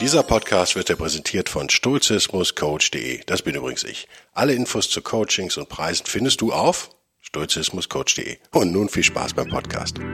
Dieser 0.00 0.22
Podcast 0.22 0.76
wird 0.76 0.88
dir 0.88 0.96
präsentiert 0.96 1.50
von 1.50 1.68
stoizismuscoach.de. 1.68 3.20
Das 3.26 3.42
bin 3.42 3.54
übrigens 3.54 3.84
ich. 3.84 4.08
Alle 4.32 4.54
Infos 4.54 4.88
zu 4.88 5.02
Coachings 5.02 5.58
und 5.58 5.68
Preisen 5.68 6.06
findest 6.06 6.40
du 6.40 6.54
auf 6.54 6.88
stoizismuscoach.de. 7.20 8.38
Und 8.52 8.72
nun 8.72 8.88
viel 8.88 9.04
Spaß 9.04 9.34
beim 9.34 9.48
Podcast. 9.48 9.98
Der 9.98 10.06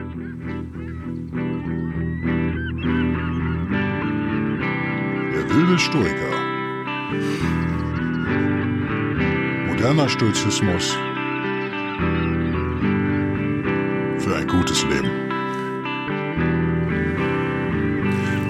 wilde 5.49 5.79
Stoiker. 5.79 6.37
Moderner 9.67 10.09
Stoizismus 10.09 10.89
für 14.19 14.35
ein 14.35 14.47
gutes 14.49 14.83
Leben. 14.83 15.26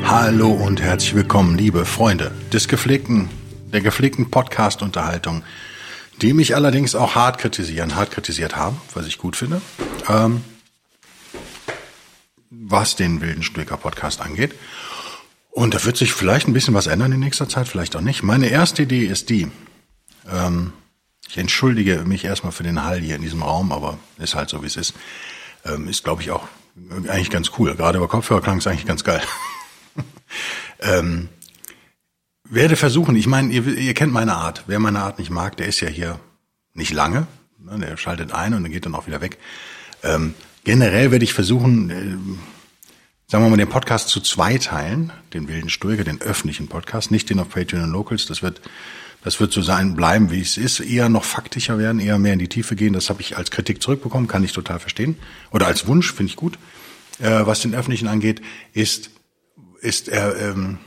Hallo 0.09 0.51
und 0.51 0.81
herzlich 0.81 1.15
willkommen, 1.15 1.57
liebe 1.57 1.85
Freunde 1.85 2.31
des 2.53 2.69
gepflegten, 2.69 3.27
der 3.73 3.81
gepflegten 3.81 4.31
Podcast-Unterhaltung, 4.31 5.43
die 6.21 6.31
mich 6.31 6.55
allerdings 6.55 6.95
auch 6.95 7.15
hart 7.15 7.39
kritisieren, 7.39 7.97
hart 7.97 8.11
kritisiert 8.11 8.55
haben, 8.55 8.79
was 8.93 9.05
ich 9.05 9.17
gut 9.17 9.35
finde, 9.35 9.61
ähm, 10.07 10.45
was 12.49 12.95
den 12.95 13.19
wilden 13.19 13.43
Stücker 13.43 13.75
Podcast 13.75 14.21
angeht. 14.21 14.55
Und 15.51 15.73
da 15.73 15.83
wird 15.83 15.97
sich 15.97 16.13
vielleicht 16.13 16.47
ein 16.47 16.53
bisschen 16.53 16.73
was 16.73 16.87
ändern 16.87 17.11
in 17.11 17.19
nächster 17.19 17.49
Zeit, 17.49 17.67
vielleicht 17.67 17.93
auch 17.97 18.01
nicht. 18.01 18.23
Meine 18.23 18.47
erste 18.47 18.83
Idee 18.83 19.07
ist 19.07 19.29
die, 19.29 19.51
ähm, 20.31 20.71
ich 21.27 21.37
entschuldige 21.37 22.05
mich 22.05 22.23
erstmal 22.23 22.53
für 22.53 22.63
den 22.63 22.85
Hall 22.85 23.01
hier 23.01 23.17
in 23.17 23.23
diesem 23.23 23.43
Raum, 23.43 23.73
aber 23.73 23.99
ist 24.19 24.35
halt 24.35 24.47
so, 24.47 24.63
wie 24.63 24.67
es 24.67 24.77
ist. 24.77 24.93
Ähm, 25.65 25.89
ist, 25.89 26.05
glaube 26.05 26.21
ich, 26.21 26.31
auch 26.31 26.47
eigentlich 27.09 27.29
ganz 27.29 27.51
cool. 27.59 27.75
Gerade 27.75 27.97
über 27.97 28.07
Kopfhörer 28.07 28.39
klang 28.39 28.59
es 28.59 28.67
eigentlich 28.67 28.85
ganz 28.85 29.03
geil. 29.03 29.21
ähm, 30.79 31.29
werde 32.49 32.75
versuchen, 32.75 33.15
ich 33.15 33.27
meine, 33.27 33.51
ihr, 33.51 33.65
ihr 33.67 33.93
kennt 33.93 34.13
meine 34.13 34.35
Art. 34.35 34.63
Wer 34.67 34.79
meine 34.79 34.99
Art 34.99 35.19
nicht 35.19 35.29
mag, 35.29 35.57
der 35.57 35.67
ist 35.67 35.79
ja 35.79 35.89
hier 35.89 36.19
nicht 36.73 36.93
lange. 36.93 37.27
Ne, 37.59 37.79
der 37.79 37.97
schaltet 37.97 38.31
ein 38.31 38.53
und 38.53 38.63
dann 38.63 38.71
geht 38.71 38.85
dann 38.85 38.95
auch 38.95 39.07
wieder 39.07 39.21
weg. 39.21 39.37
Ähm, 40.03 40.33
generell 40.63 41.11
werde 41.11 41.25
ich 41.25 41.33
versuchen, 41.33 41.89
äh, 41.89 42.17
sagen 43.27 43.43
wir 43.43 43.49
mal, 43.49 43.57
den 43.57 43.69
Podcast 43.69 44.09
zu 44.09 44.21
zwei 44.21 44.57
teilen. 44.57 45.11
Den 45.33 45.47
wilden 45.47 45.69
Stoiker, 45.69 46.03
den 46.03 46.21
öffentlichen 46.21 46.67
Podcast, 46.67 47.11
nicht 47.11 47.29
den 47.29 47.39
auf 47.39 47.49
Patreon 47.49 47.83
und 47.83 47.91
Locals. 47.91 48.25
Das 48.25 48.41
wird, 48.41 48.61
das 49.23 49.39
wird 49.39 49.51
so 49.51 49.61
sein, 49.61 49.95
bleiben, 49.95 50.31
wie 50.31 50.39
es 50.39 50.57
ist. 50.57 50.79
Eher 50.79 51.09
noch 51.09 51.25
faktischer 51.25 51.77
werden, 51.77 51.99
eher 51.99 52.19
mehr 52.19 52.33
in 52.33 52.39
die 52.39 52.47
Tiefe 52.47 52.75
gehen. 52.75 52.93
Das 52.93 53.09
habe 53.09 53.21
ich 53.21 53.35
als 53.35 53.51
Kritik 53.51 53.81
zurückbekommen, 53.81 54.27
kann 54.27 54.43
ich 54.43 54.53
total 54.53 54.79
verstehen. 54.79 55.17
Oder 55.51 55.67
als 55.67 55.87
Wunsch, 55.87 56.13
finde 56.13 56.29
ich 56.29 56.35
gut. 56.37 56.57
Äh, 57.19 57.45
was 57.45 57.61
den 57.61 57.73
öffentlichen 57.73 58.07
angeht, 58.07 58.41
ist 58.73 59.09
ist 59.81 60.07
er, 60.07 60.35
ähm, 60.37 60.79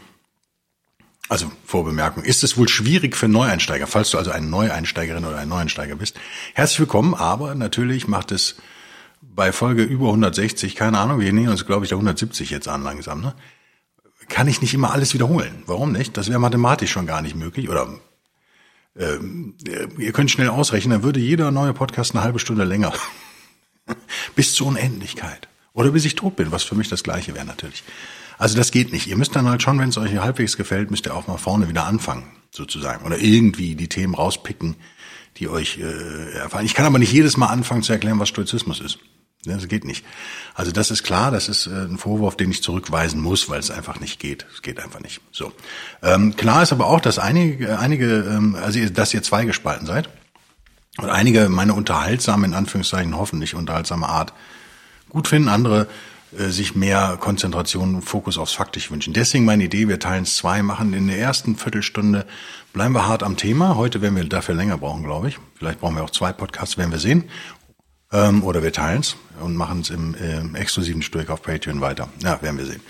also 1.28 1.50
Vorbemerkung, 1.64 2.24
ist 2.24 2.42
es 2.42 2.56
wohl 2.56 2.68
schwierig 2.68 3.16
für 3.16 3.28
Neueinsteiger, 3.28 3.86
falls 3.86 4.10
du 4.10 4.18
also 4.18 4.30
eine 4.30 4.46
Neueinsteigerin 4.46 5.24
oder 5.24 5.38
ein 5.38 5.48
Neueinsteiger 5.48 5.96
bist. 5.96 6.18
Herzlich 6.54 6.80
willkommen, 6.80 7.14
aber 7.14 7.54
natürlich 7.54 8.08
macht 8.08 8.32
es 8.32 8.56
bei 9.22 9.52
Folge 9.52 9.82
über 9.82 10.06
160, 10.06 10.74
keine 10.74 10.98
Ahnung, 10.98 11.20
wir 11.20 11.32
nähern 11.32 11.52
uns, 11.52 11.66
glaube 11.66 11.84
ich, 11.84 11.90
der 11.90 11.96
170 11.96 12.50
jetzt 12.50 12.68
an 12.68 12.82
langsam, 12.82 13.20
ne? 13.20 13.34
Kann 14.28 14.46
ich 14.46 14.60
nicht 14.60 14.74
immer 14.74 14.92
alles 14.92 15.12
wiederholen. 15.12 15.64
Warum 15.66 15.90
nicht? 15.90 16.16
Das 16.16 16.28
wäre 16.28 16.38
mathematisch 16.38 16.92
schon 16.92 17.06
gar 17.06 17.20
nicht 17.20 17.34
möglich. 17.34 17.68
Oder 17.68 17.88
ähm, 18.96 19.56
ihr 19.98 20.12
könnt 20.12 20.30
schnell 20.30 20.48
ausrechnen, 20.48 20.92
dann 20.92 21.02
würde 21.02 21.18
jeder 21.18 21.50
neue 21.50 21.74
Podcast 21.74 22.14
eine 22.14 22.22
halbe 22.22 22.38
Stunde 22.38 22.62
länger. 22.62 22.92
bis 24.36 24.54
zur 24.54 24.68
Unendlichkeit. 24.68 25.48
Oder 25.72 25.90
bis 25.90 26.04
ich 26.04 26.14
tot 26.14 26.36
bin, 26.36 26.52
was 26.52 26.62
für 26.62 26.76
mich 26.76 26.88
das 26.88 27.02
gleiche 27.02 27.34
wäre 27.34 27.44
natürlich. 27.44 27.82
Also 28.40 28.56
das 28.56 28.70
geht 28.70 28.90
nicht. 28.90 29.06
Ihr 29.06 29.18
müsst 29.18 29.36
dann 29.36 29.46
halt 29.50 29.60
schon, 29.60 29.78
wenn 29.78 29.90
es 29.90 29.98
euch 29.98 30.16
halbwegs 30.16 30.56
gefällt, 30.56 30.90
müsst 30.90 31.04
ihr 31.04 31.14
auch 31.14 31.26
mal 31.26 31.36
vorne 31.36 31.68
wieder 31.68 31.84
anfangen, 31.84 32.24
sozusagen. 32.50 33.04
Oder 33.04 33.18
irgendwie 33.18 33.74
die 33.74 33.90
Themen 33.90 34.14
rauspicken, 34.14 34.76
die 35.36 35.50
euch 35.50 35.76
äh, 35.76 36.38
erfahren. 36.38 36.64
Ich 36.64 36.72
kann 36.72 36.86
aber 36.86 36.98
nicht 36.98 37.12
jedes 37.12 37.36
Mal 37.36 37.48
anfangen 37.48 37.82
zu 37.82 37.92
erklären, 37.92 38.18
was 38.18 38.30
Stoizismus 38.30 38.80
ist. 38.80 38.98
Das 39.44 39.68
geht 39.68 39.84
nicht. 39.84 40.06
Also 40.54 40.72
das 40.72 40.90
ist 40.90 41.02
klar, 41.02 41.30
das 41.30 41.50
ist 41.50 41.66
äh, 41.66 41.84
ein 41.84 41.98
Vorwurf, 41.98 42.34
den 42.34 42.50
ich 42.50 42.62
zurückweisen 42.62 43.20
muss, 43.20 43.50
weil 43.50 43.60
es 43.60 43.70
einfach 43.70 44.00
nicht 44.00 44.18
geht. 44.18 44.46
Es 44.54 44.62
geht 44.62 44.80
einfach 44.80 45.00
nicht. 45.00 45.20
So. 45.32 45.52
Ähm, 46.02 46.34
klar 46.34 46.62
ist 46.62 46.72
aber 46.72 46.86
auch, 46.86 47.00
dass 47.00 47.18
einige, 47.18 47.78
einige, 47.78 48.20
ähm, 48.20 48.54
also 48.54 48.82
dass 48.88 49.12
ihr 49.12 49.22
zweigespalten 49.22 49.86
seid 49.86 50.08
und 50.96 51.10
einige 51.10 51.50
meine 51.50 51.74
unterhaltsame, 51.74 52.46
in 52.46 52.54
Anführungszeichen 52.54 53.18
hoffentlich 53.18 53.54
unterhaltsame 53.54 54.08
Art 54.08 54.32
gut 55.10 55.28
finden, 55.28 55.50
andere 55.50 55.82
äh, 55.82 55.86
sich 56.32 56.74
mehr 56.74 57.16
Konzentration 57.20 57.96
und 57.96 58.02
Fokus 58.02 58.38
aufs 58.38 58.52
Faktisch 58.52 58.90
wünschen. 58.90 59.12
Deswegen 59.12 59.44
meine 59.44 59.64
Idee, 59.64 59.88
wir 59.88 59.98
teilen 59.98 60.24
es 60.24 60.36
zwei, 60.36 60.62
machen 60.62 60.92
in 60.92 61.08
der 61.08 61.18
ersten 61.18 61.56
Viertelstunde, 61.56 62.26
bleiben 62.72 62.94
wir 62.94 63.06
hart 63.06 63.22
am 63.22 63.36
Thema. 63.36 63.76
Heute 63.76 64.00
werden 64.00 64.16
wir 64.16 64.24
dafür 64.24 64.54
länger 64.54 64.78
brauchen, 64.78 65.02
glaube 65.02 65.28
ich. 65.28 65.38
Vielleicht 65.56 65.80
brauchen 65.80 65.96
wir 65.96 66.04
auch 66.04 66.10
zwei 66.10 66.32
Podcasts, 66.32 66.78
werden 66.78 66.92
wir 66.92 66.98
sehen. 66.98 67.24
Ähm, 68.12 68.42
oder 68.44 68.62
wir 68.62 68.72
teilen 68.72 69.00
es 69.00 69.16
und 69.40 69.56
machen 69.56 69.80
es 69.80 69.90
im 69.90 70.14
äh, 70.14 70.58
exklusiven 70.58 71.02
Stück 71.02 71.30
auf 71.30 71.42
Patreon 71.42 71.80
weiter. 71.80 72.08
Ja, 72.22 72.40
werden 72.42 72.58
wir 72.58 72.66
sehen. 72.66 72.80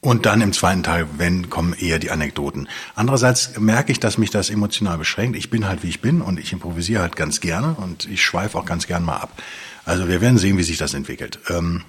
Und 0.00 0.24
dann 0.24 0.40
im 0.40 0.52
zweiten 0.52 0.84
Teil, 0.84 1.08
wenn, 1.16 1.50
kommen 1.50 1.72
eher 1.72 1.98
die 1.98 2.10
Anekdoten. 2.10 2.68
Andererseits 2.94 3.58
merke 3.58 3.90
ich, 3.90 3.98
dass 3.98 4.18
mich 4.18 4.30
das 4.30 4.50
emotional 4.50 4.98
beschränkt. 4.98 5.36
Ich 5.36 5.50
bin 5.50 5.66
halt, 5.66 5.82
wie 5.82 5.88
ich 5.88 6.00
bin 6.00 6.20
und 6.20 6.38
ich 6.38 6.52
improvisiere 6.52 7.02
halt 7.02 7.16
ganz 7.16 7.40
gerne 7.40 7.74
und 7.74 8.08
ich 8.08 8.22
schweife 8.22 8.56
auch 8.56 8.64
ganz 8.64 8.86
gern 8.86 9.04
mal 9.04 9.16
ab. 9.16 9.42
Also 9.84 10.06
wir 10.06 10.20
werden 10.20 10.38
sehen, 10.38 10.58
wie 10.58 10.62
sich 10.62 10.78
das 10.78 10.94
entwickelt. 10.94 11.40
Ähm, 11.48 11.82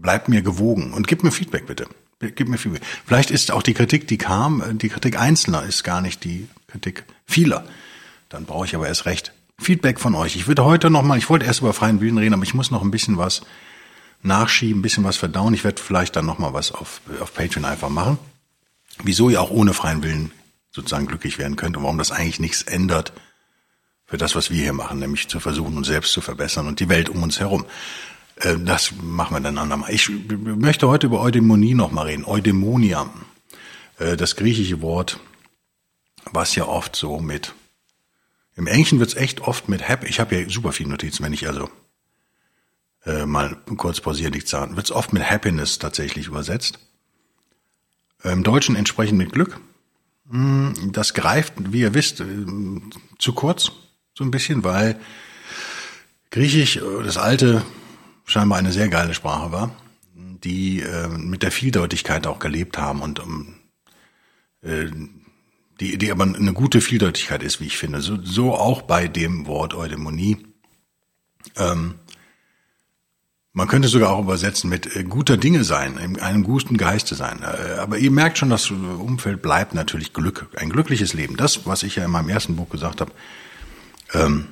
Bleib 0.00 0.28
mir 0.28 0.42
gewogen 0.42 0.92
und 0.92 1.06
gib 1.08 1.22
mir 1.22 1.30
Feedback 1.30 1.66
bitte. 1.66 1.86
Gib 2.20 2.48
mir 2.48 2.58
Feedback. 2.58 2.82
Vielleicht 3.06 3.30
ist 3.30 3.52
auch 3.52 3.62
die 3.62 3.74
Kritik, 3.74 4.08
die 4.08 4.18
kam, 4.18 4.60
äh, 4.60 4.74
die 4.74 4.88
Kritik 4.88 5.18
Einzelner 5.18 5.62
ist 5.62 5.84
gar 5.84 6.00
nicht 6.00 6.24
die 6.24 6.48
Kritik 6.66 7.04
vieler. 7.26 7.64
Dann 8.28 8.44
brauche 8.44 8.66
ich 8.66 8.74
aber 8.74 8.88
erst 8.88 9.06
recht 9.06 9.32
Feedback 9.58 10.00
von 10.00 10.14
euch. 10.14 10.36
Ich 10.36 10.46
würde 10.46 10.64
heute 10.64 10.90
noch 10.90 11.02
mal, 11.02 11.18
ich 11.18 11.28
wollte 11.30 11.46
erst 11.46 11.60
über 11.60 11.72
freien 11.72 12.00
Willen 12.00 12.18
reden, 12.18 12.34
aber 12.34 12.42
ich 12.44 12.54
muss 12.54 12.70
noch 12.70 12.82
ein 12.82 12.90
bisschen 12.90 13.18
was 13.18 13.42
nachschieben, 14.22 14.80
ein 14.80 14.82
bisschen 14.82 15.04
was 15.04 15.16
verdauen. 15.16 15.54
Ich 15.54 15.64
werde 15.64 15.80
vielleicht 15.80 16.16
dann 16.16 16.26
noch 16.26 16.38
mal 16.38 16.52
was 16.52 16.72
auf, 16.72 17.00
auf 17.20 17.34
Patreon 17.34 17.64
einfach 17.64 17.88
machen. 17.88 18.18
Wieso 19.02 19.30
ihr 19.30 19.40
auch 19.40 19.50
ohne 19.50 19.74
freien 19.74 20.02
Willen 20.02 20.32
sozusagen 20.70 21.06
glücklich 21.06 21.38
werden 21.38 21.56
könnt 21.56 21.76
und 21.76 21.82
warum 21.84 21.98
das 21.98 22.10
eigentlich 22.10 22.40
nichts 22.40 22.62
ändert 22.62 23.12
für 24.06 24.16
das, 24.16 24.34
was 24.34 24.50
wir 24.50 24.62
hier 24.62 24.72
machen, 24.72 24.98
nämlich 24.98 25.28
zu 25.28 25.38
versuchen, 25.38 25.76
uns 25.76 25.86
selbst 25.86 26.12
zu 26.12 26.20
verbessern 26.20 26.66
und 26.66 26.80
die 26.80 26.88
Welt 26.88 27.08
um 27.08 27.22
uns 27.22 27.40
herum. 27.40 27.64
Äh, 28.40 28.58
das 28.58 28.92
machen 29.02 29.36
wir 29.36 29.40
dann 29.40 29.58
andermal. 29.58 29.92
Ich 29.92 30.10
möchte 30.10 30.88
heute 30.88 31.06
über 31.06 31.20
Eudaimonie 31.20 31.74
noch 31.74 31.92
mal 31.92 32.06
reden. 32.06 32.24
Eudaimonia. 32.24 33.10
Äh, 33.98 34.16
das 34.16 34.36
griechische 34.36 34.80
Wort, 34.80 35.20
was 36.32 36.54
ja 36.54 36.66
oft 36.66 36.96
so 36.96 37.18
mit, 37.18 37.54
im 38.56 38.66
Englischen 38.66 38.98
wird's 38.98 39.14
echt 39.14 39.40
oft 39.40 39.68
mit 39.68 39.88
Hap, 39.88 40.04
ich 40.04 40.18
habe 40.18 40.36
ja 40.36 40.48
super 40.48 40.72
viele 40.72 40.90
Notizen, 40.90 41.24
wenn 41.24 41.32
ich 41.32 41.46
also 41.46 41.70
äh, 43.06 43.24
mal 43.24 43.56
kurz 43.76 44.00
pausieren, 44.00 44.32
nichts 44.32 44.50
sagen, 44.50 44.76
wird's 44.76 44.90
oft 44.90 45.12
mit 45.12 45.28
Happiness 45.30 45.78
tatsächlich 45.78 46.26
übersetzt. 46.26 46.80
Im 48.24 48.42
Deutschen 48.42 48.74
entsprechend 48.74 49.16
mit 49.16 49.32
Glück. 49.32 49.60
Hm, 50.28 50.74
das 50.92 51.14
greift, 51.14 51.54
wie 51.72 51.80
ihr 51.80 51.94
wisst, 51.94 52.22
zu 53.18 53.32
kurz, 53.32 53.70
so 54.14 54.24
ein 54.24 54.32
bisschen, 54.32 54.64
weil 54.64 55.00
Griechisch, 56.30 56.80
das 57.04 57.16
alte 57.16 57.62
scheinbar 58.28 58.58
eine 58.58 58.72
sehr 58.72 58.88
geile 58.88 59.14
Sprache 59.14 59.50
war, 59.50 59.74
die 60.14 60.80
äh, 60.80 61.08
mit 61.08 61.42
der 61.42 61.50
Vieldeutigkeit 61.50 62.26
auch 62.26 62.38
gelebt 62.38 62.78
haben 62.78 63.00
und 63.02 63.20
um, 63.20 63.54
äh, 64.62 64.86
die, 65.80 65.96
die 65.96 66.10
aber 66.10 66.24
eine 66.24 66.52
gute 66.52 66.80
Vieldeutigkeit 66.80 67.42
ist, 67.42 67.60
wie 67.60 67.66
ich 67.66 67.78
finde. 67.78 68.00
So, 68.00 68.18
so 68.22 68.54
auch 68.54 68.82
bei 68.82 69.08
dem 69.08 69.46
Wort 69.46 69.74
Eudaimonie. 69.74 70.38
Ähm, 71.56 71.94
man 73.52 73.66
könnte 73.66 73.88
sogar 73.88 74.10
auch 74.10 74.22
übersetzen 74.22 74.68
mit 74.68 74.94
äh, 74.94 75.04
guter 75.04 75.36
Dinge 75.36 75.64
sein, 75.64 75.96
in 75.96 76.20
einem 76.20 76.44
guten 76.44 76.76
Geiste 76.76 77.14
sein. 77.14 77.42
Äh, 77.42 77.78
aber 77.78 77.98
ihr 77.98 78.10
merkt 78.10 78.38
schon, 78.38 78.50
das 78.50 78.70
Umfeld 78.70 79.40
bleibt 79.40 79.74
natürlich 79.74 80.12
Glück, 80.12 80.48
ein 80.56 80.68
glückliches 80.70 81.14
Leben. 81.14 81.36
Das, 81.36 81.66
was 81.66 81.82
ich 81.82 81.96
ja 81.96 82.04
in 82.04 82.10
meinem 82.10 82.28
ersten 82.28 82.56
Buch 82.56 82.68
gesagt 82.68 83.00
habe, 83.00 83.12
ähm, 84.12 84.48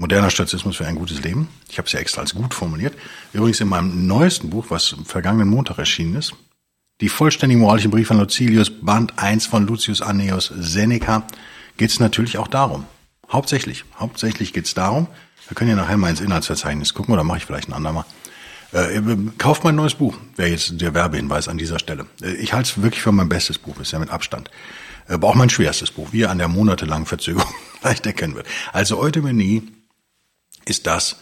Moderner 0.00 0.30
Stoizismus 0.30 0.76
für 0.76 0.86
ein 0.86 0.94
gutes 0.94 1.22
Leben. 1.22 1.48
Ich 1.68 1.76
habe 1.76 1.84
es 1.84 1.92
ja 1.92 2.00
extra 2.00 2.22
als 2.22 2.34
gut 2.34 2.54
formuliert. 2.54 2.94
Übrigens 3.34 3.60
in 3.60 3.68
meinem 3.68 4.06
neuesten 4.06 4.48
Buch, 4.48 4.66
was 4.70 4.96
vergangenen 5.04 5.48
Montag 5.48 5.76
erschienen 5.76 6.16
ist, 6.16 6.32
die 7.02 7.10
vollständige 7.10 7.60
moralische 7.60 7.90
Brief 7.90 8.08
von 8.08 8.18
Lucilius, 8.18 8.70
Band 8.70 9.18
1 9.18 9.44
von 9.44 9.66
Lucius 9.66 10.00
Anneus 10.00 10.50
Seneca, 10.56 11.26
geht 11.76 11.90
es 11.90 12.00
natürlich 12.00 12.38
auch 12.38 12.48
darum. 12.48 12.86
Hauptsächlich. 13.30 13.84
Hauptsächlich 13.98 14.54
geht 14.54 14.64
es 14.64 14.72
darum, 14.72 15.06
wir 15.48 15.54
können 15.54 15.68
ja 15.68 15.76
nachher 15.76 15.98
mal 15.98 16.08
ins 16.08 16.22
Inhaltsverzeichnis 16.22 16.94
gucken 16.94 17.12
oder 17.12 17.22
mache 17.22 17.36
ich 17.36 17.44
vielleicht 17.44 17.68
ein 17.68 17.74
andermal. 17.74 18.06
Äh, 18.72 19.02
kauft 19.36 19.64
mein 19.64 19.74
neues 19.74 19.96
Buch, 19.96 20.16
wäre 20.36 20.48
jetzt 20.48 20.80
der 20.80 20.94
Werbehinweis 20.94 21.46
an 21.46 21.58
dieser 21.58 21.78
Stelle. 21.78 22.06
Äh, 22.22 22.36
ich 22.36 22.54
halte 22.54 22.70
es 22.70 22.82
wirklich 22.82 23.02
für 23.02 23.12
mein 23.12 23.28
bestes 23.28 23.58
Buch, 23.58 23.78
ist 23.78 23.92
ja 23.92 23.98
mit 23.98 24.08
Abstand. 24.08 24.50
Aber 25.08 25.28
auch 25.28 25.34
mein 25.34 25.50
schwerstes 25.50 25.90
Buch, 25.90 26.08
wie 26.12 26.20
ihr 26.20 26.30
an 26.30 26.38
der 26.38 26.48
monatelangen 26.48 27.04
Verzögerung 27.04 27.52
leicht 27.82 28.06
erkennen 28.06 28.34
wird. 28.34 28.46
Also 28.72 28.98
Eudaimonie 28.98 29.64
ist 30.64 30.86
das, 30.86 31.16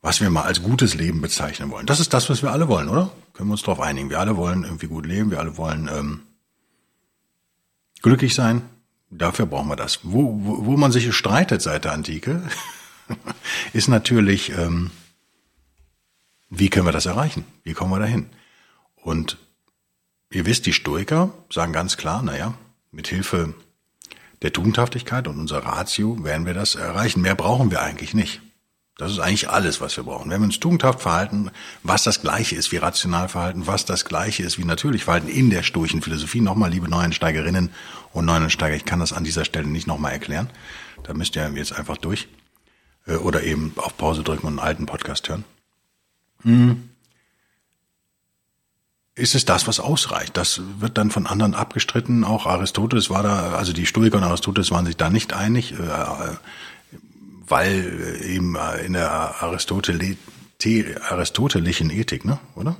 was 0.00 0.20
wir 0.20 0.30
mal 0.30 0.42
als 0.42 0.62
gutes 0.62 0.94
Leben 0.94 1.20
bezeichnen 1.20 1.70
wollen. 1.70 1.86
Das 1.86 2.00
ist 2.00 2.12
das, 2.12 2.28
was 2.28 2.42
wir 2.42 2.50
alle 2.50 2.68
wollen, 2.68 2.88
oder? 2.88 3.12
Können 3.34 3.48
wir 3.48 3.52
uns 3.52 3.62
darauf 3.62 3.80
einigen. 3.80 4.10
Wir 4.10 4.20
alle 4.20 4.36
wollen 4.36 4.64
irgendwie 4.64 4.88
gut 4.88 5.06
leben, 5.06 5.30
wir 5.30 5.38
alle 5.38 5.56
wollen 5.56 5.88
ähm, 5.88 6.22
glücklich 8.02 8.34
sein. 8.34 8.62
Dafür 9.10 9.46
brauchen 9.46 9.68
wir 9.68 9.76
das. 9.76 10.00
Wo, 10.02 10.34
wo, 10.44 10.66
wo 10.66 10.76
man 10.76 10.90
sich 10.90 11.14
streitet 11.14 11.62
seit 11.62 11.84
der 11.84 11.92
Antike, 11.92 12.42
ist 13.72 13.88
natürlich, 13.88 14.50
ähm, 14.50 14.90
wie 16.50 16.68
können 16.68 16.86
wir 16.86 16.92
das 16.92 17.06
erreichen? 17.06 17.44
Wie 17.62 17.72
kommen 17.72 17.92
wir 17.92 18.00
dahin? 18.00 18.28
Und 18.96 19.38
ihr 20.30 20.46
wisst, 20.46 20.66
die 20.66 20.72
Stoiker 20.72 21.32
sagen 21.50 21.72
ganz 21.72 21.96
klar, 21.96 22.22
naja, 22.22 22.54
mit 22.90 23.08
Hilfe 23.08 23.54
der 24.42 24.52
Tugendhaftigkeit 24.52 25.28
und 25.28 25.38
unserer 25.38 25.64
Ratio 25.64 26.22
werden 26.24 26.46
wir 26.46 26.54
das 26.54 26.74
erreichen. 26.74 27.22
Mehr 27.22 27.34
brauchen 27.34 27.70
wir 27.70 27.80
eigentlich 27.80 28.12
nicht. 28.12 28.40
Das 28.98 29.10
ist 29.10 29.20
eigentlich 29.20 29.48
alles, 29.48 29.80
was 29.80 29.96
wir 29.96 30.04
brauchen. 30.04 30.30
Wenn 30.30 30.40
wir 30.40 30.46
uns 30.46 30.60
tugendhaft 30.60 31.00
verhalten, 31.00 31.50
was 31.82 32.04
das 32.04 32.20
Gleiche 32.20 32.56
ist 32.56 32.72
wie 32.72 32.76
rational 32.76 33.28
verhalten, 33.28 33.66
was 33.66 33.84
das 33.84 34.04
Gleiche 34.04 34.42
ist 34.42 34.58
wie 34.58 34.64
natürlich 34.64 35.04
verhalten 35.04 35.28
in 35.28 35.48
der 35.48 35.62
stoischen 35.62 36.02
Philosophie. 36.02 36.40
Nochmal, 36.40 36.70
liebe 36.70 36.88
Neuensteigerinnen 36.88 37.70
und 38.12 38.24
Neuensteiger, 38.26 38.76
ich 38.76 38.84
kann 38.84 39.00
das 39.00 39.12
an 39.12 39.24
dieser 39.24 39.44
Stelle 39.44 39.66
nicht 39.66 39.86
nochmal 39.86 40.12
erklären. 40.12 40.50
Da 41.04 41.14
müsst 41.14 41.36
ihr 41.36 41.50
jetzt 41.54 41.72
einfach 41.72 41.96
durch. 41.96 42.28
Äh, 43.06 43.14
oder 43.14 43.42
eben 43.42 43.72
auf 43.76 43.96
Pause 43.96 44.22
drücken 44.22 44.46
und 44.46 44.58
einen 44.58 44.68
alten 44.68 44.86
Podcast 44.86 45.28
hören. 45.28 45.44
Hm. 46.42 46.90
Ist 49.22 49.36
es 49.36 49.44
das, 49.44 49.68
was 49.68 49.78
ausreicht? 49.78 50.36
Das 50.36 50.60
wird 50.80 50.98
dann 50.98 51.12
von 51.12 51.28
anderen 51.28 51.54
abgestritten. 51.54 52.24
Auch 52.24 52.46
Aristoteles 52.46 53.08
war 53.08 53.22
da, 53.22 53.52
also 53.52 53.72
die 53.72 53.86
Stoiker 53.86 54.16
und 54.16 54.24
Aristoteles 54.24 54.72
waren 54.72 54.84
sich 54.84 54.96
da 54.96 55.10
nicht 55.10 55.32
einig. 55.32 55.74
Äh, 55.74 55.76
weil 57.46 58.18
äh, 58.20 58.34
eben 58.34 58.56
äh, 58.56 58.84
in 58.84 58.94
der 58.94 59.40
Aristotel 59.40 60.16
aristotelischen 61.08 61.90
Ethik, 61.90 62.24
ne, 62.24 62.40
oder? 62.56 62.74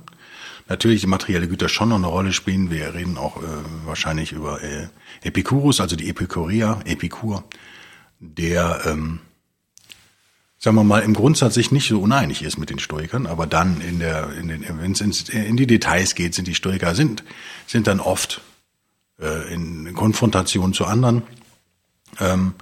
Natürlich 0.67 0.99
die 0.99 1.07
materielle 1.07 1.47
Güter 1.47 1.69
schon 1.69 1.89
noch 1.89 1.95
eine 1.95 2.07
Rolle 2.07 2.33
spielen. 2.33 2.69
Wir 2.69 2.93
reden 2.93 3.17
auch 3.17 3.37
äh, 3.37 3.45
wahrscheinlich 3.85 4.33
über 4.33 4.61
äh, 4.61 4.89
Epikurus, 5.21 5.79
also 5.79 5.95
die 5.95 6.09
Epikuria, 6.09 6.81
Epikur, 6.83 7.45
der, 8.19 8.81
ähm, 8.85 9.19
sagen 10.63 10.77
wir 10.77 10.85
mal, 10.85 11.01
im 11.01 11.13
Grundsatz 11.13 11.55
sich 11.55 11.73
nicht 11.73 11.89
so 11.89 11.99
uneinig 11.99 12.41
ist 12.41 12.57
mit 12.57 12.69
den 12.69 12.79
Stoikern, 12.79 13.27
aber 13.27 13.47
dann 13.47 13.81
in 13.81 13.99
der, 13.99 14.31
in 14.31 14.47
den, 14.47 14.65
wenn 14.79 14.93
es 14.93 15.01
in 15.29 15.57
die 15.57 15.67
Details 15.67 16.15
geht, 16.15 16.33
sind 16.33 16.47
die 16.47 16.55
Stoiker 16.55 16.95
sind, 16.95 17.25
sind 17.67 17.85
dann 17.85 17.99
oft 17.99 18.39
äh, 19.19 19.53
in 19.53 19.93
Konfrontation 19.93 20.73
zu 20.73 20.85
anderen. 20.85 21.23
Ähm, 22.19 22.53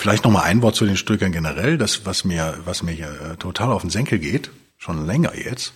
Vielleicht 0.00 0.22
noch 0.22 0.30
mal 0.30 0.42
ein 0.42 0.62
Wort 0.62 0.76
zu 0.76 0.86
den 0.86 0.96
Stoikern 0.96 1.32
generell. 1.32 1.76
Das, 1.76 2.06
was 2.06 2.24
mir, 2.24 2.56
was 2.64 2.84
mir 2.84 2.92
hier 2.92 3.10
äh, 3.20 3.36
total 3.36 3.72
auf 3.72 3.82
den 3.82 3.90
Senkel 3.90 4.20
geht, 4.20 4.50
schon 4.76 5.06
länger 5.06 5.36
jetzt, 5.36 5.72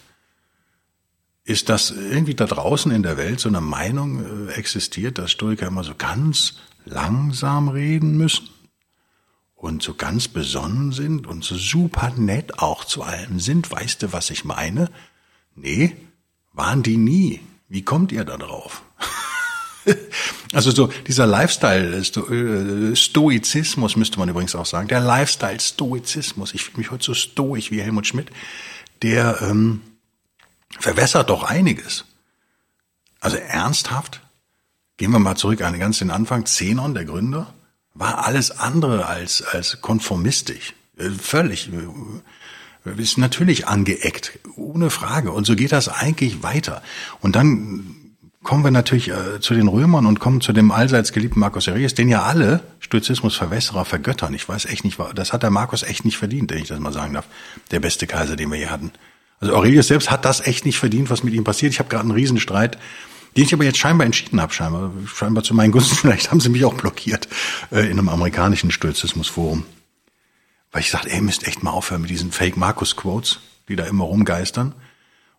ist, 1.44 1.69
dass 1.69 1.91
irgendwie 1.91 2.35
da 2.35 2.47
draußen 2.47 2.93
in 2.93 3.03
der 3.03 3.17
Welt 3.17 3.41
so 3.41 3.49
eine 3.49 3.61
Meinung 3.61 4.49
äh, 4.49 4.53
existiert, 4.53 5.19
dass 5.19 5.32
Stoiker 5.32 5.67
immer 5.67 5.82
so 5.82 5.94
ganz 5.97 6.55
langsam 6.85 7.69
reden 7.69 8.17
müssen 8.17 8.51
und 9.62 9.81
so 9.81 9.94
ganz 9.94 10.26
besonnen 10.26 10.91
sind 10.91 11.29
und 11.29 11.44
so 11.44 11.55
super 11.55 12.12
nett 12.17 12.59
auch 12.59 12.85
zu 12.85 13.05
allem 13.05 13.38
sind. 13.38 13.70
Weißt 13.70 14.03
du, 14.03 14.12
was 14.12 14.31
ich 14.31 14.44
meine? 14.44 14.91
Nee, 15.55 15.97
waren 16.53 16.82
die 16.82 16.97
nie. 16.97 17.41
Wie 17.69 17.82
kommt 17.82 18.11
ihr 18.11 18.25
da 18.25 18.37
drauf? 18.37 18.82
Also 20.53 20.70
so 20.70 20.88
dieser 21.09 21.26
Lifestyle 21.26 21.97
äh, 21.97 22.94
Stoizismus 22.94 23.97
müsste 23.97 24.19
man 24.19 24.29
übrigens 24.29 24.55
auch 24.55 24.67
sagen. 24.67 24.87
Der 24.87 25.00
Lifestyle 25.00 25.59
Stoizismus. 25.59 26.55
Ich 26.55 26.62
fühle 26.62 26.79
mich 26.79 26.91
heute 26.93 27.05
so 27.05 27.14
stoisch 27.14 27.73
wie 27.73 27.81
Helmut 27.81 28.06
Schmidt. 28.06 28.31
Der 29.00 29.41
ähm, 29.43 29.81
verwässert 30.79 31.31
doch 31.31 31.43
einiges. 31.43 32.05
Also 33.19 33.38
ernsthaft. 33.38 34.20
Gehen 34.99 35.11
wir 35.11 35.19
mal 35.19 35.35
zurück 35.35 35.62
an 35.62 35.73
den 35.73 36.11
Anfang. 36.11 36.47
Zenon, 36.47 36.94
der 36.94 37.06
Gründer, 37.06 37.53
war 37.94 38.26
alles 38.26 38.50
andere 38.50 39.06
als 39.06 39.42
als 39.42 39.80
konformistisch. 39.80 40.74
Äh, 40.96 41.10
völlig 41.10 41.70
äh, 41.72 43.00
ist 43.00 43.18
natürlich 43.18 43.68
angeeckt, 43.68 44.38
ohne 44.56 44.90
Frage. 44.90 45.32
Und 45.32 45.46
so 45.46 45.54
geht 45.54 45.72
das 45.72 45.88
eigentlich 45.88 46.42
weiter. 46.42 46.82
Und 47.20 47.36
dann 47.36 47.96
kommen 48.42 48.64
wir 48.64 48.70
natürlich 48.70 49.08
äh, 49.08 49.40
zu 49.40 49.54
den 49.54 49.68
Römern 49.68 50.06
und 50.06 50.18
kommen 50.18 50.40
zu 50.40 50.52
dem 50.52 50.72
allseits 50.72 51.12
geliebten 51.12 51.38
Marcus 51.38 51.68
Aurelius, 51.68 51.94
den 51.94 52.08
ja 52.08 52.22
alle 52.22 52.60
Stoizismusverwässerer 52.80 53.84
vergöttern. 53.84 54.34
Ich 54.34 54.48
weiß 54.48 54.66
echt 54.66 54.84
nicht, 54.84 54.98
das 55.14 55.32
hat 55.32 55.42
der 55.42 55.50
Markus 55.50 55.82
echt 55.82 56.04
nicht 56.04 56.16
verdient, 56.16 56.50
wenn 56.50 56.58
ich 56.58 56.68
das 56.68 56.80
mal 56.80 56.92
sagen 56.92 57.14
darf. 57.14 57.26
Der 57.70 57.80
beste 57.80 58.06
Kaiser, 58.06 58.36
den 58.36 58.50
wir 58.50 58.58
hier 58.58 58.70
hatten. 58.70 58.90
Also 59.40 59.54
Aurelius 59.54 59.88
selbst 59.88 60.10
hat 60.10 60.24
das 60.24 60.40
echt 60.40 60.64
nicht 60.66 60.78
verdient, 60.78 61.10
was 61.10 61.22
mit 61.22 61.34
ihm 61.34 61.44
passiert. 61.44 61.72
Ich 61.72 61.78
habe 61.78 61.88
gerade 61.88 62.02
einen 62.02 62.12
Riesenstreit, 62.12 62.78
den 63.37 63.44
ich 63.44 63.55
aber 63.55 63.64
jetzt 63.64 63.79
scheinbar 63.79 64.06
entschieden 64.06 64.40
habe, 64.40 64.52
scheinbar, 64.52 64.93
scheinbar 65.06 65.44
zu 65.44 65.55
meinen 65.55 65.73
Gunsten. 65.73 65.96
Vielleicht 66.00 66.31
haben 66.31 66.40
sie 66.40 66.49
mich 66.49 66.64
auch 66.64 66.75
blockiert 66.75 67.29
äh, 67.70 67.81
in 67.81 67.99
einem 67.99 68.08
amerikanischen 68.08 68.70
Stoizismusforum. 68.70 69.64
Weil 70.70 70.82
ich 70.82 70.90
sagte, 70.90 71.11
ey, 71.11 71.20
müsst 71.20 71.46
echt 71.46 71.62
mal 71.62 71.70
aufhören 71.70 72.02
mit 72.02 72.11
diesen 72.11 72.32
Fake-Markus-Quotes, 72.32 73.40
die 73.69 73.76
da 73.76 73.84
immer 73.84 74.05
rumgeistern. 74.05 74.75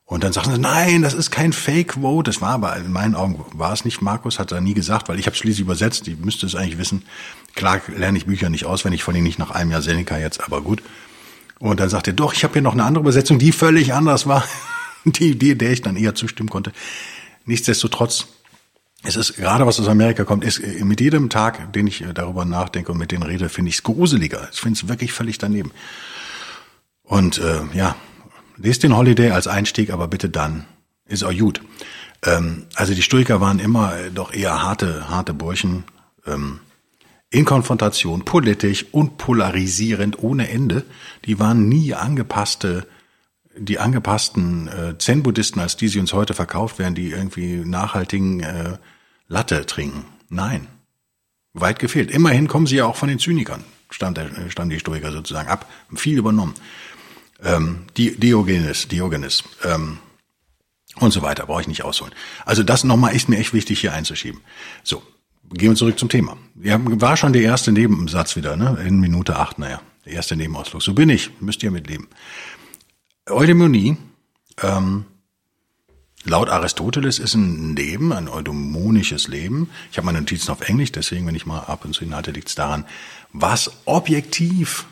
Und 0.06 0.24
dann 0.24 0.34
sagen 0.34 0.52
sie, 0.52 0.60
nein, 0.60 1.02
das 1.02 1.14
ist 1.14 1.32
kein 1.32 1.54
Fake-Vote. 1.54 2.30
Das 2.30 2.42
war 2.42 2.52
aber, 2.52 2.76
in 2.78 2.92
meinen 2.92 3.16
Augen 3.16 3.44
war 3.54 3.74
es 3.74 3.86
nicht. 3.86 4.02
Markus 4.02 4.38
hat 4.38 4.52
da 4.52 4.62
nie 4.62 4.74
gesagt, 4.74 5.10
weil 5.10 5.18
ich 5.18 5.26
habe 5.26 5.36
schließlich 5.36 5.62
übersetzt. 5.62 6.08
Ich 6.08 6.18
müsste 6.20 6.46
es 6.46 6.56
eigentlich 6.56 6.78
wissen. 6.78 7.04
Klar 7.56 7.82
lerne 7.96 8.18
ich 8.18 8.26
Bücher 8.26 8.50
nicht 8.50 8.66
auswendig, 8.66 9.04
vor 9.04 9.14
allem 9.14 9.24
nicht 9.24 9.40
nach 9.40 9.52
einem 9.52 9.72
Jahr 9.72 9.82
Seneca 9.82 10.18
jetzt, 10.18 10.44
aber 10.44 10.62
gut. 10.62 10.84
Und 11.58 11.80
dann 11.80 11.90
sagt 11.90 12.08
er, 12.08 12.14
doch, 12.14 12.34
ich 12.34 12.44
habe 12.44 12.54
hier 12.54 12.62
noch 12.62 12.74
eine 12.74 12.84
andere 12.84 13.02
Übersetzung, 13.02 13.40
die 13.40 13.52
völlig 13.52 13.94
anders 13.94 14.28
war. 14.28 14.44
Die, 15.06 15.38
die, 15.38 15.58
der 15.58 15.72
ich 15.74 15.82
dann 15.82 15.98
eher 15.98 16.16
zustimmen 16.16 16.48
konnte. 16.48 16.72
Nichtsdestotrotz, 17.46 18.28
es 19.04 19.16
ist 19.16 19.36
gerade 19.36 19.66
was 19.66 19.80
aus 19.80 19.88
Amerika 19.88 20.24
kommt, 20.24 20.44
ist 20.44 20.62
mit 20.84 21.02
jedem 21.02 21.30
Tag, 21.30 21.74
den 21.74 21.88
ich 21.88 22.06
darüber 22.14 22.46
nachdenke 22.46 22.92
und 22.92 22.98
mit 22.98 23.12
denen 23.12 23.24
rede, 23.24 23.50
finde 23.50 23.70
ich 23.70 23.76
es 23.76 23.84
gruseliger. 23.84 24.50
Ich 24.52 24.62
finde 24.62 24.78
es 24.78 24.88
wirklich 24.88 25.12
völlig 25.12 25.38
daneben. 25.38 25.72
Und 27.04 27.38
äh, 27.38 27.62
ja, 27.74 27.96
Lest 28.58 28.84
den 28.84 28.96
Holiday 28.96 29.32
als 29.32 29.48
Einstieg, 29.48 29.92
aber 29.92 30.08
bitte 30.08 30.30
dann. 30.30 30.66
Ist 31.06 31.24
auch 31.24 31.36
gut. 31.36 31.62
Ähm, 32.24 32.68
also 32.76 32.94
die 32.94 33.02
Stoiker 33.02 33.42
waren 33.42 33.60
immer 33.60 33.94
doch 34.14 34.34
eher 34.34 34.62
harte, 34.64 35.10
harte 35.10 35.34
Burschen. 35.34 35.86
Ähm, 36.26 36.60
in 37.30 37.46
Konfrontation, 37.46 38.26
politisch 38.26 38.86
und 38.92 39.18
polarisierend 39.18 40.22
ohne 40.22 40.50
Ende. 40.50 40.86
Die 41.26 41.40
waren 41.40 41.68
nie 41.68 41.96
angepasste, 41.96 42.88
die 43.58 43.80
angepassten 43.80 44.68
äh, 44.68 44.98
Zen-Buddhisten, 44.98 45.60
als 45.60 45.78
die 45.78 45.88
sie 45.88 46.00
uns 46.00 46.14
heute 46.14 46.34
verkauft 46.34 46.80
werden, 46.80 46.96
die 46.96 47.12
irgendwie 47.12 47.58
nachhaltigen 47.58 48.42
äh, 48.42 48.78
Latte 49.28 49.66
trinken. 49.66 50.06
Nein. 50.30 50.68
Weit 51.54 51.80
gefehlt. 51.80 52.10
Immerhin 52.10 52.48
kommen 52.48 52.66
sie 52.66 52.78
ja 52.78 52.86
auch 52.86 52.96
von 52.96 53.10
den 53.10 53.20
Zynikern, 53.20 53.64
stand, 53.92 54.18
der, 54.18 54.30
stand 54.50 54.72
die 54.72 54.80
Stoiker 54.80 55.12
sozusagen 55.12 55.50
ab, 55.50 55.70
viel 55.96 56.18
übernommen 56.18 56.56
ähm, 57.44 57.86
Diogenes, 57.98 58.88
Diogenes 58.88 59.44
ähm, 59.64 60.00
und 61.00 61.12
so 61.12 61.22
weiter, 61.22 61.46
brauche 61.46 61.62
ich 61.62 61.68
nicht 61.68 61.84
ausholen. 61.84 62.14
Also 62.46 62.64
das 62.64 62.84
nochmal 62.84 63.16
ist 63.16 63.30
mir 63.30 63.38
echt 63.38 63.54
wichtig 63.54 63.82
hier 63.82 63.94
einzuschieben. 63.94 64.42
So, 64.84 65.04
gehen 65.52 65.72
wir 65.72 65.76
zurück 65.76 66.00
zum 66.00 66.10
Thema. 66.10 66.38
Ja, 66.62 66.80
war 66.82 67.18
schon 67.18 67.34
der 67.34 67.42
erste 67.42 67.72
Nebensatz 67.72 68.36
wieder, 68.36 68.56
ne? 68.56 68.78
In 68.86 69.00
Minute 69.00 69.36
acht, 69.36 69.60
naja, 69.60 69.82
der 70.06 70.14
erste 70.14 70.36
Nebenausflug. 70.36 70.82
So 70.82 70.94
bin 70.94 71.10
ich, 71.10 71.32
müsst 71.42 71.64
ihr 71.64 71.72
mitleben. 71.72 72.08
Eudaimonie, 73.30 73.98
ähm, 74.62 75.06
laut 76.26 76.50
Aristoteles 76.50 77.20
ist 77.20 77.36
ein 77.36 77.76
Leben, 77.76 78.12
ein 78.12 78.28
eudaimonisches 78.28 79.28
Leben. 79.28 79.70
Ich 79.92 79.98
habe 79.98 80.06
meine 80.06 80.20
Notizen 80.20 80.52
auf 80.52 80.62
Englisch, 80.62 80.92
deswegen, 80.92 81.26
wenn 81.26 81.36
ich 81.36 81.46
mal 81.46 81.62
ab 81.62 81.86
und 81.86 81.94
zu 81.94 82.04
Inhalte 82.04 82.32
liegt 82.32 82.50
es 82.50 82.56
daran, 82.56 82.86
was 83.32 83.72
objektiv 83.86 84.86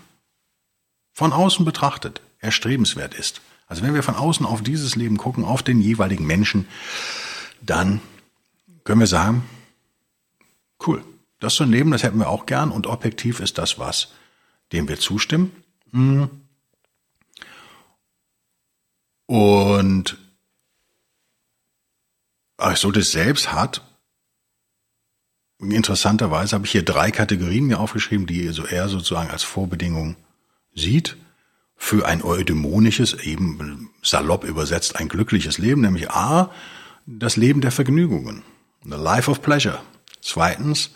von 1.14 1.34
außen 1.34 1.66
betrachtet 1.66 2.22
erstrebenswert 2.40 3.14
ist. 3.14 3.42
Also 3.68 3.84
wenn 3.84 3.94
wir 3.94 4.04
von 4.04 4.16
außen 4.16 4.46
auf 4.46 4.62
dieses 4.62 4.96
Leben 4.96 5.18
gucken, 5.18 5.46
auf 5.46 5.62
den 5.62 5.82
jeweiligen 5.82 6.26
Menschen, 6.26 6.68
dann 7.62 8.02
können 8.84 9.00
wir 9.00 9.08
sagen, 9.08 9.44
cool, 10.88 11.04
das 11.40 11.54
ist 11.54 11.58
so 11.58 11.64
ein 11.64 11.72
Leben, 11.72 11.92
das 11.92 12.04
hätten 12.04 12.20
wir 12.20 12.30
auch 12.30 12.46
gern 12.46 12.72
und 12.72 12.88
objektiv 12.88 13.40
ist 13.40 13.58
das 13.58 13.78
was, 13.78 14.14
dem 14.72 14.88
wir 14.88 15.00
zustimmen. 15.00 15.52
Mhm. 15.92 16.41
Und 19.32 20.18
Aristoteles 22.58 23.14
selbst 23.14 23.54
hat, 23.54 23.82
interessanterweise 25.58 26.54
habe 26.54 26.66
ich 26.66 26.74
hier 26.74 26.84
drei 26.84 27.12
Kategorien 27.12 27.68
mir 27.68 27.80
aufgeschrieben, 27.80 28.28
die 28.28 28.50
so 28.50 28.66
er 28.66 28.90
sozusagen 28.90 29.30
als 29.30 29.44
Vorbedingung 29.44 30.18
sieht 30.76 31.16
für 31.78 32.06
ein 32.06 32.26
eudämonisches, 32.26 33.14
eben 33.14 33.90
salopp 34.04 34.44
übersetzt, 34.44 34.98
ein 34.98 35.08
glückliches 35.08 35.60
Leben, 35.60 35.80
nämlich 35.80 36.12
A, 36.12 36.52
das 37.06 37.38
Leben 37.38 37.62
der 37.62 37.72
Vergnügungen, 37.72 38.44
the 38.84 38.98
life 38.98 39.32
of 39.32 39.42
pleasure. 39.42 39.82
Zweitens, 40.20 40.92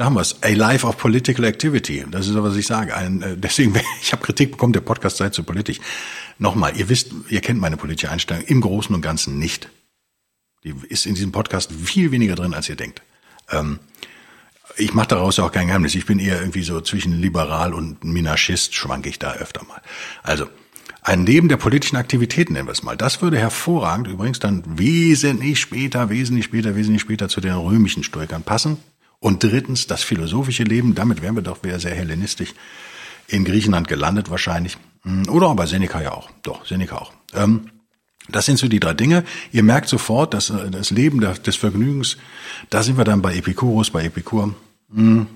Da 0.00 0.06
haben 0.06 0.14
wir 0.14 0.22
es. 0.22 0.42
A 0.42 0.48
life 0.48 0.86
of 0.86 0.96
political 0.96 1.44
activity. 1.44 2.06
Das 2.10 2.26
ist 2.26 2.34
was 2.34 2.56
ich 2.56 2.66
sage. 2.66 2.96
Ein, 2.96 3.20
äh, 3.20 3.36
deswegen, 3.36 3.78
ich 4.00 4.12
habe 4.12 4.22
Kritik 4.22 4.52
bekommen, 4.52 4.72
der 4.72 4.80
Podcast 4.80 5.18
sei 5.18 5.28
zu 5.28 5.42
politisch. 5.42 5.78
Nochmal, 6.40 6.74
ihr 6.74 6.88
wisst, 6.88 7.12
ihr 7.28 7.42
kennt 7.42 7.60
meine 7.60 7.76
politische 7.76 8.10
Einstellung 8.10 8.42
im 8.44 8.62
Großen 8.62 8.94
und 8.94 9.02
Ganzen 9.02 9.38
nicht. 9.38 9.68
Die 10.64 10.74
ist 10.88 11.04
in 11.04 11.14
diesem 11.14 11.32
Podcast 11.32 11.70
viel 11.70 12.12
weniger 12.12 12.34
drin, 12.34 12.54
als 12.54 12.66
ihr 12.66 12.76
denkt. 12.76 13.02
Ähm, 13.50 13.78
ich 14.78 14.94
mache 14.94 15.08
daraus 15.08 15.36
ja 15.36 15.44
auch 15.44 15.52
kein 15.52 15.66
Geheimnis. 15.66 15.94
Ich 15.94 16.06
bin 16.06 16.18
eher 16.18 16.40
irgendwie 16.40 16.62
so 16.62 16.80
zwischen 16.80 17.20
liberal 17.20 17.74
und 17.74 18.04
Minarchist, 18.04 18.74
schwanke 18.74 19.10
ich 19.10 19.18
da 19.18 19.34
öfter 19.34 19.64
mal. 19.66 19.82
Also, 20.22 20.46
ein 21.02 21.26
Leben 21.26 21.50
der 21.50 21.58
politischen 21.58 21.96
Aktivitäten 21.96 22.54
nennen 22.54 22.68
wir 22.68 22.72
es 22.72 22.82
mal. 22.82 22.96
Das 22.96 23.20
würde 23.20 23.36
hervorragend 23.36 24.08
übrigens 24.08 24.38
dann 24.38 24.64
wesentlich 24.78 25.60
später, 25.60 26.08
wesentlich 26.08 26.46
später, 26.46 26.74
wesentlich 26.74 27.02
später 27.02 27.28
zu 27.28 27.42
den 27.42 27.52
römischen 27.52 28.02
Stoikern 28.02 28.44
passen. 28.44 28.78
Und 29.18 29.42
drittens, 29.42 29.86
das 29.86 30.02
philosophische 30.04 30.64
Leben, 30.64 30.94
damit 30.94 31.20
wären 31.20 31.34
wir 31.34 31.42
doch 31.42 31.62
wieder 31.64 31.80
sehr 31.80 31.94
hellenistisch 31.94 32.54
in 33.28 33.44
Griechenland 33.44 33.88
gelandet 33.88 34.30
wahrscheinlich. 34.30 34.78
Hm, 35.02 35.28
oder 35.28 35.54
bei 35.54 35.66
Seneca 35.66 36.02
ja 36.02 36.12
auch. 36.12 36.30
Doch, 36.42 36.66
Seneca 36.66 36.96
auch. 36.96 37.12
Ähm, 37.34 37.70
das 38.28 38.46
sind 38.46 38.58
so 38.58 38.68
die 38.68 38.80
drei 38.80 38.94
Dinge. 38.94 39.24
Ihr 39.52 39.62
merkt 39.62 39.88
sofort, 39.88 40.34
dass 40.34 40.50
äh, 40.50 40.70
das 40.70 40.90
Leben 40.90 41.20
des 41.20 41.56
Vergnügens, 41.56 42.16
da 42.68 42.82
sind 42.82 42.96
wir 42.96 43.04
dann 43.04 43.22
bei 43.22 43.34
Epikurus, 43.34 43.90
bei 43.90 44.04
Epikur. 44.04 44.54
Hm. 44.92 45.26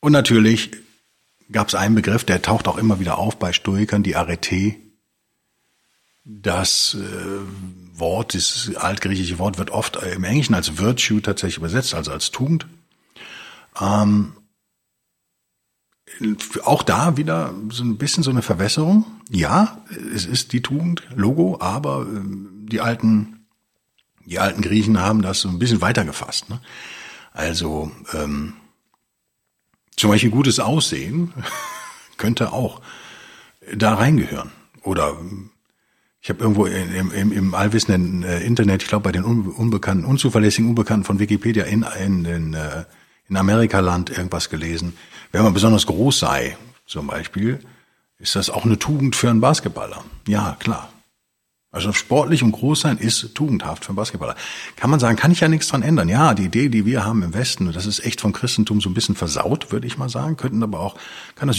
Und 0.00 0.12
natürlich 0.12 0.70
gab 1.50 1.68
es 1.68 1.74
einen 1.74 1.94
Begriff, 1.94 2.24
der 2.24 2.42
taucht 2.42 2.68
auch 2.68 2.78
immer 2.78 3.00
wieder 3.00 3.18
auf 3.18 3.38
bei 3.38 3.52
Stoikern, 3.52 4.02
die 4.02 4.16
Arete. 4.16 4.74
Das 6.24 6.94
äh, 6.94 7.98
Wort, 7.98 8.34
dieses 8.34 8.74
altgriechische 8.76 9.38
Wort 9.38 9.58
wird 9.58 9.70
oft 9.70 9.96
im 9.96 10.24
Englischen 10.24 10.54
als 10.54 10.78
Virtue 10.78 11.22
tatsächlich 11.22 11.58
übersetzt, 11.58 11.94
also 11.94 12.10
als 12.10 12.30
Tugend. 12.30 12.66
Ähm, 13.80 14.32
auch 16.64 16.82
da 16.82 17.16
wieder 17.16 17.54
so 17.70 17.84
ein 17.84 17.98
bisschen 17.98 18.22
so 18.22 18.30
eine 18.30 18.42
Verwässerung. 18.42 19.04
Ja, 19.30 19.84
es 20.14 20.24
ist 20.24 20.52
die 20.52 20.62
Tugend, 20.62 21.02
Logo, 21.14 21.58
aber 21.60 22.02
ähm, 22.02 22.66
die 22.70 22.80
alten, 22.80 23.46
die 24.24 24.38
alten 24.38 24.62
Griechen 24.62 25.00
haben 25.00 25.22
das 25.22 25.40
so 25.40 25.48
ein 25.48 25.58
bisschen 25.58 25.80
weitergefasst. 25.80 26.48
Ne? 26.48 26.60
Also 27.32 27.90
ähm, 28.12 28.54
zum 29.96 30.10
Beispiel 30.10 30.30
gutes 30.30 30.60
Aussehen 30.60 31.32
könnte 32.16 32.52
auch 32.52 32.80
da 33.74 33.94
reingehören. 33.94 34.52
Oder 34.82 35.16
ich 36.20 36.30
habe 36.30 36.42
irgendwo 36.42 36.66
im, 36.66 37.12
im, 37.12 37.32
im 37.32 37.54
allwissenden 37.54 38.22
äh, 38.22 38.40
Internet, 38.40 38.82
ich 38.82 38.88
glaube 38.88 39.04
bei 39.04 39.12
den 39.12 39.24
unbekannten, 39.24 40.04
unzuverlässigen 40.04 40.68
Unbekannten 40.68 41.04
von 41.04 41.18
Wikipedia 41.18 41.64
in, 41.64 41.84
in, 42.00 42.24
in, 42.24 42.54
äh, 42.54 42.84
in 43.28 43.36
Amerikaland 43.36 44.10
irgendwas 44.10 44.50
gelesen. 44.50 44.96
Wenn 45.32 45.42
man 45.42 45.54
besonders 45.54 45.86
groß 45.86 46.18
sei, 46.18 46.56
zum 46.86 47.08
Beispiel, 47.08 47.60
ist 48.18 48.36
das 48.36 48.50
auch 48.50 48.64
eine 48.64 48.78
Tugend 48.78 49.16
für 49.16 49.28
einen 49.28 49.40
Basketballer. 49.40 50.04
Ja, 50.26 50.56
klar. 50.58 50.88
Also 51.76 51.92
sportlich 51.92 52.42
und 52.42 52.52
groß 52.52 52.80
sein 52.80 52.96
ist 52.96 53.34
tugendhaft 53.34 53.84
für 53.84 53.90
einen 53.90 53.96
Basketballer. 53.96 54.34
Kann 54.76 54.88
man 54.88 54.98
sagen, 54.98 55.18
kann 55.18 55.30
ich 55.30 55.40
ja 55.40 55.48
nichts 55.48 55.68
dran 55.68 55.82
ändern. 55.82 56.08
Ja, 56.08 56.32
die 56.32 56.44
Idee, 56.44 56.70
die 56.70 56.86
wir 56.86 57.04
haben 57.04 57.22
im 57.22 57.34
Westen, 57.34 57.70
das 57.70 57.84
ist 57.84 58.02
echt 58.02 58.22
vom 58.22 58.32
Christentum 58.32 58.80
so 58.80 58.88
ein 58.88 58.94
bisschen 58.94 59.14
versaut, 59.14 59.72
würde 59.72 59.86
ich 59.86 59.98
mal 59.98 60.08
sagen. 60.08 60.38
Könnten 60.38 60.62
aber 60.62 60.80
auch, 60.80 60.96
kann 61.34 61.48
das, 61.48 61.58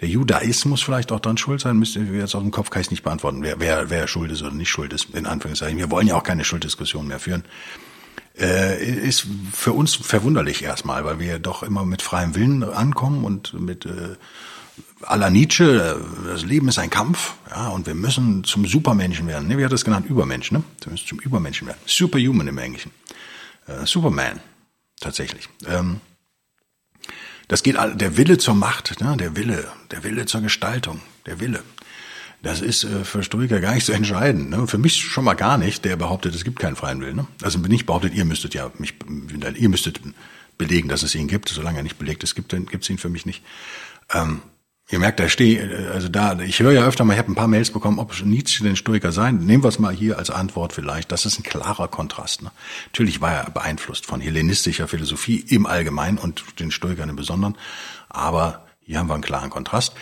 der 0.00 0.08
Judaismus 0.08 0.82
vielleicht 0.82 1.12
auch 1.12 1.20
dran 1.20 1.36
schuld 1.36 1.60
sein? 1.60 1.76
Müsste 1.76 2.12
wir 2.12 2.18
jetzt 2.18 2.34
aus 2.34 2.42
dem 2.42 2.50
Kopf 2.50 2.70
kann 2.70 2.82
ich 2.82 2.90
nicht 2.90 3.04
beantworten, 3.04 3.42
wer, 3.42 3.60
wer, 3.60 3.88
wer 3.88 4.08
schuld 4.08 4.32
ist 4.32 4.42
oder 4.42 4.50
nicht 4.50 4.70
schuld 4.70 4.92
ist, 4.92 5.10
in 5.10 5.26
Anführungszeichen. 5.26 5.78
Wir 5.78 5.92
wollen 5.92 6.08
ja 6.08 6.16
auch 6.16 6.24
keine 6.24 6.42
Schulddiskussion 6.42 7.06
mehr 7.06 7.20
führen. 7.20 7.44
Äh, 8.38 8.84
ist 8.84 9.26
für 9.52 9.72
uns 9.72 9.94
verwunderlich 9.94 10.62
erstmal, 10.62 11.04
weil 11.06 11.18
wir 11.18 11.38
doch 11.38 11.62
immer 11.62 11.86
mit 11.86 12.02
freiem 12.02 12.34
Willen 12.34 12.62
ankommen 12.62 13.24
und 13.24 13.54
mit, 13.54 13.86
äh, 13.86 14.16
à 15.02 15.16
la 15.16 15.30
Nietzsche, 15.30 15.98
das 16.26 16.44
Leben 16.44 16.68
ist 16.68 16.78
ein 16.78 16.90
Kampf, 16.90 17.34
ja, 17.50 17.68
und 17.68 17.86
wir 17.86 17.94
müssen 17.94 18.44
zum 18.44 18.66
Supermenschen 18.66 19.26
werden. 19.26 19.48
Ne, 19.48 19.56
wie 19.56 19.64
hat 19.64 19.72
das 19.72 19.84
genannt? 19.84 20.06
Übermensch, 20.08 20.52
ne? 20.52 20.62
Wir 20.82 20.92
müssen 20.92 21.06
zum 21.06 21.18
Übermenschen 21.20 21.66
werden. 21.66 21.78
Superhuman 21.86 22.46
im 22.48 22.58
Englischen. 22.58 22.90
Äh, 23.66 23.86
Superman, 23.86 24.40
tatsächlich. 25.00 25.48
Ähm, 25.66 26.00
das 27.48 27.62
geht, 27.62 27.76
der 27.76 28.16
Wille 28.16 28.38
zur 28.38 28.54
Macht, 28.54 29.00
ne? 29.00 29.16
der 29.16 29.36
Wille, 29.36 29.68
der 29.90 30.02
Wille 30.02 30.26
zur 30.26 30.40
Gestaltung, 30.40 31.00
der 31.26 31.40
Wille. 31.40 31.62
Das 32.42 32.60
ist 32.60 32.84
äh, 32.84 33.04
für 33.04 33.22
Stoiker 33.22 33.60
gar 33.60 33.74
nicht 33.74 33.84
so 33.84 33.92
entscheidend. 33.92 34.50
Ne? 34.50 34.66
Für 34.66 34.78
mich 34.78 34.96
schon 34.96 35.24
mal 35.24 35.34
gar 35.34 35.58
nicht, 35.58 35.84
der 35.84 35.96
behauptet, 35.96 36.34
es 36.34 36.44
gibt 36.44 36.58
keinen 36.58 36.76
freien 36.76 37.00
Willen. 37.00 37.16
Ne? 37.16 37.26
Also 37.42 37.58
bin 37.58 37.72
ich 37.72 37.86
behauptet, 37.86 38.14
ihr 38.14 38.24
müsstet 38.24 38.54
ja 38.54 38.70
mich, 38.78 38.94
ihr 39.56 39.68
müsstet 39.68 40.00
belegen, 40.58 40.88
dass 40.88 41.02
es 41.02 41.14
ihn 41.14 41.28
gibt. 41.28 41.48
Solange 41.48 41.78
er 41.78 41.82
nicht 41.82 41.98
belegt 41.98 42.22
ist, 42.22 42.34
gibt 42.34 42.52
es 42.52 42.90
ihn 42.90 42.98
für 42.98 43.08
mich 43.08 43.26
nicht. 43.26 43.42
Ähm, 44.12 44.42
Ihr 44.88 45.00
merkt, 45.00 45.18
da 45.18 45.28
stehe, 45.28 45.90
also 45.92 46.08
da, 46.08 46.38
ich 46.38 46.60
höre 46.60 46.70
ja 46.70 46.86
öfter 46.86 47.04
mal, 47.04 47.14
ich 47.14 47.18
habe 47.18 47.32
ein 47.32 47.34
paar 47.34 47.48
Mails 47.48 47.72
bekommen, 47.72 47.98
ob 47.98 48.22
Nietzsche 48.22 48.62
den 48.62 48.76
Stoiker 48.76 49.10
sein. 49.10 49.38
Nehmen 49.38 49.64
wir 49.64 49.68
es 49.68 49.80
mal 49.80 49.92
hier 49.92 50.16
als 50.16 50.30
Antwort 50.30 50.72
vielleicht. 50.72 51.10
Das 51.10 51.26
ist 51.26 51.40
ein 51.40 51.42
klarer 51.42 51.88
Kontrast. 51.88 52.42
Ne? 52.42 52.52
Natürlich 52.92 53.20
war 53.20 53.32
er 53.32 53.50
beeinflusst 53.50 54.06
von 54.06 54.20
hellenistischer 54.20 54.86
Philosophie 54.86 55.44
im 55.48 55.66
Allgemeinen 55.66 56.18
und 56.18 56.44
den 56.60 56.70
Stoikern 56.70 57.08
im 57.08 57.16
Besonderen. 57.16 57.56
Aber 58.08 58.64
hier 58.80 59.00
haben 59.00 59.08
wir 59.08 59.14
einen 59.14 59.24
klaren 59.24 59.50
Kontrast. 59.50 59.92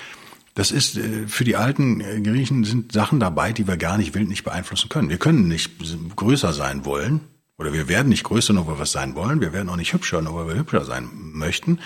Das 0.54 0.70
ist 0.70 0.96
äh, 0.96 1.26
für 1.26 1.44
die 1.44 1.56
alten 1.56 2.00
äh, 2.00 2.20
Griechen 2.20 2.64
sind 2.64 2.92
Sachen 2.92 3.20
dabei, 3.20 3.52
die 3.52 3.66
wir 3.66 3.76
gar 3.76 3.98
nicht 3.98 4.14
wild 4.14 4.28
nicht 4.28 4.44
beeinflussen 4.44 4.88
können. 4.88 5.10
Wir 5.10 5.18
können 5.18 5.48
nicht 5.48 5.72
größer 6.16 6.52
sein 6.52 6.84
wollen, 6.84 7.20
oder 7.56 7.72
wir 7.72 7.88
werden 7.88 8.08
nicht 8.08 8.24
größer, 8.24 8.52
nur 8.52 8.66
weil 8.66 8.78
wir 8.78 8.82
es 8.82 8.92
sein 8.92 9.14
wollen. 9.14 9.40
Wir 9.40 9.52
werden 9.52 9.68
auch 9.68 9.76
nicht 9.76 9.92
hübscher, 9.92 10.20
nur 10.22 10.34
weil 10.34 10.48
wir 10.48 10.60
hübscher 10.60 10.84
sein 10.84 11.08
möchten. 11.12 11.78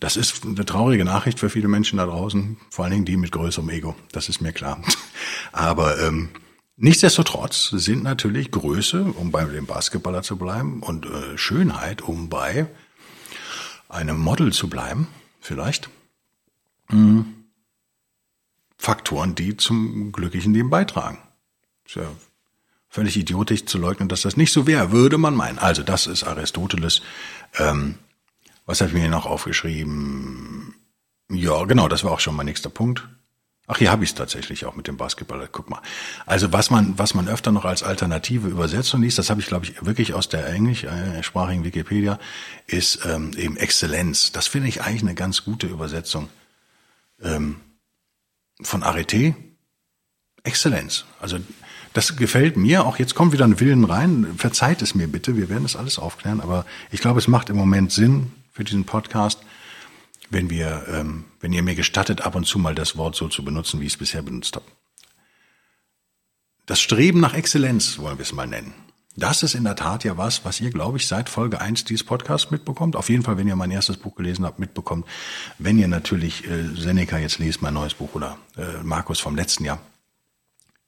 Das 0.00 0.16
ist 0.16 0.44
eine 0.44 0.64
traurige 0.64 1.04
Nachricht 1.04 1.38
für 1.38 1.50
viele 1.50 1.68
Menschen 1.68 1.98
da 1.98 2.06
draußen, 2.06 2.56
vor 2.70 2.84
allen 2.84 2.92
Dingen 2.92 3.04
die 3.04 3.16
mit 3.16 3.30
größerem 3.30 3.68
Ego. 3.70 3.94
Das 4.10 4.28
ist 4.28 4.40
mir 4.40 4.52
klar. 4.52 4.82
Aber 5.52 6.00
ähm, 6.00 6.30
nichtsdestotrotz 6.76 7.70
sind 7.70 8.02
natürlich 8.02 8.50
Größe, 8.50 9.04
um 9.04 9.30
bei 9.30 9.44
dem 9.44 9.66
Basketballer 9.66 10.22
zu 10.22 10.36
bleiben, 10.36 10.82
und 10.82 11.06
äh, 11.06 11.38
Schönheit, 11.38 12.02
um 12.02 12.28
bei 12.28 12.66
einem 13.88 14.18
Model 14.18 14.52
zu 14.52 14.68
bleiben, 14.68 15.06
vielleicht, 15.40 15.90
mh, 16.90 16.98
hm, 16.98 17.33
Faktoren, 18.84 19.34
die 19.34 19.56
zum 19.56 20.12
glücklichen 20.12 20.52
Leben 20.52 20.70
beitragen. 20.70 21.18
Ist 21.86 21.96
ja 21.96 22.06
völlig 22.88 23.16
idiotisch 23.16 23.64
zu 23.64 23.78
leugnen, 23.78 24.08
dass 24.08 24.22
das 24.22 24.36
nicht 24.36 24.52
so 24.52 24.66
wäre, 24.66 24.92
würde 24.92 25.18
man 25.18 25.34
meinen. 25.34 25.58
Also 25.58 25.82
das 25.82 26.06
ist 26.06 26.22
Aristoteles. 26.22 27.02
Ähm, 27.58 27.96
was 28.66 28.80
habe 28.80 28.90
ich 28.90 28.96
mir 28.96 29.08
noch 29.08 29.26
aufgeschrieben? 29.26 30.74
Ja, 31.30 31.64
genau, 31.64 31.88
das 31.88 32.04
war 32.04 32.12
auch 32.12 32.20
schon 32.20 32.36
mein 32.36 32.46
nächster 32.46 32.70
Punkt. 32.70 33.08
Ach, 33.66 33.78
hier 33.78 33.90
habe 33.90 34.04
ich 34.04 34.10
es 34.10 34.14
tatsächlich 34.14 34.66
auch 34.66 34.76
mit 34.76 34.86
dem 34.86 34.98
Basketball. 34.98 35.48
Guck 35.50 35.70
mal. 35.70 35.80
Also 36.26 36.52
was 36.52 36.70
man, 36.70 36.98
was 36.98 37.14
man 37.14 37.26
öfter 37.26 37.50
noch 37.50 37.64
als 37.64 37.82
alternative 37.82 38.48
Übersetzung 38.48 39.00
liest, 39.00 39.18
das 39.18 39.30
habe 39.30 39.40
ich, 39.40 39.46
glaube 39.46 39.64
ich, 39.64 39.84
wirklich 39.86 40.12
aus 40.12 40.28
der 40.28 40.46
englischsprachigen 40.46 41.64
Wikipedia, 41.64 42.18
ist 42.66 43.00
ähm, 43.06 43.32
eben 43.36 43.56
Exzellenz. 43.56 44.32
Das 44.32 44.46
finde 44.46 44.68
ich 44.68 44.82
eigentlich 44.82 45.02
eine 45.02 45.14
ganz 45.14 45.44
gute 45.44 45.66
Übersetzung 45.66 46.28
ähm, 47.22 47.56
von 48.62 48.82
Arete. 48.82 49.34
Exzellenz. 50.42 51.06
Also 51.20 51.38
das 51.94 52.16
gefällt 52.16 52.56
mir. 52.56 52.84
Auch 52.84 52.98
jetzt 52.98 53.14
kommt 53.14 53.32
wieder 53.32 53.44
ein 53.44 53.60
Willen 53.60 53.84
rein. 53.84 54.34
Verzeiht 54.36 54.82
es 54.82 54.94
mir 54.94 55.08
bitte. 55.08 55.36
Wir 55.36 55.48
werden 55.48 55.62
das 55.62 55.76
alles 55.76 55.98
aufklären. 55.98 56.40
Aber 56.40 56.66
ich 56.90 57.00
glaube, 57.00 57.18
es 57.18 57.28
macht 57.28 57.50
im 57.50 57.56
Moment 57.56 57.92
Sinn 57.92 58.32
für 58.52 58.64
diesen 58.64 58.84
Podcast, 58.84 59.40
wenn 60.30 60.50
wir, 60.50 60.86
ähm, 60.88 61.24
wenn 61.40 61.52
ihr 61.52 61.62
mir 61.62 61.74
gestattet, 61.74 62.20
ab 62.20 62.34
und 62.34 62.46
zu 62.46 62.58
mal 62.58 62.74
das 62.74 62.96
Wort 62.96 63.16
so 63.16 63.28
zu 63.28 63.44
benutzen, 63.44 63.80
wie 63.80 63.86
ich 63.86 63.94
es 63.94 63.98
bisher 63.98 64.22
benutzt 64.22 64.56
habe. 64.56 64.66
Das 66.66 66.80
Streben 66.80 67.20
nach 67.20 67.34
Exzellenz 67.34 67.98
wollen 67.98 68.18
wir 68.18 68.22
es 68.22 68.32
mal 68.32 68.46
nennen. 68.46 68.74
Das 69.16 69.44
ist 69.44 69.54
in 69.54 69.62
der 69.64 69.76
Tat 69.76 70.02
ja 70.02 70.16
was, 70.16 70.44
was 70.44 70.60
ihr, 70.60 70.70
glaube 70.70 70.98
ich, 70.98 71.06
seit 71.06 71.28
Folge 71.28 71.60
1 71.60 71.84
dieses 71.84 72.04
Podcasts 72.04 72.50
mitbekommt. 72.50 72.96
Auf 72.96 73.08
jeden 73.08 73.22
Fall, 73.22 73.36
wenn 73.36 73.46
ihr 73.46 73.54
mein 73.54 73.70
erstes 73.70 73.96
Buch 73.96 74.16
gelesen 74.16 74.44
habt, 74.44 74.58
mitbekommt. 74.58 75.06
Wenn 75.58 75.78
ihr 75.78 75.86
natürlich 75.86 76.48
äh, 76.48 76.74
Seneca 76.74 77.18
jetzt 77.18 77.38
lest, 77.38 77.62
mein 77.62 77.74
neues 77.74 77.94
Buch 77.94 78.14
oder 78.14 78.38
äh, 78.56 78.82
Markus 78.82 79.20
vom 79.20 79.36
letzten 79.36 79.64
Jahr, 79.64 79.78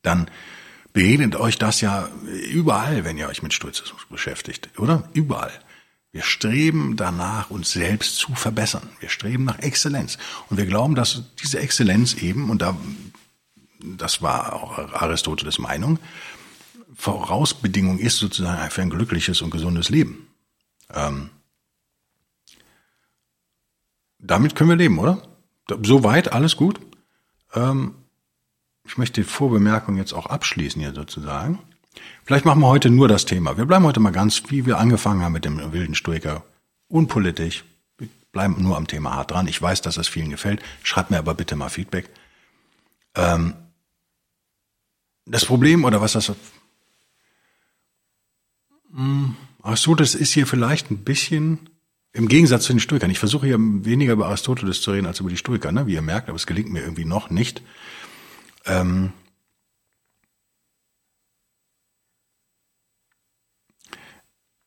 dann 0.02 0.28
begegnet 0.92 1.36
euch 1.36 1.58
das 1.58 1.80
ja 1.80 2.08
überall, 2.50 3.04
wenn 3.04 3.16
ihr 3.16 3.28
euch 3.28 3.42
mit 3.42 3.52
Stoizismus 3.52 4.06
beschäftigt, 4.10 4.70
oder? 4.78 5.08
Überall. 5.12 5.52
Wir 6.10 6.22
streben 6.22 6.96
danach, 6.96 7.50
uns 7.50 7.72
selbst 7.72 8.16
zu 8.16 8.34
verbessern. 8.34 8.88
Wir 9.00 9.10
streben 9.10 9.44
nach 9.44 9.58
Exzellenz. 9.58 10.16
Und 10.48 10.56
wir 10.56 10.66
glauben, 10.66 10.94
dass 10.94 11.22
diese 11.42 11.58
Exzellenz 11.58 12.14
eben, 12.14 12.48
und 12.48 12.62
da, 12.62 12.76
das 13.80 14.22
war 14.22 14.54
auch 14.54 14.78
Aristoteles 14.78 15.58
Meinung, 15.58 15.98
Vorausbedingung 16.96 17.98
ist 17.98 18.16
sozusagen 18.16 18.70
für 18.70 18.82
ein 18.82 18.90
glückliches 18.90 19.42
und 19.42 19.50
gesundes 19.50 19.90
Leben. 19.90 20.28
Ähm, 20.92 21.30
damit 24.18 24.56
können 24.56 24.70
wir 24.70 24.76
leben, 24.76 24.98
oder? 24.98 25.22
Soweit, 25.82 26.32
alles 26.32 26.56
gut. 26.56 26.80
Ähm, 27.54 27.94
ich 28.84 28.96
möchte 28.98 29.20
die 29.20 29.28
Vorbemerkung 29.28 29.96
jetzt 29.96 30.14
auch 30.14 30.26
abschließen 30.26 30.80
hier 30.80 30.94
sozusagen. 30.94 31.58
Vielleicht 32.24 32.44
machen 32.44 32.60
wir 32.60 32.68
heute 32.68 32.88
nur 32.90 33.08
das 33.08 33.26
Thema. 33.26 33.56
Wir 33.56 33.66
bleiben 33.66 33.84
heute 33.84 34.00
mal 34.00 34.10
ganz, 34.10 34.42
wie 34.48 34.64
wir 34.64 34.78
angefangen 34.78 35.22
haben 35.22 35.32
mit 35.32 35.44
dem 35.44 35.72
wilden 35.72 35.94
Stoiker. 35.94 36.44
Unpolitisch. 36.88 37.64
Wir 37.98 38.08
bleiben 38.32 38.62
nur 38.62 38.76
am 38.76 38.86
Thema 38.86 39.14
hart 39.14 39.32
dran. 39.32 39.48
Ich 39.48 39.60
weiß, 39.60 39.82
dass 39.82 39.96
es 39.96 40.08
vielen 40.08 40.30
gefällt. 40.30 40.62
Schreibt 40.82 41.10
mir 41.10 41.18
aber 41.18 41.34
bitte 41.34 41.56
mal 41.56 41.68
Feedback. 41.68 42.08
Ähm, 43.14 43.54
das 45.26 45.44
Problem 45.44 45.84
oder 45.84 46.00
was 46.00 46.12
das 46.12 46.32
Aristoteles 49.62 50.14
ist 50.14 50.32
hier 50.32 50.46
vielleicht 50.46 50.90
ein 50.90 51.04
bisschen 51.04 51.68
im 52.12 52.28
Gegensatz 52.28 52.64
zu 52.64 52.72
den 52.72 52.80
Stoikern. 52.80 53.10
Ich 53.10 53.18
versuche 53.18 53.46
hier 53.46 53.58
weniger 53.58 54.14
über 54.14 54.26
Aristoteles 54.28 54.80
zu 54.80 54.90
reden 54.92 55.06
als 55.06 55.20
über 55.20 55.28
die 55.28 55.36
Stoiker, 55.36 55.70
ne? 55.70 55.86
wie 55.86 55.94
ihr 55.94 56.02
merkt, 56.02 56.28
aber 56.28 56.36
es 56.36 56.46
gelingt 56.46 56.72
mir 56.72 56.80
irgendwie 56.80 57.04
noch 57.04 57.28
nicht. 57.28 57.62
Ähm, 58.64 59.12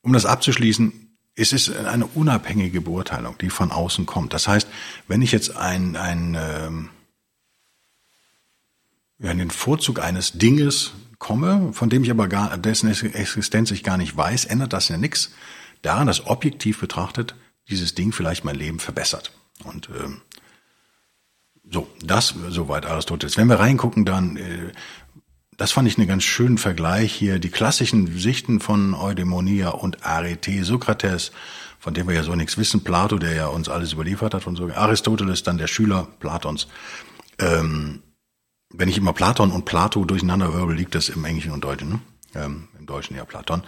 um 0.01 0.13
das 0.13 0.25
abzuschließen, 0.25 1.17
es 1.35 1.53
ist 1.53 1.69
eine 1.75 2.05
unabhängige 2.05 2.81
Beurteilung, 2.81 3.37
die 3.39 3.49
von 3.49 3.71
außen 3.71 4.05
kommt. 4.05 4.33
Das 4.33 4.47
heißt, 4.47 4.67
wenn 5.07 5.21
ich 5.21 5.31
jetzt 5.31 5.55
ein, 5.55 5.95
ein 5.95 6.37
ähm, 6.39 6.89
ja, 9.17 9.33
den 9.33 9.49
Vorzug 9.49 9.99
eines 9.99 10.33
Dinges 10.33 10.93
komme, 11.19 11.73
von 11.73 11.89
dem 11.89 12.03
ich 12.03 12.11
aber 12.11 12.27
gar, 12.27 12.57
dessen 12.57 12.89
Existenz 12.89 13.71
ich 13.71 13.83
gar 13.83 13.97
nicht 13.97 14.15
weiß, 14.15 14.45
ändert 14.45 14.73
das 14.73 14.89
ja 14.89 14.97
nichts 14.97 15.31
daran, 15.81 16.07
dass 16.07 16.25
objektiv 16.25 16.79
betrachtet 16.79 17.35
dieses 17.69 17.93
Ding 17.93 18.11
vielleicht 18.11 18.43
mein 18.43 18.55
Leben 18.55 18.79
verbessert. 18.79 19.31
Und 19.63 19.89
ähm, 19.89 20.21
so, 21.69 21.87
das 22.01 22.33
soweit 22.47 22.85
Aristoteles. 22.85 23.37
Wenn 23.37 23.47
wir 23.47 23.59
reingucken, 23.59 24.05
dann 24.05 24.37
äh, 24.37 24.71
das 25.59 25.73
fand 25.73 25.89
ich 25.89 25.97
einen 25.97 26.07
ganz 26.07 26.23
schönen 26.23 26.57
Vergleich 26.57 27.13
hier. 27.13 27.37
Die 27.37 27.49
klassischen 27.49 28.17
Sichten 28.17 28.61
von 28.61 28.93
Eudemonia 28.93 29.69
und 29.69 30.05
Arete, 30.05 30.63
Sokrates, 30.63 31.33
von 31.79 31.93
dem 31.93 32.07
wir 32.07 32.15
ja 32.15 32.23
so 32.23 32.33
nichts 32.33 32.57
wissen, 32.57 32.85
Plato, 32.85 33.19
der 33.19 33.33
ja 33.33 33.47
uns 33.47 33.67
alles 33.67 33.91
überliefert 33.91 34.33
hat, 34.33 34.43
von 34.43 34.55
so 34.55 34.69
Aristoteles, 34.69 35.43
dann 35.43 35.57
der 35.57 35.67
Schüler 35.67 36.07
Platons. 36.21 36.69
Ähm, 37.39 38.03
wenn 38.69 38.89
ich 38.89 38.97
immer 38.97 39.13
Platon 39.13 39.51
und 39.51 39.65
Plato 39.65 40.05
durcheinander 40.05 40.53
wirbel, 40.53 40.75
liegt 40.75 40.95
das 40.95 41.09
im 41.09 41.25
Englischen 41.25 41.51
und 41.51 41.63
Deutschen. 41.63 41.89
Ne? 41.89 41.99
Ähm, 42.35 42.67
Im 42.77 42.85
Deutschen 42.85 43.15
ja 43.15 43.25
Platon. 43.25 43.63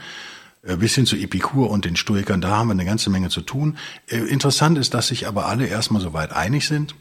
Äh, 0.63 0.77
bis 0.77 0.95
hin 0.95 1.05
zu 1.05 1.15
Epikur 1.15 1.69
und 1.69 1.85
den 1.85 1.95
Stoikern, 1.95 2.41
da 2.41 2.57
haben 2.57 2.67
wir 2.67 2.73
eine 2.73 2.85
ganze 2.85 3.09
Menge 3.09 3.29
zu 3.29 3.41
tun. 3.41 3.77
Äh, 4.07 4.17
interessant 4.17 4.77
ist, 4.77 4.93
dass 4.93 5.07
sich 5.07 5.27
aber 5.27 5.47
alle 5.47 5.65
erstmal 5.65 6.01
soweit 6.01 6.31
einig 6.31 6.67
sind. 6.67 6.95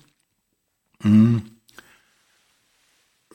Hm 1.03 1.43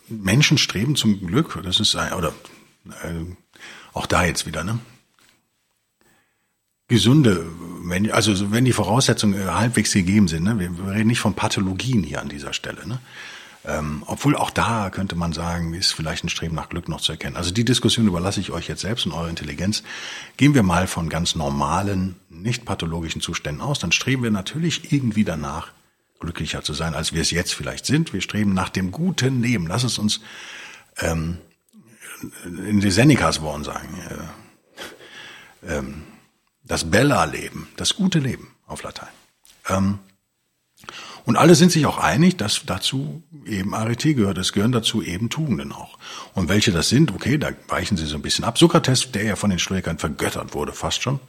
Menschen 0.07 0.57
streben 0.57 0.95
zum 0.95 1.25
Glück, 1.25 1.59
das 1.63 1.79
ist 1.79 1.95
ein, 1.95 2.13
oder 2.13 2.33
äh, 3.03 3.25
auch 3.93 4.05
da 4.05 4.25
jetzt 4.25 4.45
wieder, 4.45 4.63
ne? 4.63 4.79
Gesunde, 6.87 7.47
wenn, 7.81 8.11
also 8.11 8.51
wenn 8.51 8.65
die 8.65 8.73
Voraussetzungen 8.73 9.39
äh, 9.39 9.45
halbwegs 9.45 9.91
gegeben 9.93 10.27
sind, 10.27 10.43
ne? 10.43 10.59
Wir, 10.59 10.93
reden 10.93 11.07
nicht 11.07 11.19
von 11.19 11.33
Pathologien 11.33 12.03
hier 12.03 12.21
an 12.21 12.29
dieser 12.29 12.53
Stelle, 12.53 12.87
ne? 12.87 12.99
Ähm, 13.67 14.03
obwohl 14.05 14.35
auch 14.35 14.51
da 14.51 14.89
könnte 14.89 15.15
man 15.15 15.33
sagen, 15.33 15.73
ist 15.73 15.93
vielleicht 15.93 16.23
ein 16.23 16.29
Streben 16.29 16.55
nach 16.55 16.69
Glück 16.69 16.87
noch 16.87 17.01
zu 17.01 17.11
erkennen. 17.11 17.35
Also 17.35 17.51
die 17.51 17.65
Diskussion 17.65 18.07
überlasse 18.07 18.39
ich 18.39 18.51
euch 18.51 18.67
jetzt 18.67 18.81
selbst 18.81 19.05
und 19.05 19.11
eure 19.11 19.29
Intelligenz. 19.29 19.83
Gehen 20.37 20.53
wir 20.53 20.63
mal 20.63 20.87
von 20.87 21.09
ganz 21.09 21.35
normalen, 21.35 22.15
nicht 22.29 22.65
pathologischen 22.65 23.21
Zuständen 23.21 23.61
aus, 23.61 23.79
dann 23.79 23.91
streben 23.91 24.23
wir 24.23 24.31
natürlich 24.31 24.91
irgendwie 24.91 25.23
danach, 25.23 25.71
glücklicher 26.19 26.63
zu 26.63 26.73
sein, 26.73 26.95
als 26.95 27.13
wir 27.13 27.21
es 27.21 27.31
jetzt 27.31 27.53
vielleicht 27.53 27.85
sind. 27.85 28.13
Wir 28.13 28.21
streben 28.21 28.53
nach 28.53 28.69
dem 28.69 28.91
guten 28.91 29.41
Leben. 29.41 29.67
Lass 29.67 29.83
es 29.83 29.99
uns 29.99 30.21
ähm, 30.99 31.37
in 32.43 32.79
die 32.79 32.91
Senecas 32.91 33.41
Worten 33.41 33.63
sagen. 33.63 33.89
Äh, 35.63 35.77
ähm, 35.77 36.03
das 36.63 36.89
Bella-Leben, 36.89 37.67
das 37.75 37.95
gute 37.95 38.19
Leben 38.19 38.55
auf 38.65 38.81
Latein. 38.83 39.09
Ähm, 39.69 39.99
und 41.25 41.37
alle 41.37 41.55
sind 41.55 41.71
sich 41.71 41.85
auch 41.85 41.97
einig, 41.97 42.37
dass 42.37 42.63
dazu 42.65 43.23
eben 43.45 43.73
Arete 43.73 44.13
gehört. 44.15 44.37
Es 44.37 44.53
gehören 44.53 44.71
dazu 44.71 45.01
eben 45.01 45.29
Tugenden 45.29 45.71
auch. 45.71 45.97
Und 46.33 46.49
welche 46.49 46.71
das 46.71 46.89
sind, 46.89 47.11
okay, 47.13 47.37
da 47.37 47.51
weichen 47.67 47.97
sie 47.97 48.05
so 48.05 48.15
ein 48.15 48.21
bisschen 48.21 48.45
ab. 48.45 48.57
Sokrates, 48.57 49.11
der 49.11 49.23
ja 49.23 49.35
von 49.35 49.49
den 49.49 49.59
Stoikern 49.59 49.97
vergöttert 49.97 50.53
wurde, 50.53 50.71
fast 50.71 51.01
schon, 51.01 51.19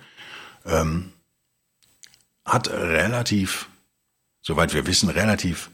ähm, 0.64 1.12
hat 2.44 2.68
relativ 2.68 3.68
soweit 4.46 4.72
wir 4.74 4.86
wissen, 4.86 5.08
relativ 5.08 5.70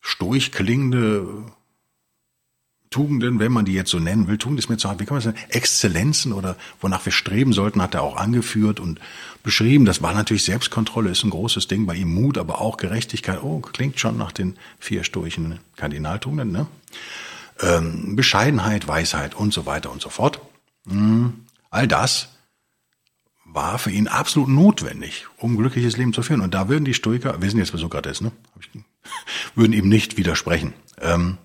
stoisch 0.00 0.52
klingende 0.52 1.44
Tugenden, 2.90 3.38
wenn 3.38 3.52
man 3.52 3.66
die 3.66 3.74
jetzt 3.74 3.90
so 3.90 3.98
nennen 3.98 4.28
will, 4.28 4.38
Tugend 4.38 4.58
ist 4.58 4.70
mir 4.70 4.78
zu 4.78 4.88
hart, 4.88 4.98
wie 5.00 5.04
kann 5.04 5.16
man 5.16 5.22
das 5.22 5.34
nennen? 5.34 5.50
Exzellenzen 5.50 6.32
oder 6.32 6.56
wonach 6.80 7.04
wir 7.04 7.12
streben 7.12 7.52
sollten, 7.52 7.82
hat 7.82 7.94
er 7.94 8.02
auch 8.02 8.16
angeführt 8.16 8.80
und 8.80 8.98
beschrieben. 9.42 9.84
Das 9.84 10.00
war 10.00 10.14
natürlich 10.14 10.44
Selbstkontrolle, 10.44 11.10
ist 11.10 11.22
ein 11.22 11.30
großes 11.30 11.68
Ding 11.68 11.86
bei 11.86 11.94
ihm, 11.94 12.12
Mut, 12.12 12.38
aber 12.38 12.60
auch 12.60 12.78
Gerechtigkeit. 12.78 13.42
Oh, 13.42 13.60
klingt 13.60 14.00
schon 14.00 14.16
nach 14.16 14.32
den 14.32 14.56
vier 14.78 15.04
stoischen 15.04 15.58
Kardinaltugenden, 15.76 16.50
ne? 16.50 16.66
Ähm, 17.60 18.16
Bescheidenheit, 18.16 18.88
Weisheit 18.88 19.34
und 19.34 19.52
so 19.52 19.66
weiter 19.66 19.90
und 19.90 20.00
so 20.00 20.08
fort. 20.08 20.40
Mhm. 20.84 21.44
All 21.70 21.88
das 21.88 22.28
war 23.44 23.78
für 23.78 23.90
ihn 23.90 24.08
absolut 24.08 24.48
notwendig, 24.48 25.26
um 25.36 25.54
ein 25.54 25.56
glückliches 25.58 25.96
Leben 25.96 26.12
zu 26.12 26.22
führen. 26.22 26.40
Und 26.40 26.54
da 26.54 26.68
würden 26.68 26.84
die 26.84 26.94
Stoiker, 26.94 27.40
wir 27.40 27.50
sind 27.50 27.58
jetzt 27.58 27.72
bei 27.72 27.78
Sokrates, 27.78 28.20
ne? 28.20 28.32
würden 29.54 29.72
ihm 29.72 29.88
nicht 29.88 30.16
widersprechen. 30.16 30.72
Ähm, 31.00 31.38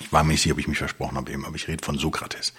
ich 0.00 0.12
war 0.12 0.24
mir 0.24 0.32
nicht 0.32 0.42
sicher, 0.42 0.54
ob 0.54 0.60
ich 0.60 0.68
mich 0.68 0.78
versprochen 0.78 1.16
habe 1.16 1.32
eben, 1.32 1.44
aber 1.44 1.56
ich 1.56 1.68
rede 1.68 1.84
von 1.84 1.98
Sokrates. 1.98 2.52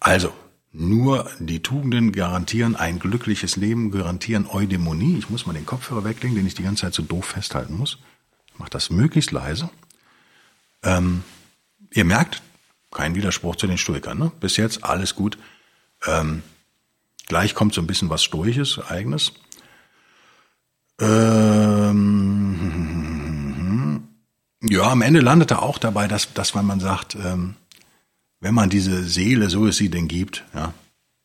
Also, 0.00 0.32
nur 0.72 1.30
die 1.38 1.62
Tugenden 1.62 2.12
garantieren 2.12 2.74
ein 2.74 2.98
glückliches 2.98 3.56
Leben, 3.56 3.90
garantieren 3.90 4.46
Eudämonie. 4.48 5.18
Ich 5.18 5.30
muss 5.30 5.46
mal 5.46 5.52
den 5.52 5.66
Kopfhörer 5.66 6.04
weglegen, 6.04 6.36
den 6.36 6.46
ich 6.46 6.54
die 6.54 6.64
ganze 6.64 6.82
Zeit 6.82 6.94
so 6.94 7.02
doof 7.02 7.26
festhalten 7.26 7.76
muss. 7.76 7.98
Ich 8.52 8.58
mache 8.58 8.70
das 8.70 8.90
möglichst 8.90 9.30
leise. 9.30 9.70
Ähm, 10.82 11.22
ihr 11.92 12.04
merkt, 12.04 12.42
kein 12.90 13.14
Widerspruch 13.14 13.56
zu 13.56 13.66
den 13.66 13.78
Stoikern. 13.78 14.18
Ne? 14.18 14.32
Bis 14.40 14.56
jetzt 14.56 14.84
alles 14.84 15.14
gut. 15.14 15.38
Ähm, 16.06 16.42
Gleich 17.26 17.54
kommt 17.54 17.72
so 17.74 17.80
ein 17.80 17.86
bisschen 17.86 18.10
was 18.10 18.22
Stoisches, 18.22 18.78
Eigenes. 18.78 19.32
Ähm, 21.00 22.93
ja, 24.68 24.90
am 24.90 25.02
Ende 25.02 25.20
landet 25.20 25.50
er 25.50 25.62
auch 25.62 25.78
dabei, 25.78 26.08
dass, 26.08 26.32
dass 26.34 26.54
wenn 26.54 26.66
man 26.66 26.80
sagt, 26.80 27.14
ähm, 27.14 27.54
wenn 28.40 28.54
man 28.54 28.70
diese 28.70 29.04
Seele, 29.04 29.50
so 29.50 29.66
es 29.66 29.76
sie 29.76 29.88
denn 29.88 30.08
gibt, 30.08 30.44
ja, 30.54 30.74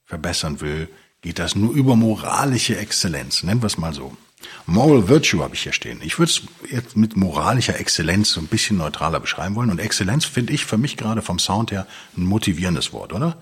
verbessern 0.06 0.62
will, 0.62 0.89
geht 1.21 1.39
das 1.39 1.56
nur 1.56 1.73
über 1.73 1.95
moralische 1.95 2.78
Exzellenz, 2.78 3.43
nennen 3.43 3.62
wir 3.62 3.67
es 3.67 3.78
mal 3.78 3.93
so. 3.93 4.15
Moral 4.65 5.10
Virtue 5.10 5.43
habe 5.43 5.56
ich 5.56 5.63
hier 5.63 5.73
stehen. 5.73 5.99
Ich 6.02 6.17
würde 6.17 6.32
es 6.32 6.41
jetzt 6.71 6.95
mit 6.95 7.17
moralischer 7.17 7.78
Exzellenz 7.78 8.32
so 8.32 8.39
ein 8.39 8.47
bisschen 8.47 8.78
neutraler 8.78 9.19
beschreiben 9.19 9.56
wollen. 9.56 9.69
Und 9.69 9.80
Exzellenz 9.80 10.23
finde 10.23 10.54
ich 10.54 10.63
für 10.63 10.78
mich 10.78 10.95
gerade 10.95 11.21
vom 11.21 11.39
Sound 11.39 11.71
her 11.71 11.86
ein 12.15 12.23
motivierendes 12.23 12.93
Wort, 12.93 13.12
oder? 13.12 13.38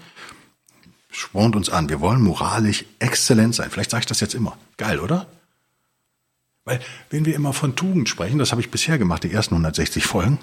spornt 1.17 1.55
uns 1.55 1.69
an. 1.69 1.89
Wir 1.89 1.99
wollen 1.99 2.21
moralisch 2.21 2.85
exzellent 2.99 3.55
sein. 3.55 3.69
Vielleicht 3.71 3.91
sage 3.91 4.01
ich 4.01 4.05
das 4.05 4.19
jetzt 4.19 4.35
immer. 4.35 4.57
Geil, 4.77 4.99
oder? 4.99 5.27
Weil, 6.67 6.81
wenn 7.09 7.23
wir 7.23 7.33
immer 7.33 7.53
von 7.53 7.77
Tugend 7.77 8.09
sprechen, 8.09 8.39
das 8.39 8.51
habe 8.51 8.59
ich 8.59 8.69
bisher 8.69 8.97
gemacht, 8.97 9.23
die 9.23 9.31
ersten 9.31 9.53
160 9.53 10.05
Folgen, 10.05 10.37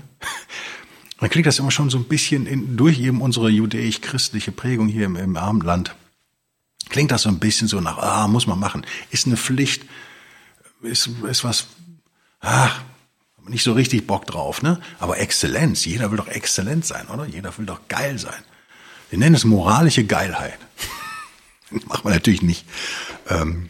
dann 1.21 1.29
klingt 1.29 1.47
das 1.47 1.59
immer 1.59 1.71
schon 1.71 1.91
so 1.91 1.99
ein 1.99 2.05
bisschen 2.05 2.47
in, 2.47 2.79
durch 2.79 2.99
eben 2.99 3.21
unsere 3.21 3.51
judäisch-christliche 3.51 4.51
Prägung 4.51 4.89
hier 4.89 5.05
im, 5.05 5.17
im 5.17 5.37
Abendland. 5.37 5.95
Klingt 6.89 7.11
das 7.11 7.23
so 7.23 7.29
ein 7.29 7.41
bisschen 7.41 7.69
so 7.69 7.79
nach, 7.83 7.99
ah, 7.99 8.27
muss 8.27 8.47
man 8.47 8.59
machen. 8.59 8.87
Ist 9.11 9.27
eine 9.27 9.37
Pflicht, 9.37 9.85
ist, 10.81 11.11
ist 11.29 11.45
was, 11.45 11.67
ah, 12.41 12.71
nicht 13.47 13.63
so 13.63 13.75
richtig 13.75 14.07
Bock 14.07 14.27
drauf, 14.27 14.63
ne? 14.63 14.81
Aber 15.01 15.19
Exzellenz, 15.19 15.85
jeder 15.85 16.11
will 16.11 16.17
doch 16.17 16.29
exzellent 16.29 16.87
sein, 16.87 17.07
oder? 17.09 17.27
Jeder 17.27 17.57
will 17.59 17.67
doch 17.67 17.87
geil 17.89 18.19
sein. 18.19 18.43
Wir 19.11 19.19
nennen 19.19 19.35
es 19.35 19.45
moralische 19.45 20.05
Geilheit. 20.05 20.59
macht 21.87 22.03
man 22.03 22.15
natürlich 22.15 22.41
nicht. 22.41 22.65
Ähm, 23.29 23.69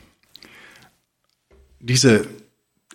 diese 1.80 2.28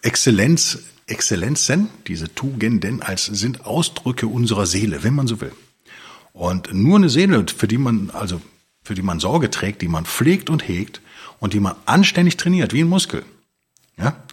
Exzellenz, 0.02 0.80
Exzellenzen, 1.08 1.90
diese 2.08 2.34
Tugenden 2.34 3.02
als 3.02 3.26
sind 3.26 3.66
Ausdrücke 3.66 4.28
unserer 4.28 4.66
Seele, 4.66 5.04
wenn 5.04 5.16
man 5.16 5.28
so 5.28 5.42
will. 5.42 5.52
Und 6.34 6.74
nur 6.74 6.98
eine 6.98 7.10
Seele, 7.10 7.46
für 7.56 7.68
die 7.68 7.78
man, 7.78 8.12
also, 8.12 8.42
für 8.84 8.94
die 8.94 9.02
man 9.02 9.20
Sorge 9.20 9.50
trägt, 9.50 9.82
die 9.82 9.88
man 9.88 10.06
pflegt 10.06 10.50
und 10.50 10.68
hegt 10.68 11.02
und 11.40 11.54
die 11.54 11.60
man 11.60 11.76
anständig 11.86 12.38
trainiert, 12.38 12.74
wie 12.74 12.82
ein 12.82 12.88
Muskel. 12.88 13.26
Ja? 13.98 14.24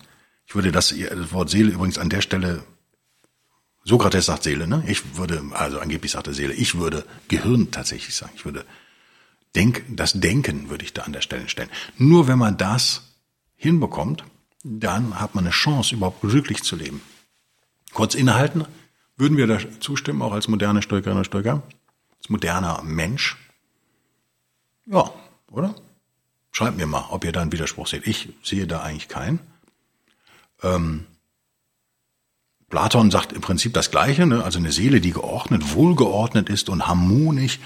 Ich 0.47 0.55
würde 0.55 0.71
das, 0.71 0.95
das 0.97 1.33
Wort 1.33 1.51
Seele 1.51 1.73
übrigens 1.73 1.99
an 1.99 2.11
der 2.11 2.21
Stelle 2.21 2.63
Sokrates 3.87 4.27
sagt 4.27 4.43
Seele, 4.43 4.67
ne? 4.67 4.83
Ich 4.89 5.17
würde, 5.17 5.41
also 5.53 5.79
angeblich 5.79 6.11
sagt 6.11 6.27
er 6.27 6.35
Seele, 6.35 6.55
ich 6.55 6.75
würde 6.77 7.05
Gehirn 7.29 7.71
tatsächlich 7.71 8.17
sagen. 8.17 8.33
Ich 8.35 8.45
würde 8.45 8.65
Denk, 9.55 9.85
das 9.89 10.13
Denken 10.13 10.69
würde 10.69 10.85
ich 10.85 10.93
da 10.93 11.03
an 11.03 11.13
der 11.13 11.21
Stelle 11.23 11.49
stellen. 11.49 11.71
Nur 11.97 12.27
wenn 12.29 12.39
man 12.39 12.59
das 12.59 13.15
hinbekommt, 13.55 14.25
dann 14.63 15.21
hat 15.21 15.35
man 15.35 15.45
eine 15.45 15.53
Chance, 15.53 15.95
überhaupt 15.95 16.21
glücklich 16.21 16.63
zu 16.63 16.77
leben. 16.77 17.01
Kurz 17.93 18.15
innehalten, 18.15 18.65
würden 19.17 19.37
wir 19.37 19.47
da 19.47 19.59
zustimmen, 19.81 20.23
auch 20.23 20.33
als 20.33 20.49
moderne 20.49 20.83
Stoikerinnen 20.83 21.19
und 21.19 21.25
Stoiker, 21.25 21.63
als 22.19 22.29
moderner 22.29 22.83
Mensch. 22.83 23.37
Ja, 24.87 25.11
oder? 25.51 25.75
Schreibt 26.53 26.77
mir 26.77 26.87
mal, 26.87 27.07
ob 27.11 27.25
ihr 27.25 27.33
da 27.33 27.43
einen 27.43 27.53
Widerspruch 27.53 27.87
seht. 27.87 28.07
Ich 28.07 28.29
sehe 28.43 28.67
da 28.67 28.83
eigentlich 28.83 29.09
keinen. 29.09 29.41
Ähm, 30.63 31.07
Platon 32.69 33.11
sagt 33.11 33.33
im 33.33 33.43
Prinzip 33.43 33.75
das 33.75 33.91
Gleiche, 33.91 34.27
ne? 34.27 34.43
also 34.43 34.59
eine 34.59 34.73
Seele, 34.73 35.01
die 35.01 35.13
geordnet, 35.13 35.75
wohlgeordnet 35.75 36.49
ist 36.49 36.69
und 36.69 36.87
harmonisch, 36.87 37.61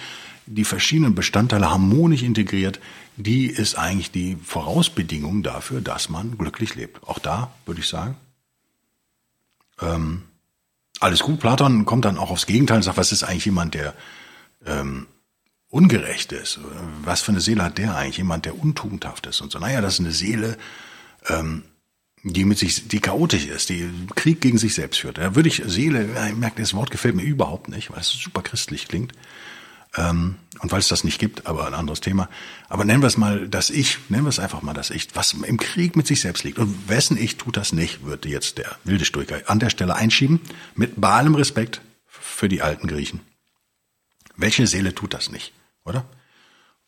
die 0.50 0.64
verschiedenen 0.64 1.14
Bestandteile 1.14 1.70
harmonisch 1.70 2.22
integriert, 2.22 2.80
die 3.16 3.46
ist 3.46 3.76
eigentlich 3.76 4.10
die 4.10 4.36
Vorausbedingung 4.44 5.42
dafür, 5.42 5.80
dass 5.80 6.08
man 6.08 6.36
glücklich 6.36 6.74
lebt. 6.74 7.06
Auch 7.06 7.20
da 7.20 7.52
würde 7.66 7.80
ich 7.80 7.88
sagen, 7.88 8.16
ähm, 9.80 10.22
alles 10.98 11.20
gut. 11.20 11.38
Platon 11.38 11.84
kommt 11.84 12.04
dann 12.04 12.18
auch 12.18 12.30
aufs 12.30 12.46
Gegenteil 12.46 12.78
und 12.78 12.82
sagt, 12.82 12.96
was 12.96 13.12
ist 13.12 13.22
eigentlich 13.22 13.44
jemand, 13.44 13.74
der 13.74 13.94
ähm, 14.66 15.06
ungerecht 15.68 16.32
ist? 16.32 16.58
Was 17.04 17.22
für 17.22 17.30
eine 17.30 17.40
Seele 17.40 17.62
hat 17.62 17.78
der 17.78 17.96
eigentlich? 17.96 18.18
Jemand, 18.18 18.44
der 18.44 18.58
untugendhaft 18.58 19.26
ist 19.26 19.40
und 19.40 19.52
so. 19.52 19.60
Naja, 19.60 19.80
das 19.80 19.94
ist 19.94 20.00
eine 20.00 20.12
Seele, 20.12 20.58
ähm, 21.28 21.62
die 22.24 22.44
mit 22.44 22.58
sich, 22.58 22.88
die 22.88 23.00
chaotisch 23.00 23.46
ist, 23.46 23.68
die 23.68 23.88
Krieg 24.16 24.40
gegen 24.40 24.58
sich 24.58 24.74
selbst 24.74 24.98
führt. 24.98 25.18
Da 25.18 25.36
würde 25.36 25.48
ich 25.48 25.62
Seele, 25.64 26.08
ich 26.28 26.36
merke, 26.36 26.60
das 26.60 26.74
Wort 26.74 26.90
gefällt 26.90 27.14
mir 27.14 27.22
überhaupt 27.22 27.68
nicht, 27.68 27.90
weil 27.92 28.00
es 28.00 28.08
super 28.08 28.42
christlich 28.42 28.88
klingt. 28.88 29.12
Ähm, 29.96 30.36
und 30.60 30.70
weil 30.70 30.78
es 30.78 30.88
das 30.88 31.04
nicht 31.04 31.18
gibt, 31.18 31.46
aber 31.46 31.66
ein 31.66 31.74
anderes 31.74 32.00
Thema. 32.00 32.28
Aber 32.68 32.84
nennen 32.84 33.02
wir 33.02 33.06
es 33.06 33.16
mal 33.16 33.48
das 33.48 33.70
Ich, 33.70 33.98
nennen 34.08 34.24
wir 34.24 34.28
es 34.28 34.38
einfach 34.38 34.62
mal 34.62 34.74
das 34.74 34.90
Ich, 34.90 35.08
was 35.14 35.32
im 35.32 35.56
Krieg 35.56 35.96
mit 35.96 36.06
sich 36.06 36.20
selbst 36.20 36.44
liegt. 36.44 36.58
Und 36.58 36.88
wessen 36.88 37.16
Ich 37.16 37.36
tut 37.36 37.56
das 37.56 37.72
nicht, 37.72 38.04
würde 38.04 38.28
jetzt 38.28 38.58
der 38.58 38.76
wilde 38.84 39.04
Stoiker 39.04 39.40
an 39.46 39.58
der 39.58 39.70
Stelle 39.70 39.96
einschieben, 39.96 40.40
mit 40.74 41.02
allem 41.02 41.34
Respekt 41.34 41.80
für 42.06 42.48
die 42.48 42.62
alten 42.62 42.86
Griechen. 42.86 43.20
Welche 44.36 44.66
Seele 44.66 44.94
tut 44.94 45.12
das 45.12 45.30
nicht, 45.30 45.52
oder? 45.84 46.04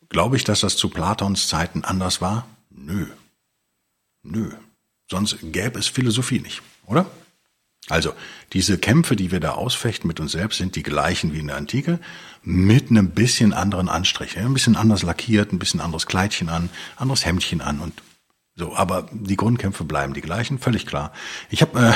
Glaube 0.09 0.37
ich, 0.37 0.43
dass 0.43 0.61
das 0.61 0.77
zu 0.77 0.89
Platons 0.89 1.47
Zeiten 1.47 1.83
anders 1.83 2.21
war? 2.21 2.47
Nö. 2.69 3.07
Nö. 4.21 4.51
Sonst 5.09 5.37
gäbe 5.41 5.79
es 5.79 5.87
Philosophie 5.87 6.39
nicht, 6.39 6.61
oder? 6.85 7.05
Also, 7.89 8.13
diese 8.53 8.77
Kämpfe, 8.77 9.15
die 9.15 9.31
wir 9.31 9.39
da 9.39 9.51
ausfechten 9.51 10.07
mit 10.07 10.19
uns 10.19 10.31
selbst, 10.31 10.57
sind 10.57 10.75
die 10.75 10.83
gleichen 10.83 11.33
wie 11.33 11.39
in 11.39 11.47
der 11.47 11.57
Antike, 11.57 11.99
mit 12.41 12.89
einem 12.89 13.11
bisschen 13.11 13.53
anderen 13.53 13.89
Anstrich. 13.89 14.37
Ein 14.37 14.53
bisschen 14.53 14.75
anders 14.75 15.03
lackiert, 15.03 15.51
ein 15.51 15.59
bisschen 15.59 15.81
anderes 15.81 16.05
Kleidchen 16.05 16.49
an, 16.49 16.69
anderes 16.95 17.25
Hemdchen 17.25 17.61
an 17.61 17.79
und 17.79 17.93
so. 18.55 18.75
Aber 18.75 19.09
die 19.11 19.35
Grundkämpfe 19.35 19.83
bleiben 19.83 20.13
die 20.13 20.21
gleichen, 20.21 20.59
völlig 20.59 20.85
klar. 20.85 21.11
Ich 21.49 21.61
habe 21.61 21.79
äh, 21.79 21.93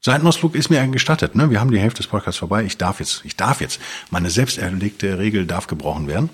Seitenausflug 0.00 0.54
ist 0.54 0.70
mir 0.70 0.86
gestattet. 0.86 1.34
Ne? 1.34 1.50
Wir 1.50 1.58
haben 1.58 1.72
die 1.72 1.80
Hälfte 1.80 2.02
des 2.02 2.06
Podcasts 2.06 2.38
vorbei. 2.38 2.64
Ich 2.64 2.78
darf 2.78 3.00
jetzt, 3.00 3.24
ich 3.24 3.34
darf 3.34 3.60
jetzt. 3.60 3.80
Meine 4.10 4.30
selbst 4.30 4.58
erlegte 4.58 5.18
Regel 5.18 5.46
darf 5.46 5.66
gebrochen 5.66 6.06
werden. 6.06 6.30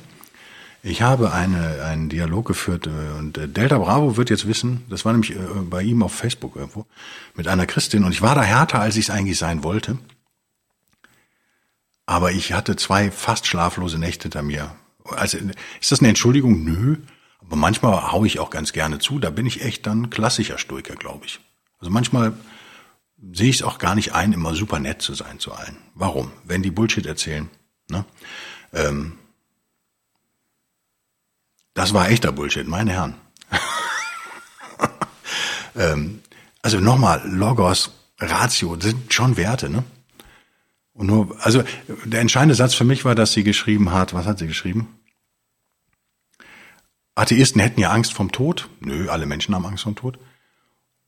Ich 0.84 1.00
habe 1.00 1.32
eine, 1.32 1.84
einen 1.84 2.08
Dialog 2.08 2.46
geführt 2.46 2.88
äh, 2.88 3.18
und 3.18 3.38
äh, 3.38 3.48
Delta 3.48 3.78
Bravo 3.78 4.16
wird 4.16 4.30
jetzt 4.30 4.48
wissen, 4.48 4.84
das 4.90 5.04
war 5.04 5.12
nämlich 5.12 5.30
äh, 5.30 5.38
bei 5.70 5.82
ihm 5.82 6.02
auf 6.02 6.12
Facebook 6.12 6.56
irgendwo, 6.56 6.86
mit 7.34 7.46
einer 7.46 7.66
Christin 7.66 8.04
und 8.04 8.12
ich 8.12 8.22
war 8.22 8.34
da 8.34 8.42
härter, 8.42 8.80
als 8.80 8.96
ich 8.96 9.08
es 9.08 9.10
eigentlich 9.10 9.38
sein 9.38 9.62
wollte. 9.62 9.98
Aber 12.04 12.32
ich 12.32 12.52
hatte 12.52 12.74
zwei 12.74 13.12
fast 13.12 13.46
schlaflose 13.46 13.98
Nächte 13.98 14.24
hinter 14.24 14.42
mir. 14.42 14.74
Also, 15.04 15.38
ist 15.80 15.92
das 15.92 16.00
eine 16.00 16.08
Entschuldigung? 16.08 16.64
Nö. 16.64 16.96
Aber 17.38 17.56
manchmal 17.56 18.10
hau 18.10 18.24
ich 18.24 18.40
auch 18.40 18.50
ganz 18.50 18.72
gerne 18.72 18.98
zu. 18.98 19.18
Da 19.18 19.30
bin 19.30 19.46
ich 19.46 19.62
echt 19.62 19.86
dann 19.86 20.10
klassischer 20.10 20.58
Stoiker, 20.58 20.96
glaube 20.96 21.26
ich. 21.26 21.40
Also 21.78 21.90
manchmal 21.90 22.34
sehe 23.32 23.50
ich 23.50 23.56
es 23.56 23.62
auch 23.62 23.78
gar 23.78 23.94
nicht 23.94 24.14
ein, 24.14 24.32
immer 24.32 24.54
super 24.54 24.78
nett 24.78 25.00
zu 25.00 25.14
sein 25.14 25.38
zu 25.38 25.52
allen. 25.52 25.76
Warum? 25.94 26.32
Wenn 26.44 26.62
die 26.62 26.70
Bullshit 26.70 27.06
erzählen. 27.06 27.48
Ne? 27.88 28.04
Ähm, 28.72 29.12
das 31.74 31.94
war 31.94 32.10
echter 32.10 32.32
Bullshit, 32.32 32.66
meine 32.66 32.92
Herren. 32.92 33.14
ähm, 35.76 36.20
also 36.62 36.80
nochmal, 36.80 37.22
Logos, 37.24 37.92
Ratio, 38.18 38.78
sind 38.80 39.12
schon 39.12 39.36
Werte, 39.36 39.68
ne? 39.68 39.84
Und 40.94 41.06
nur, 41.06 41.36
also 41.44 41.62
der 42.04 42.20
entscheidende 42.20 42.54
Satz 42.54 42.74
für 42.74 42.84
mich 42.84 43.04
war, 43.04 43.14
dass 43.14 43.32
sie 43.32 43.44
geschrieben 43.44 43.92
hat, 43.92 44.12
was 44.12 44.26
hat 44.26 44.38
sie 44.38 44.46
geschrieben? 44.46 44.88
Atheisten 47.14 47.60
hätten 47.60 47.80
ja 47.80 47.90
Angst 47.90 48.12
vom 48.12 48.32
Tod. 48.32 48.68
Nö, 48.80 49.08
alle 49.08 49.26
Menschen 49.26 49.54
haben 49.54 49.66
Angst 49.66 49.84
vom 49.84 49.96
Tod. 49.96 50.18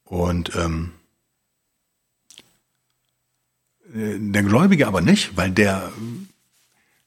Und 0.05 0.55
ähm, 0.57 0.93
äh, 3.95 4.19
der 4.19 4.43
Gläubige 4.43 4.87
aber 4.87 5.01
nicht, 5.01 5.37
weil 5.37 5.51
der 5.51 5.93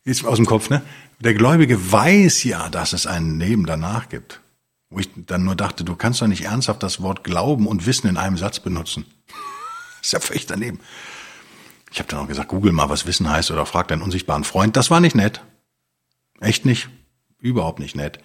ist 0.08 0.26
aus 0.26 0.38
dem 0.38 0.46
Kopf, 0.46 0.70
ne? 0.70 0.82
Der 1.20 1.34
Gläubige 1.34 1.92
weiß 1.92 2.46
ja, 2.46 2.70
dass 2.70 2.94
es 2.94 3.06
ein 3.06 3.40
Leben 3.40 3.66
danach 3.66 4.08
gibt. 4.08 4.42
Wo 4.90 5.00
ich 5.00 5.10
dann 5.16 5.44
nur 5.44 5.56
dachte, 5.56 5.84
du 5.84 5.96
kannst 5.96 6.22
doch 6.22 6.28
nicht 6.28 6.46
ernsthaft 6.46 6.82
das 6.82 7.02
Wort 7.02 7.26
Glauben 7.26 7.68
und 7.68 7.86
Wissen 7.86 8.08
in 8.08 8.16
einem 8.16 8.38
Satz 8.38 8.62
benutzen. 8.62 9.06
ist 10.02 10.14
ja 10.14 10.22
völlig 10.22 10.46
daneben. 10.46 10.80
Ich 11.92 12.00
habe 12.00 12.08
dann 12.08 12.20
auch 12.20 12.28
gesagt, 12.28 12.48
google 12.48 12.72
mal, 12.72 12.90
was 12.90 13.06
Wissen 13.06 13.30
heißt 13.30 13.52
oder 13.52 13.66
frag 13.66 13.90
deinen 13.90 14.02
unsichtbaren 14.02 14.46
Freund. 14.46 14.78
Das 14.78 14.90
war 14.90 15.02
nicht 15.02 15.16
nett. 15.16 15.42
Echt 16.40 16.66
nicht. 16.66 16.88
Überhaupt 17.40 17.80
nicht 17.80 17.96
nett. 17.96 18.20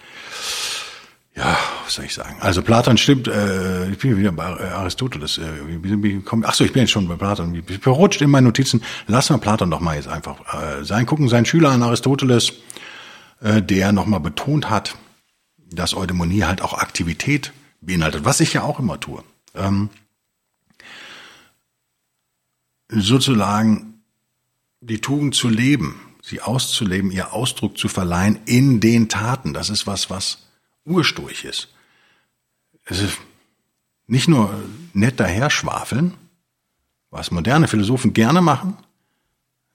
Ja, 1.35 1.57
was 1.85 1.95
soll 1.95 2.05
ich 2.05 2.15
sagen? 2.15 2.37
Also 2.41 2.63
Platon 2.63 2.99
stimmt, 2.99 3.27
äh, 3.27 3.91
ich 3.91 3.99
bin 3.99 4.19
wieder 4.19 4.33
bei 4.33 4.45
Aristoteles. 4.45 5.39
Äh, 5.39 5.45
ach 6.43 6.55
so, 6.55 6.65
ich 6.65 6.73
bin 6.73 6.83
jetzt 6.83 6.91
schon 6.91 7.09
bei 7.09 7.17
Platon. 7.17 7.55
Ich 7.55 7.79
verrutscht 7.79 8.21
in 8.21 8.31
meinen 8.31 8.45
Notizen. 8.45 8.83
Lassen 9.07 9.35
wir 9.35 9.39
Platon 9.39 9.71
doch 9.71 9.81
mal 9.81 9.97
jetzt 9.97 10.09
einfach 10.09 10.41
äh, 10.53 10.85
sein. 10.85 11.07
Gucken 11.07 11.29
seinen 11.29 11.47
Schüler 11.47 11.71
an 11.71 11.83
Aristoteles 11.83 12.53
äh, 13.43 13.61
der 13.61 13.93
nochmal 13.93 14.21
betont 14.21 14.71
hat, 14.71 14.97
dass 15.59 15.95
Eudaimonie 15.95 16.45
halt 16.45 16.63
auch 16.63 16.75
Aktivität 16.75 17.53
beinhaltet, 17.81 18.25
was 18.25 18.41
ich 18.41 18.53
ja 18.53 18.63
auch 18.63 18.79
immer 18.79 19.01
tue. 19.01 19.23
Ähm, 19.55 19.91
sozusagen 22.89 24.05
die 24.81 25.01
Tugend 25.01 25.35
zu 25.35 25.49
leben, 25.49 26.01
sie 26.23 26.41
auszuleben, 26.41 27.11
ihr 27.11 27.33
Ausdruck 27.33 27.79
zu 27.79 27.89
verleihen 27.89 28.39
in 28.45 28.81
den 28.81 29.09
Taten. 29.09 29.55
Das 29.55 29.71
ist 29.71 29.87
was, 29.87 30.09
was 30.11 30.47
urstoich 30.85 31.45
ist. 31.45 31.69
Es 32.85 33.01
ist 33.01 33.19
nicht 34.07 34.29
nur 34.29 34.53
nett 34.93 35.21
daherschwafeln, 35.21 36.15
was 37.11 37.31
moderne 37.31 37.69
Philosophen 37.69 38.13
gerne 38.13 38.41
machen, 38.41 38.77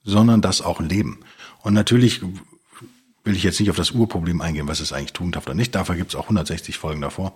sondern 0.03 0.41
das 0.41 0.61
auch 0.61 0.79
leben. 0.79 1.19
Und 1.61 1.73
natürlich 1.73 2.21
will 3.23 3.35
ich 3.35 3.43
jetzt 3.43 3.59
nicht 3.59 3.69
auf 3.69 3.75
das 3.75 3.91
Urproblem 3.91 4.41
eingehen, 4.41 4.67
was 4.67 4.79
ist 4.79 4.93
eigentlich 4.93 5.13
tugendhaft 5.13 5.47
oder 5.47 5.55
nicht. 5.55 5.75
Dafür 5.75 5.95
gibt 5.95 6.11
es 6.11 6.15
auch 6.15 6.23
160 6.23 6.77
Folgen 6.77 7.01
davor. 7.01 7.33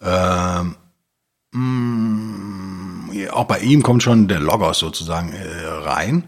Ähm, 0.00 0.76
mh, 1.52 1.60
mm, 1.60 3.28
auch 3.30 3.44
bei 3.44 3.60
ihm 3.60 3.82
kommt 3.82 4.02
schon 4.02 4.26
der 4.26 4.40
Logos 4.40 4.78
sozusagen 4.78 5.32
äh, 5.32 5.66
rein, 5.66 6.24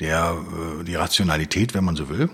der 0.00 0.36
äh, 0.80 0.84
die 0.84 0.94
Rationalität, 0.94 1.74
wenn 1.74 1.84
man 1.84 1.96
so 1.96 2.08
will. 2.08 2.30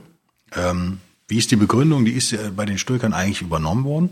Ähm, 0.54 1.00
wie 1.30 1.38
ist 1.38 1.50
die 1.52 1.56
Begründung? 1.56 2.04
Die 2.04 2.12
ist 2.12 2.32
äh, 2.32 2.50
bei 2.54 2.66
den 2.66 2.76
Stoikern 2.76 3.12
eigentlich 3.12 3.40
übernommen 3.40 3.84
worden, 3.84 4.10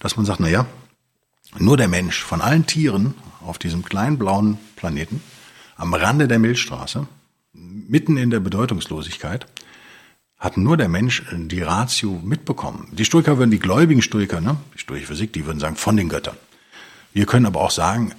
dass 0.00 0.16
man 0.16 0.26
sagt, 0.26 0.40
na 0.40 0.48
ja, 0.48 0.66
nur 1.58 1.76
der 1.76 1.88
Mensch 1.88 2.22
von 2.22 2.40
allen 2.40 2.66
Tieren 2.66 3.14
auf 3.40 3.58
diesem 3.58 3.84
kleinen 3.84 4.18
blauen 4.18 4.58
Planeten 4.74 5.22
am 5.76 5.94
Rande 5.94 6.26
der 6.26 6.38
Milchstraße, 6.38 7.06
mitten 7.52 8.16
in 8.16 8.30
der 8.30 8.40
Bedeutungslosigkeit, 8.40 9.46
hat 10.38 10.56
nur 10.56 10.76
der 10.76 10.88
Mensch 10.88 11.20
äh, 11.32 11.36
die 11.38 11.62
Ratio 11.62 12.20
mitbekommen. 12.22 12.88
Die 12.92 13.04
Stoiker 13.04 13.38
würden, 13.38 13.52
die 13.52 13.60
gläubigen 13.60 14.02
Stoiker, 14.02 14.40
ne, 14.40 14.56
die 14.74 14.78
stoische 14.78 15.06
Physik, 15.06 15.32
die 15.32 15.46
würden 15.46 15.60
sagen, 15.60 15.76
von 15.76 15.96
den 15.96 16.08
Göttern. 16.08 16.36
Wir 17.12 17.26
können 17.26 17.46
aber 17.46 17.60
auch 17.60 17.70
sagen, 17.70 18.12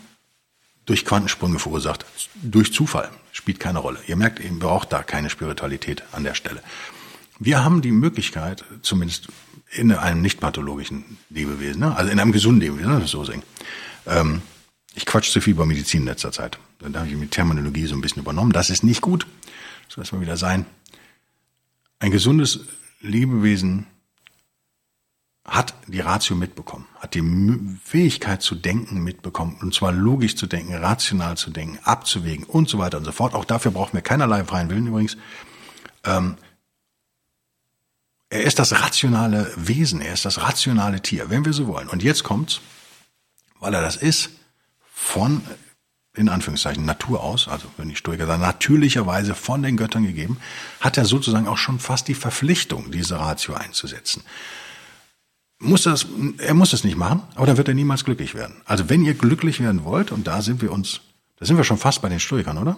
durch 0.85 1.03
Quantensprünge 1.03 1.59
verursacht, 1.59 2.05
durch 2.41 2.71
Zufall, 2.73 3.11
spielt 3.33 3.59
keine 3.59 3.79
Rolle. 3.79 3.99
Ihr 4.07 4.15
merkt, 4.15 4.39
ihr 4.39 4.49
braucht 4.57 4.93
da 4.93 5.03
keine 5.03 5.29
Spiritualität 5.29 6.01
an 6.13 6.23
der 6.23 6.33
Stelle. 6.33 6.61
Wir 7.39 7.63
haben 7.63 7.81
die 7.81 7.91
Möglichkeit, 7.91 8.63
zumindest 8.81 9.27
in 9.71 9.91
einem 9.91 10.21
nicht 10.21 10.39
pathologischen 10.39 11.17
Lebewesen, 11.29 11.81
ne, 11.81 11.95
also 11.95 12.11
in 12.11 12.19
einem 12.19 12.31
gesunden 12.31 12.61
Lebewesen, 12.61 12.99
ne, 12.99 13.07
so 13.07 13.23
singen. 13.23 13.43
Ähm, 14.05 14.41
ich 14.95 15.05
quatsch 15.05 15.31
zu 15.31 15.41
viel 15.41 15.53
über 15.53 15.65
Medizin 15.65 16.01
in 16.01 16.07
letzter 16.07 16.31
Zeit. 16.31 16.57
Dann 16.79 16.95
habe 16.95 17.07
ich 17.07 17.15
mit 17.15 17.31
Terminologie 17.31 17.85
so 17.85 17.95
ein 17.95 18.01
bisschen 18.01 18.21
übernommen. 18.21 18.51
Das 18.51 18.69
ist 18.69 18.83
nicht 18.83 19.01
gut. 19.01 19.27
Das 19.85 19.95
soll 19.95 20.01
erstmal 20.03 20.21
wieder 20.21 20.37
sein. 20.37 20.65
Ein 21.99 22.11
gesundes 22.11 22.61
Lebewesen 23.01 23.87
hat 25.45 25.73
die 25.87 26.01
Ratio 26.01 26.35
mitbekommen, 26.35 26.85
hat 26.95 27.13
die 27.13 27.23
Fähigkeit 27.83 28.41
zu 28.41 28.53
denken 28.53 29.01
mitbekommen, 29.01 29.57
und 29.61 29.73
zwar 29.73 29.93
logisch 29.93 30.35
zu 30.35 30.45
denken, 30.45 30.73
rational 30.73 31.37
zu 31.37 31.51
denken, 31.51 31.79
abzuwägen 31.83 32.45
und 32.45 32.67
so 32.67 32.79
weiter 32.79 32.97
und 32.97 33.05
so 33.05 33.13
fort. 33.13 33.33
Auch 33.33 33.45
dafür 33.45 33.71
brauchen 33.71 33.93
wir 33.93 34.01
keinerlei 34.01 34.43
freien 34.43 34.69
Willen 34.69 34.87
übrigens. 34.87 35.17
Ähm, 36.03 36.35
er 38.29 38.43
ist 38.43 38.59
das 38.59 38.81
rationale 38.81 39.51
Wesen, 39.55 40.01
er 40.01 40.13
ist 40.13 40.25
das 40.25 40.41
rationale 40.41 41.01
Tier, 41.01 41.29
wenn 41.29 41.45
wir 41.45 41.53
so 41.53 41.67
wollen. 41.67 41.87
Und 41.87 42.03
jetzt 42.03 42.23
kommt's, 42.23 42.61
weil 43.59 43.73
er 43.73 43.81
das 43.81 43.95
ist, 43.95 44.29
von 44.93 45.41
in 46.17 46.29
Anführungszeichen 46.29 46.83
Natur 46.83 47.23
aus, 47.23 47.47
also 47.47 47.67
wenn 47.77 47.89
die 47.89 47.95
Stoiker 47.95 48.25
sagen, 48.25 48.41
natürlicherweise 48.41 49.35
von 49.35 49.61
den 49.61 49.77
Göttern 49.77 50.03
gegeben, 50.03 50.39
hat 50.79 50.97
er 50.97 51.05
sozusagen 51.05 51.47
auch 51.47 51.57
schon 51.57 51.79
fast 51.79 52.07
die 52.07 52.15
Verpflichtung, 52.15 52.91
diese 52.91 53.19
Ratio 53.19 53.53
einzusetzen. 53.53 54.23
muss 55.59 55.83
das, 55.83 56.07
er 56.39 56.55
muss 56.55 56.73
es 56.73 56.83
nicht 56.83 56.97
machen, 56.97 57.21
aber 57.35 57.45
dann 57.45 57.57
wird 57.57 57.67
er 57.67 57.75
niemals 57.75 58.03
glücklich 58.03 58.33
werden. 58.33 58.55
Also 58.65 58.89
wenn 58.89 59.05
ihr 59.05 59.13
glücklich 59.13 59.59
werden 59.59 59.83
wollt, 59.83 60.11
und 60.11 60.25
da 60.25 60.41
sind 60.41 60.61
wir 60.61 60.71
uns, 60.71 61.01
da 61.37 61.45
sind 61.45 61.57
wir 61.57 61.63
schon 61.63 61.77
fast 61.77 62.01
bei 62.01 62.09
den 62.09 62.19
Stoikern, 62.19 62.57
oder? 62.57 62.77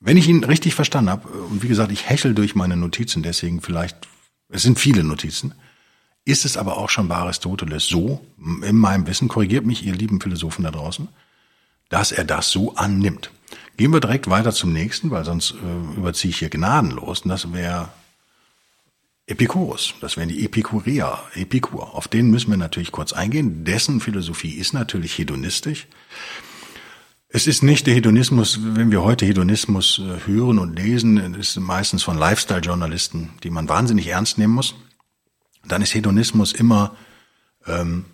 Wenn 0.00 0.16
ich 0.16 0.28
ihn 0.28 0.44
richtig 0.44 0.74
verstanden 0.74 1.10
habe, 1.10 1.28
und 1.28 1.62
wie 1.62 1.68
gesagt, 1.68 1.90
ich 1.92 2.08
hechel 2.08 2.34
durch 2.34 2.54
meine 2.54 2.76
Notizen, 2.76 3.22
deswegen 3.22 3.60
vielleicht, 3.60 3.96
es 4.48 4.62
sind 4.62 4.78
viele 4.78 5.02
Notizen, 5.02 5.54
ist 6.24 6.44
es 6.44 6.56
aber 6.56 6.76
auch 6.76 6.90
schon 6.90 7.08
bei 7.08 7.16
Aristoteles 7.16 7.86
so, 7.86 8.24
in 8.62 8.76
meinem 8.76 9.06
Wissen, 9.06 9.28
korrigiert 9.28 9.66
mich 9.66 9.84
ihr 9.84 9.94
lieben 9.94 10.20
Philosophen 10.20 10.62
da 10.64 10.70
draußen, 10.70 11.08
dass 11.88 12.12
er 12.12 12.24
das 12.24 12.50
so 12.50 12.74
annimmt. 12.74 13.30
Gehen 13.76 13.92
wir 13.92 14.00
direkt 14.00 14.28
weiter 14.28 14.52
zum 14.52 14.72
nächsten, 14.72 15.10
weil 15.10 15.24
sonst 15.24 15.52
äh, 15.52 15.96
überziehe 15.96 16.30
ich 16.30 16.38
hier 16.38 16.50
gnadenlos. 16.50 17.22
Und 17.22 17.30
das 17.30 17.52
wäre 17.52 17.90
Epikurus. 19.26 19.94
Das 20.00 20.16
wären 20.16 20.28
die 20.28 20.44
Epikureer, 20.44 21.22
Epikur. 21.34 21.94
Auf 21.94 22.08
den 22.08 22.30
müssen 22.30 22.50
wir 22.50 22.56
natürlich 22.56 22.92
kurz 22.92 23.12
eingehen. 23.12 23.64
Dessen 23.64 24.00
Philosophie 24.00 24.54
ist 24.54 24.72
natürlich 24.72 25.16
hedonistisch. 25.16 25.86
Es 27.30 27.46
ist 27.46 27.62
nicht 27.62 27.86
der 27.86 27.94
Hedonismus, 27.94 28.58
wenn 28.62 28.90
wir 28.90 29.02
heute 29.02 29.26
Hedonismus 29.26 29.98
äh, 29.98 30.26
hören 30.26 30.58
und 30.58 30.76
lesen, 30.76 31.34
ist 31.34 31.56
meistens 31.60 32.02
von 32.02 32.16
Lifestyle-Journalisten, 32.16 33.32
die 33.42 33.50
man 33.50 33.68
wahnsinnig 33.68 34.06
ernst 34.06 34.38
nehmen 34.38 34.54
muss. 34.54 34.74
Dann 35.66 35.82
ist 35.82 35.94
Hedonismus 35.94 36.54
immer 36.54 36.96
ähm, 37.66 38.06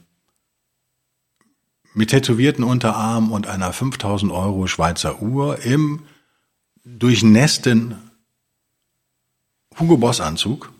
mit 1.92 2.10
tätowierten 2.10 2.64
Unterarm 2.64 3.30
und 3.30 3.46
einer 3.46 3.72
5000 3.72 4.32
Euro 4.32 4.66
Schweizer 4.66 5.22
Uhr 5.22 5.60
im 5.60 6.02
durchnässten 6.84 7.96
Hugo 9.78 9.96
Boss 9.96 10.20
Anzug 10.20 10.72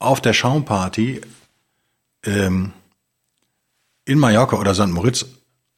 auf 0.00 0.20
der 0.20 0.32
Schaumparty 0.32 1.20
ähm, 2.24 2.72
in 4.04 4.18
Mallorca 4.18 4.56
oder 4.56 4.74
St. 4.74 4.88
Moritz 4.88 5.26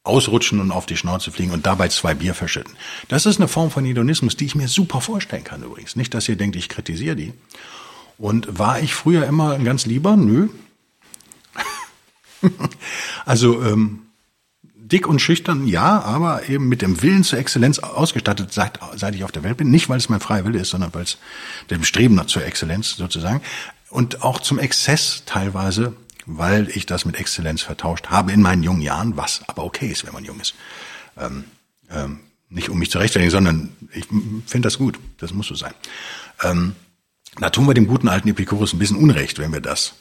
ausrutschen 0.05 0.59
und 0.59 0.71
auf 0.71 0.85
die 0.85 0.97
Schnauze 0.97 1.31
fliegen 1.31 1.51
und 1.51 1.65
dabei 1.65 1.89
zwei 1.89 2.13
Bier 2.13 2.33
verschütten. 2.33 2.73
Das 3.07 3.25
ist 3.25 3.37
eine 3.37 3.47
Form 3.47 3.71
von 3.71 3.83
Hedonismus, 3.83 4.37
die 4.37 4.45
ich 4.45 4.55
mir 4.55 4.67
super 4.67 5.01
vorstellen 5.01 5.43
kann 5.43 5.63
übrigens. 5.63 5.95
Nicht, 5.95 6.13
dass 6.13 6.29
ihr 6.29 6.35
denkt, 6.35 6.55
ich 6.55 6.69
kritisiere 6.69 7.15
die. 7.15 7.33
Und 8.17 8.57
war 8.57 8.79
ich 8.79 8.93
früher 8.93 9.25
immer 9.25 9.53
ein 9.53 9.65
ganz 9.65 9.85
lieber? 9.85 10.15
Nö. 10.15 10.49
also 13.25 13.61
ähm, 13.63 14.03
dick 14.75 15.07
und 15.07 15.19
schüchtern, 15.19 15.67
ja, 15.67 16.01
aber 16.01 16.47
eben 16.47 16.69
mit 16.69 16.81
dem 16.81 17.01
Willen 17.01 17.23
zur 17.23 17.39
Exzellenz 17.39 17.79
ausgestattet, 17.79 18.53
seit, 18.53 18.79
seit 18.95 19.15
ich 19.15 19.23
auf 19.23 19.31
der 19.31 19.43
Welt 19.43 19.57
bin. 19.57 19.71
Nicht, 19.71 19.89
weil 19.89 19.97
es 19.97 20.09
mein 20.09 20.19
freier 20.19 20.45
Wille 20.45 20.59
ist, 20.59 20.69
sondern 20.69 20.93
weil 20.93 21.03
es 21.03 21.17
dem 21.69 21.83
Streben 21.83 22.21
zur 22.27 22.45
Exzellenz 22.45 22.95
sozusagen 22.95 23.41
und 23.89 24.23
auch 24.23 24.39
zum 24.39 24.59
Exzess 24.59 25.23
teilweise, 25.25 25.95
weil 26.25 26.69
ich 26.69 26.85
das 26.85 27.05
mit 27.05 27.15
Exzellenz 27.15 27.61
vertauscht 27.61 28.07
habe 28.07 28.31
in 28.31 28.41
meinen 28.41 28.63
jungen 28.63 28.81
Jahren, 28.81 29.17
was 29.17 29.41
aber 29.47 29.63
okay 29.63 29.87
ist, 29.87 30.05
wenn 30.05 30.13
man 30.13 30.25
jung 30.25 30.39
ist. 30.39 30.55
Ähm, 31.17 31.45
ähm, 31.89 32.19
nicht 32.49 32.69
um 32.69 32.79
mich 32.79 32.91
zu 32.91 32.99
rechtfertigen, 32.99 33.31
sondern 33.31 33.75
ich 33.93 34.05
finde 34.45 34.67
das 34.67 34.77
gut. 34.77 34.99
Das 35.17 35.33
muss 35.33 35.47
so 35.47 35.55
sein. 35.55 35.73
Ähm, 36.43 36.75
da 37.39 37.49
tun 37.49 37.67
wir 37.67 37.73
dem 37.73 37.87
guten 37.87 38.07
alten 38.07 38.29
Epikurus 38.29 38.73
ein 38.73 38.79
bisschen 38.79 38.97
Unrecht, 38.97 39.39
wenn 39.39 39.51
wir 39.51 39.61
das 39.61 39.95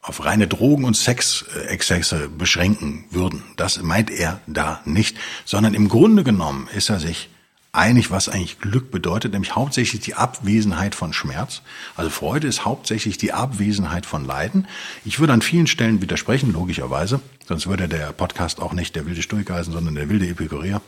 auf 0.00 0.24
reine 0.24 0.46
Drogen- 0.46 0.84
und 0.84 0.96
Sexexzesse 0.96 2.28
beschränken 2.28 3.06
würden. 3.10 3.42
Das 3.56 3.80
meint 3.82 4.10
er 4.10 4.40
da 4.46 4.82
nicht, 4.84 5.16
sondern 5.46 5.72
im 5.72 5.88
Grunde 5.88 6.24
genommen 6.24 6.68
ist 6.74 6.90
er 6.90 7.00
sich 7.00 7.30
einig, 7.74 8.10
was 8.10 8.28
eigentlich 8.28 8.60
Glück 8.60 8.90
bedeutet, 8.90 9.32
nämlich 9.32 9.54
hauptsächlich 9.54 10.00
die 10.00 10.14
Abwesenheit 10.14 10.94
von 10.94 11.12
Schmerz. 11.12 11.62
Also 11.96 12.10
Freude 12.10 12.46
ist 12.46 12.64
hauptsächlich 12.64 13.18
die 13.18 13.32
Abwesenheit 13.32 14.06
von 14.06 14.24
Leiden. 14.24 14.66
Ich 15.04 15.20
würde 15.20 15.32
an 15.32 15.42
vielen 15.42 15.66
Stellen 15.66 16.00
widersprechen, 16.00 16.52
logischerweise, 16.52 17.20
sonst 17.46 17.66
würde 17.66 17.88
der 17.88 18.12
Podcast 18.12 18.60
auch 18.60 18.72
nicht 18.72 18.96
der 18.96 19.06
wilde 19.06 19.22
Stoiker 19.22 19.62
sondern 19.64 19.94
der 19.94 20.08
wilde 20.08 20.28
Epikureer. 20.28 20.80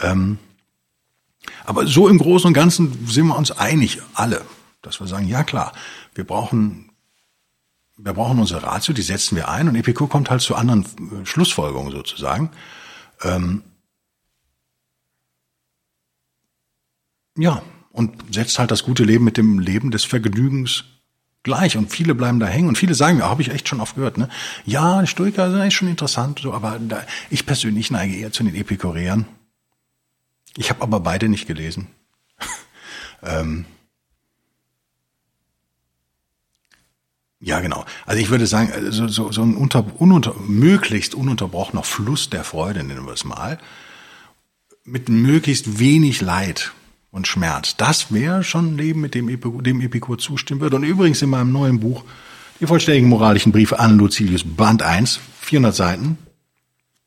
Ähm, 0.00 0.38
aber 1.64 1.86
so 1.86 2.08
im 2.08 2.18
Großen 2.18 2.46
und 2.46 2.54
Ganzen 2.54 3.06
sind 3.06 3.26
wir 3.26 3.36
uns 3.36 3.50
einig, 3.50 4.00
alle, 4.14 4.42
dass 4.80 5.00
wir 5.00 5.06
sagen, 5.06 5.26
ja 5.26 5.42
klar, 5.42 5.72
wir 6.14 6.24
brauchen 6.24 6.88
wir 7.96 8.14
brauchen 8.14 8.38
unsere 8.38 8.62
Ratio, 8.62 8.94
die 8.94 9.02
setzen 9.02 9.36
wir 9.36 9.48
ein 9.48 9.68
und 9.68 9.76
Epikur 9.76 10.08
kommt 10.08 10.30
halt 10.30 10.40
zu 10.40 10.56
anderen 10.56 10.86
Schlussfolgerungen 11.24 11.92
sozusagen. 11.92 12.50
Ähm, 13.22 13.62
Ja, 17.36 17.62
und 17.92 18.34
setzt 18.34 18.58
halt 18.58 18.70
das 18.70 18.84
gute 18.84 19.04
Leben 19.04 19.24
mit 19.24 19.36
dem 19.36 19.58
Leben 19.58 19.90
des 19.90 20.04
Vergnügens 20.04 20.84
gleich. 21.42 21.76
Und 21.76 21.90
viele 21.90 22.14
bleiben 22.14 22.40
da 22.40 22.46
hängen 22.46 22.68
und 22.68 22.78
viele 22.78 22.94
sagen 22.94 23.18
mir, 23.18 23.24
habe 23.24 23.42
ich 23.42 23.50
echt 23.50 23.68
schon 23.68 23.80
oft 23.80 23.96
gehört, 23.96 24.18
ne? 24.18 24.28
Ja, 24.64 25.06
Stoiker 25.06 25.50
sind 25.50 25.60
eigentlich 25.60 25.74
schon 25.74 25.88
interessant, 25.88 26.40
so, 26.40 26.52
aber 26.52 26.78
da, 26.78 27.04
ich 27.30 27.46
persönlich 27.46 27.90
neige 27.90 28.16
eher 28.16 28.32
zu 28.32 28.44
den 28.44 28.54
Epikureern. 28.54 29.26
Ich 30.56 30.70
habe 30.70 30.82
aber 30.82 31.00
beide 31.00 31.28
nicht 31.28 31.46
gelesen. 31.46 31.88
ähm, 33.22 33.64
ja, 37.40 37.60
genau. 37.60 37.84
Also 38.06 38.20
ich 38.20 38.30
würde 38.30 38.46
sagen, 38.46 38.72
so, 38.92 39.08
so, 39.08 39.32
so 39.32 39.42
ein 39.42 39.56
unter, 39.56 40.00
ununter, 40.00 40.34
möglichst 40.46 41.14
ununterbrochener 41.14 41.82
Fluss 41.82 42.30
der 42.30 42.44
Freude, 42.44 42.84
nennen 42.84 43.04
wir 43.04 43.14
es 43.14 43.24
mal, 43.24 43.58
mit 44.84 45.08
möglichst 45.08 45.78
wenig 45.78 46.20
Leid 46.20 46.72
und 47.12 47.28
Schmerz. 47.28 47.76
Das 47.76 48.12
wäre 48.12 48.42
schon 48.42 48.74
ein 48.74 48.78
Leben, 48.78 49.00
mit 49.00 49.14
dem 49.14 49.28
Epikur, 49.28 49.62
dem 49.62 49.80
Epikur 49.80 50.18
zustimmen 50.18 50.60
würde. 50.60 50.76
Und 50.76 50.82
übrigens 50.82 51.22
in 51.22 51.30
meinem 51.30 51.52
neuen 51.52 51.78
Buch, 51.78 52.02
die 52.58 52.66
vollständigen 52.66 53.08
moralischen 53.08 53.52
Briefe 53.52 53.78
an 53.78 53.96
Lucilius, 53.98 54.42
Band 54.44 54.82
1, 54.82 55.20
400 55.40 55.74
Seiten, 55.74 56.18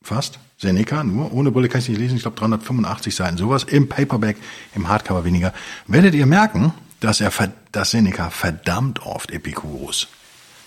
fast, 0.01 0.39
Seneca, 0.57 1.03
nur, 1.03 1.33
ohne 1.33 1.51
Bulle 1.51 1.67
kann 1.67 1.81
ich 1.81 1.89
nicht 1.89 1.97
lesen, 1.97 2.15
ich 2.15 2.21
glaube 2.21 2.37
385 2.37 3.13
Seiten, 3.13 3.37
sowas, 3.37 3.63
im 3.63 3.89
Paperback, 3.89 4.37
im 4.73 4.87
Hardcover 4.87 5.25
weniger, 5.25 5.53
werdet 5.87 6.13
ihr 6.13 6.25
merken, 6.25 6.73
dass 7.01 7.19
er, 7.19 7.31
dass 7.71 7.91
Seneca 7.91 8.29
verdammt 8.29 9.05
oft 9.05 9.31
Epikurus 9.31 10.07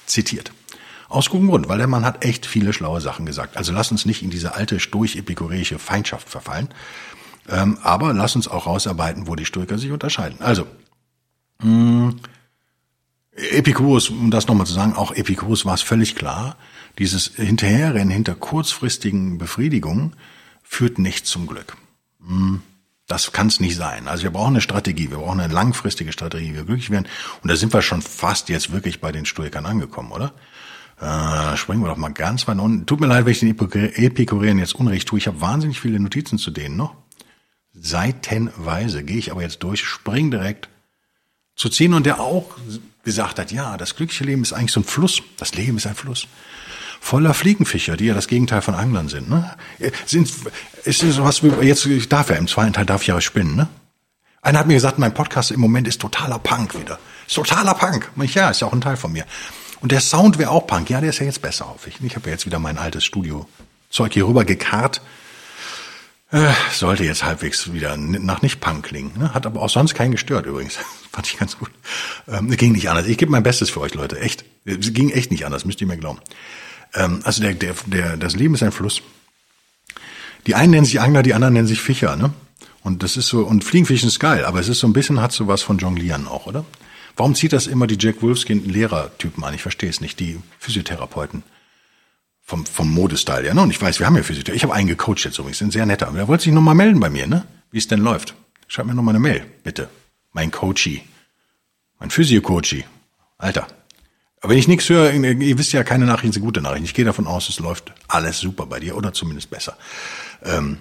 zitiert. 0.05 0.53
Aus 1.09 1.31
gutem 1.31 1.49
Grund, 1.49 1.69
weil 1.71 1.79
der 1.79 1.87
Mann 1.87 2.05
hat 2.05 2.23
echt 2.23 2.45
viele 2.45 2.75
schlaue 2.75 3.01
Sachen 3.01 3.25
gesagt. 3.25 3.57
Also 3.57 3.73
lass 3.73 3.91
uns 3.91 4.05
nicht 4.05 4.23
in 4.23 4.29
diese 4.29 4.55
alte 4.55 4.79
stoisch-epikureische 4.79 5.79
Feindschaft 5.79 6.29
verfallen, 6.29 6.69
ähm, 7.49 7.79
aber 7.83 8.13
lass 8.13 8.37
uns 8.37 8.49
auch 8.49 8.67
rausarbeiten, 8.67 9.27
wo 9.27 9.35
die 9.35 9.47
Stoiker 9.47 9.79
sich 9.79 9.91
unterscheiden. 9.91 10.41
Also, 10.41 10.67
mh, 11.63 12.13
hm, 12.13 12.21
Epikurus, 13.33 14.11
um 14.11 14.31
das 14.31 14.49
nochmal 14.49 14.67
zu 14.67 14.73
sagen, 14.73 14.95
auch 14.95 15.13
Epikurus 15.13 15.65
war 15.65 15.75
es 15.75 15.83
völlig 15.83 16.17
klar, 16.17 16.57
dieses 16.99 17.37
Hinterherrennen 17.37 18.11
hinter 18.11 18.35
kurzfristigen 18.35 19.39
Befriedigungen 19.39 20.15
führt 20.63 20.99
nicht 20.99 21.27
zum 21.27 21.47
Glück. 21.47 21.77
Hm, 22.27 22.63
das 23.07 23.33
kann 23.33 23.47
es 23.47 23.61
nicht 23.61 23.77
sein. 23.77 24.09
Also 24.09 24.25
wir 24.25 24.31
brauchen 24.31 24.55
eine 24.55 24.61
Strategie, 24.61 25.11
wir 25.11 25.19
brauchen 25.19 25.41
eine 25.41 25.53
langfristige 25.53 26.13
Strategie, 26.13 26.51
wie 26.51 26.57
wir 26.57 26.65
glücklich 26.65 26.91
werden. 26.91 27.07
Und 27.43 27.51
da 27.51 27.57
sind 27.57 27.73
wir 27.73 27.81
schon 27.81 28.03
fast 28.03 28.49
jetzt 28.49 28.73
wirklich 28.73 29.01
bei 29.01 29.13
den 29.13 29.25
Stoikern 29.25 29.65
angekommen, 29.65 30.11
oder? 30.11 30.33
Äh, 31.01 31.57
springen 31.57 31.81
wir 31.81 31.89
doch 31.89 31.97
mal 31.97 32.13
ganz 32.13 32.49
weit 32.49 32.59
unten. 32.59 32.85
Tut 32.85 33.01
mir 33.01 33.07
leid, 33.07 33.25
wenn 33.25 33.33
ich 33.33 33.41
den 33.41 33.51
Epikureern 33.51 34.59
jetzt 34.59 34.75
Unrecht 34.75 35.09
tue. 35.09 35.19
Ich 35.19 35.29
habe 35.29 35.41
wahnsinnig 35.41 35.81
viele 35.81 36.01
Notizen 36.01 36.39
zu 36.39 36.51
denen 36.51 36.77
noch 36.77 36.97
seitenweise, 37.81 39.05
gehe 39.05 39.19
ich 39.19 39.31
aber 39.31 39.43
jetzt 39.43 39.63
durch, 39.63 39.85
spring 39.85 40.31
direkt 40.31 40.69
zu 41.57 41.69
Zehn 41.69 41.93
und 41.93 42.07
der 42.07 42.21
auch 42.21 42.57
gesagt 43.05 43.39
hat, 43.39 43.53
ja, 43.53 43.77
das 43.77 43.97
glückliche 43.97 44.25
Leben 44.25 44.43
ist 44.43 44.53
eigentlich 44.53 44.73
so 44.73 44.81
ein 44.81 44.85
Fluss. 44.85 45.23
Das 45.39 45.55
Leben 45.55 45.77
ist 45.77 45.87
ein 45.87 45.95
Fluss. 45.95 46.29
Voller 47.01 47.35
Fliegenfischer, 47.35 47.97
die 47.97 48.07
ja 48.07 48.15
das 48.15 48.29
Gegenteil 48.29 48.63
von 48.63 48.75
Anglern 48.75 49.09
sind. 49.09 49.29
Ne? 49.29 49.55
Sind 50.07 50.31
ist 50.85 51.03
das 51.03 51.19
was, 51.23 51.43
jetzt 51.63 51.87
ich 51.87 52.09
darf 52.09 52.31
ja 52.31 52.37
im 52.37 52.49
zweiten 52.49 52.73
Teil 52.73 52.87
darf 52.87 53.03
ich 53.03 53.09
ja 53.09 53.21
spinnen, 53.21 53.57
ne? 53.57 53.69
Einer 54.41 54.61
hat 54.61 54.67
mir 54.69 54.75
gesagt, 54.75 54.99
mein 54.99 55.13
Podcast 55.13 55.51
im 55.51 55.61
Moment 55.61 55.89
ist 55.89 56.01
totaler 56.01 56.39
Punk 56.39 56.79
wieder. 56.81 56.99
Ist 57.27 57.35
totaler 57.35 57.75
Punk. 57.75 58.11
Ich, 58.23 58.35
ja, 58.35 58.51
ist 58.51 58.61
ja 58.61 58.69
auch 58.69 58.73
ein 58.73 58.81
Teil 58.81 58.97
von 58.97 59.13
mir. 59.13 59.27
Und 59.81 59.91
der 59.91 60.01
Sound 60.01 60.39
wäre 60.39 60.51
auch 60.51 60.67
Punk. 60.67 60.91
Ja, 60.91 61.01
der 61.01 61.11
ist 61.11 61.19
ja 61.19 61.27
jetzt 61.27 61.43
besser, 61.43 61.69
hoffe 61.69 61.89
ich. 61.89 62.01
Ich 62.01 62.15
habe 62.15 62.27
ja 62.27 62.33
jetzt 62.33 62.47
wieder 62.47 62.59
mein 62.59 62.79
altes 62.79 63.05
Studio-Zeug 63.05 64.13
hier 64.13 64.27
rüber 64.27 64.45
gekarrt. 64.45 65.03
Äh, 66.31 66.53
sollte 66.73 67.05
jetzt 67.05 67.25
halbwegs 67.25 67.73
wieder 67.73 67.97
nach 67.97 68.43
Nicht-Punk 68.43 68.85
klingen. 68.85 69.13
Ne? 69.19 69.33
Hat 69.33 69.47
aber 69.47 69.63
auch 69.63 69.71
sonst 69.71 69.95
keinen 69.95 70.13
gestört 70.13 70.45
übrigens. 70.45 70.79
Fand 71.13 71.27
ich 71.27 71.39
ganz 71.39 71.59
gut. 71.59 71.71
Ähm, 72.27 72.51
ging 72.51 72.73
nicht 72.73 72.91
anders. 72.91 73.07
Ich 73.07 73.17
gebe 73.17 73.31
mein 73.31 73.43
Bestes 73.43 73.71
für 73.71 73.81
euch, 73.81 73.95
Leute. 73.95 74.21
Echt. 74.21 74.45
Es 74.67 74.93
ging 74.93 75.09
echt 75.11 75.31
nicht 75.31 75.47
anders, 75.47 75.65
müsst 75.65 75.81
ihr 75.81 75.87
mir 75.87 75.97
glauben. 75.97 76.21
Ähm, 76.95 77.21
also 77.25 77.43
der, 77.43 77.55
der, 77.55 77.75
der, 77.87 78.17
das 78.19 78.37
Leben 78.37 78.55
ist 78.55 78.63
ein 78.63 78.73
Fluss. 78.73 79.01
Die 80.47 80.55
einen 80.55 80.73
nennen 80.73 80.85
sich 80.85 81.01
Angler, 81.01 81.23
die 81.23 81.33
anderen 81.33 81.55
nennen 81.55 81.67
sich 81.67 81.81
Fischer, 81.81 82.17
ne? 82.17 82.33
Und 82.83 83.03
das 83.03 83.17
ist 83.17 83.29
so, 83.29 83.41
und 83.41 83.65
Fliegenfischen 83.65 84.09
ist 84.09 84.21
geil, 84.21 84.45
aber 84.45 84.61
es 84.61 84.69
ist 84.69 84.81
so 84.81 84.87
ein 84.87 84.93
bisschen, 84.93 85.21
hat 85.21 85.33
so 85.33 85.47
was 85.47 85.63
von 85.63 85.79
Jonglieren 85.79 86.27
auch, 86.27 86.47
oder? 86.47 86.65
Warum 87.17 87.35
zieht 87.35 87.53
das 87.53 87.67
immer 87.67 87.87
die 87.87 87.99
Jack 87.99 88.23
Wolfskin 88.23 88.67
Lehrertypen 88.67 89.43
an? 89.45 89.53
Ich 89.53 89.63
verstehe 89.63 89.91
es 89.91 90.01
nicht, 90.01 90.21
die 90.21 90.39
Physiotherapeuten 90.59 91.43
vom, 92.49 92.65
vom 92.65 92.91
Modestyle, 92.91 93.47
ja. 93.47 93.53
Ne? 93.53 93.61
Und 93.61 93.71
ich 93.71 93.81
weiß, 93.81 93.99
wir 93.99 94.07
haben 94.07 94.17
ja 94.17 94.23
Physiotherapeuten. 94.23 94.57
Ich 94.57 94.63
habe 94.63 94.73
einen 94.73 94.89
gecoacht 94.89 95.23
jetzt 95.23 95.39
übrigens, 95.39 95.59
sind 95.59 95.71
sehr 95.71 95.85
netter. 95.85 96.11
Der 96.13 96.29
wollte 96.29 96.45
sich 96.45 96.53
nochmal 96.55 96.75
melden 96.75 96.99
bei 96.99 97.11
mir, 97.11 97.27
ne? 97.27 97.47
Wie 97.71 97.77
es 97.77 97.89
denn 97.89 98.01
läuft. 98.01 98.35
Schreib 98.69 98.87
mir 98.87 98.95
nochmal 98.95 99.13
eine 99.13 99.21
Mail, 99.21 99.45
bitte. 99.65 99.91
Mein 100.33 100.51
Coachie. 100.51 101.03
Mein 102.01 102.11
Physio-Coachie. 102.11 102.87
Alter. 103.37 103.67
Aber 104.41 104.53
wenn 104.53 104.59
ich 104.59 104.67
nichts 104.67 104.89
höre, 104.89 105.13
ihr 105.13 105.59
wisst 105.59 105.73
ja, 105.73 105.85
keine 105.85 106.07
Nachrichten 106.07 106.33
sind 106.33 106.43
gute 106.43 106.63
Nachrichten. 106.63 106.87
Ich 106.87 106.95
gehe 106.95 107.05
davon 107.05 107.27
aus, 107.27 107.51
es 107.51 107.59
läuft 107.59 107.93
alles 108.09 108.39
super 108.39 108.65
bei 108.65 108.81
dir 108.81 108.97
oder 108.97 109.13
zumindest 109.13 109.51
besser. 109.51 109.77
Ähm, 110.43 110.79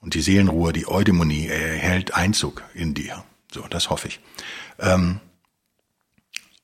und 0.00 0.14
die 0.14 0.22
Seelenruhe, 0.22 0.72
die 0.72 0.88
Eudämonie 0.88 1.46
äh, 1.46 1.78
hält 1.78 2.14
Einzug 2.14 2.64
in 2.74 2.94
dir. 2.94 3.22
So, 3.52 3.64
das 3.70 3.90
hoffe 3.90 4.08
ich. 4.08 4.18
Ähm, 4.80 5.20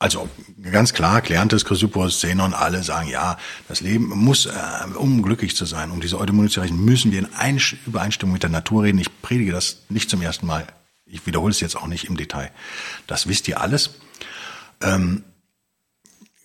also 0.03 0.29
ganz 0.73 0.95
klar, 0.95 1.21
Kleantes, 1.21 1.65
Chrysippus, 1.65 2.19
Zenon, 2.19 2.55
alle 2.55 2.83
sagen, 2.83 3.09
ja, 3.09 3.39
das 3.69 3.81
Leben 3.81 4.09
muss, 4.09 4.47
äh, 4.47 4.51
um 4.97 5.23
glücklich 5.23 5.55
zu 5.55 5.65
sein, 5.65 5.93
um 5.93 6.01
diese 6.01 6.19
Eudämonie 6.19 6.49
zu 6.49 6.59
erreichen, 6.59 6.85
müssen 6.85 7.13
wir 7.13 7.21
in 7.21 7.33
Einsch 7.35 7.77
Übereinstimmung 7.87 8.33
mit 8.33 8.43
der 8.43 8.51
Natur 8.51 8.83
reden. 8.83 8.99
Ich 8.99 9.23
predige 9.23 9.53
das 9.53 9.83
nicht 9.89 10.11
zum 10.11 10.21
ersten 10.21 10.47
Mal. 10.47 10.67
Ich 11.07 11.25
wiederhole 11.27 11.53
es 11.53 11.61
jetzt 11.61 11.77
auch 11.77 11.87
nicht 11.87 12.07
im 12.09 12.17
Detail. 12.17 12.51
Das 13.07 13.29
wisst 13.29 13.47
ihr 13.47 13.61
alles. 13.61 13.95
Ähm, 14.81 15.23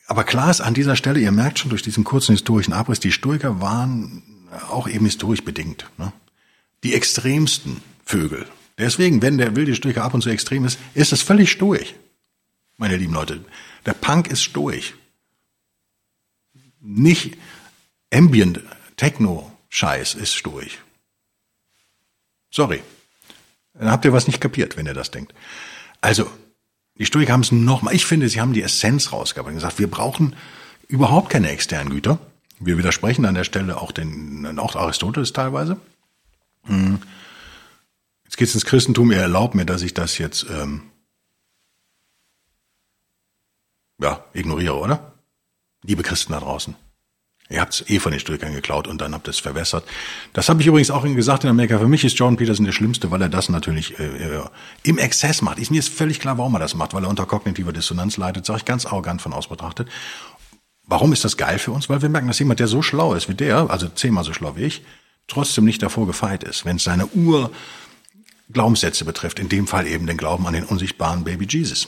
aber 0.06 0.24
klar 0.24 0.52
ist 0.52 0.62
an 0.62 0.76
dieser 0.76 0.96
Stelle, 0.96 1.20
ihr 1.20 1.32
merkt 1.32 1.58
schon 1.58 1.70
durch 1.70 1.82
diesen 1.82 2.04
kurzen 2.04 2.34
historischen 2.34 2.74
Abriss, 2.74 3.00
die 3.00 3.12
Stoiker 3.12 3.60
waren 3.60 4.22
auch 4.70 4.88
eben 4.88 5.06
historisch 5.06 5.44
bedingt. 5.44 5.88
Ne? 5.98 6.14
Die 6.84 6.94
extremsten 6.94 7.82
Vögel. 8.06 8.46
Deswegen, 8.78 9.24
wenn 9.24 9.40
der 9.40 9.56
wilde 9.56 9.74
Stoiker 9.74 10.04
ab 10.04 10.14
und 10.14 10.22
zu 10.22 10.30
extrem 10.30 10.64
ist, 10.64 10.78
ist 10.94 11.12
es 11.12 11.24
völlig 11.24 11.50
stoisch. 11.50 11.96
Meine 12.78 12.98
lieben 12.98 13.14
Leute, 13.14 13.44
der 13.86 13.94
Punk 13.94 14.28
ist 14.28 14.44
stoisch. 14.44 14.94
Nicht 16.80 17.38
Ambient 18.14 18.62
Techno 18.96 19.52
Scheiß 19.70 20.16
ist 20.16 20.36
stoisch. 20.36 20.78
Sorry. 22.52 22.82
Dann 23.74 23.92
habt 23.92 24.06
ihr 24.06 24.14
was 24.14 24.28
nicht 24.28 24.42
kapiert, 24.42 24.78
wenn 24.78 24.86
ihr 24.86 24.94
das 24.94 25.12
denkt. 25.12 25.34
Also, 26.02 26.30
die 26.98 27.06
Stoiker 27.06 27.34
haben 27.34 27.42
es 27.42 27.52
nochmal, 27.52 27.94
ich 27.94 28.06
finde, 28.06 28.30
sie 28.30 28.42
haben 28.42 28.54
die 28.54 28.64
Essenz 28.64 29.12
rausgearbeitet 29.12 29.56
und 29.56 29.62
gesagt, 29.62 29.80
wir 29.80 29.90
brauchen 29.90 30.36
überhaupt 30.88 31.30
keine 31.30 31.50
externen 31.50 31.92
Güter. 31.92 32.18
Wir 32.60 32.78
widersprechen 32.78 33.26
an 33.26 33.36
der 33.36 33.44
Stelle 33.44 33.80
auch 33.80 33.92
den, 33.92 34.58
auch 34.58 34.76
Aristoteles 34.76 35.34
teilweise. 35.34 35.78
Hm. 36.64 37.00
Jetzt 38.24 38.38
geht's 38.38 38.56
ins 38.56 38.66
Christentum, 38.66 39.12
ihr 39.12 39.20
erlaubt 39.20 39.54
mir, 39.54 39.66
dass 39.66 39.84
ich 39.84 39.94
das 39.94 40.18
jetzt 40.18 40.48
ähm, 40.50 40.84
ja, 44.02 44.24
ignoriere, 44.34 44.78
oder? 44.78 45.14
Liebe 45.84 46.04
Christen 46.04 46.34
da 46.34 46.40
draußen. 46.40 46.76
Ihr 47.50 47.62
habt 47.62 47.76
es 47.76 47.90
eh 47.90 48.00
von 48.00 48.12
den 48.12 48.20
Stoikern 48.20 48.54
geklaut 48.54 48.88
und 48.88 49.00
dann 49.00 49.14
habt 49.14 49.28
es 49.30 49.40
verwässert. 49.40 49.86
Das 50.34 50.50
habe 50.50 50.62
ich 50.62 50.68
übrigens 50.68 50.92
auch 50.92 51.04
gesagt 51.04 51.46
in 51.46 51.50
Amerika. 51.50 51.80
Für 51.80 51.88
mich 51.88 52.04
ist 52.04 52.20
Jordan 52.20 52.36
Peterson 52.36 52.66
der 52.66 52.74
Schlimmste, 52.74 53.10
weil 53.10 53.22
er 53.22 53.30
das 53.30 53.48
natürlich 53.48 53.98
äh, 54.00 54.04
äh, 54.04 54.44
im 54.84 54.98
Exzess 54.98 55.42
macht. 55.42 55.58
Ich, 55.58 55.72
mir 55.72 55.80
ist 55.80 55.88
völlig 55.88 56.20
klar, 56.20 56.38
warum 56.38 56.56
er 56.56 56.60
das 56.60 56.76
macht, 56.76 56.94
weil 56.94 57.04
er 57.04 57.10
unter 57.10 57.26
kognitiver 57.26 57.72
Dissonanz 57.72 58.18
leidet, 58.18 58.46
sage 58.46 58.60
ich 58.60 58.66
ganz 58.66 58.86
arrogant 58.86 59.22
von 59.22 59.32
aus 59.32 59.48
betrachtet. 59.48 59.88
Warum 60.84 61.14
ist 61.14 61.24
das 61.24 61.38
geil 61.38 61.58
für 61.58 61.72
uns? 61.72 61.88
Weil 61.88 62.02
wir 62.02 62.10
merken, 62.10 62.28
dass 62.28 62.40
jemand, 62.40 62.60
der 62.60 62.68
so 62.68 62.82
schlau 62.82 63.14
ist 63.14 63.30
wie 63.30 63.36
der, 63.36 63.70
also 63.70 63.88
zehnmal 63.88 64.26
so 64.26 64.34
schlau 64.34 64.58
wie 64.58 64.64
ich, 64.64 64.84
trotzdem 65.28 65.64
nicht 65.64 65.82
davor 65.82 66.06
gefeit 66.06 66.44
ist, 66.44 66.66
wenn 66.66 66.78
es 66.78 66.84
seine 66.84 67.08
Ur-Glaubenssätze 67.08 69.06
betrifft, 69.06 69.40
in 69.40 69.48
dem 69.48 69.68
Fall 69.68 69.88
eben 69.88 70.06
den 70.06 70.18
Glauben 70.18 70.48
an 70.48 70.54
den 70.54 70.66
unsichtbaren 70.66 71.24
Baby 71.24 71.48
Jesus 71.50 71.88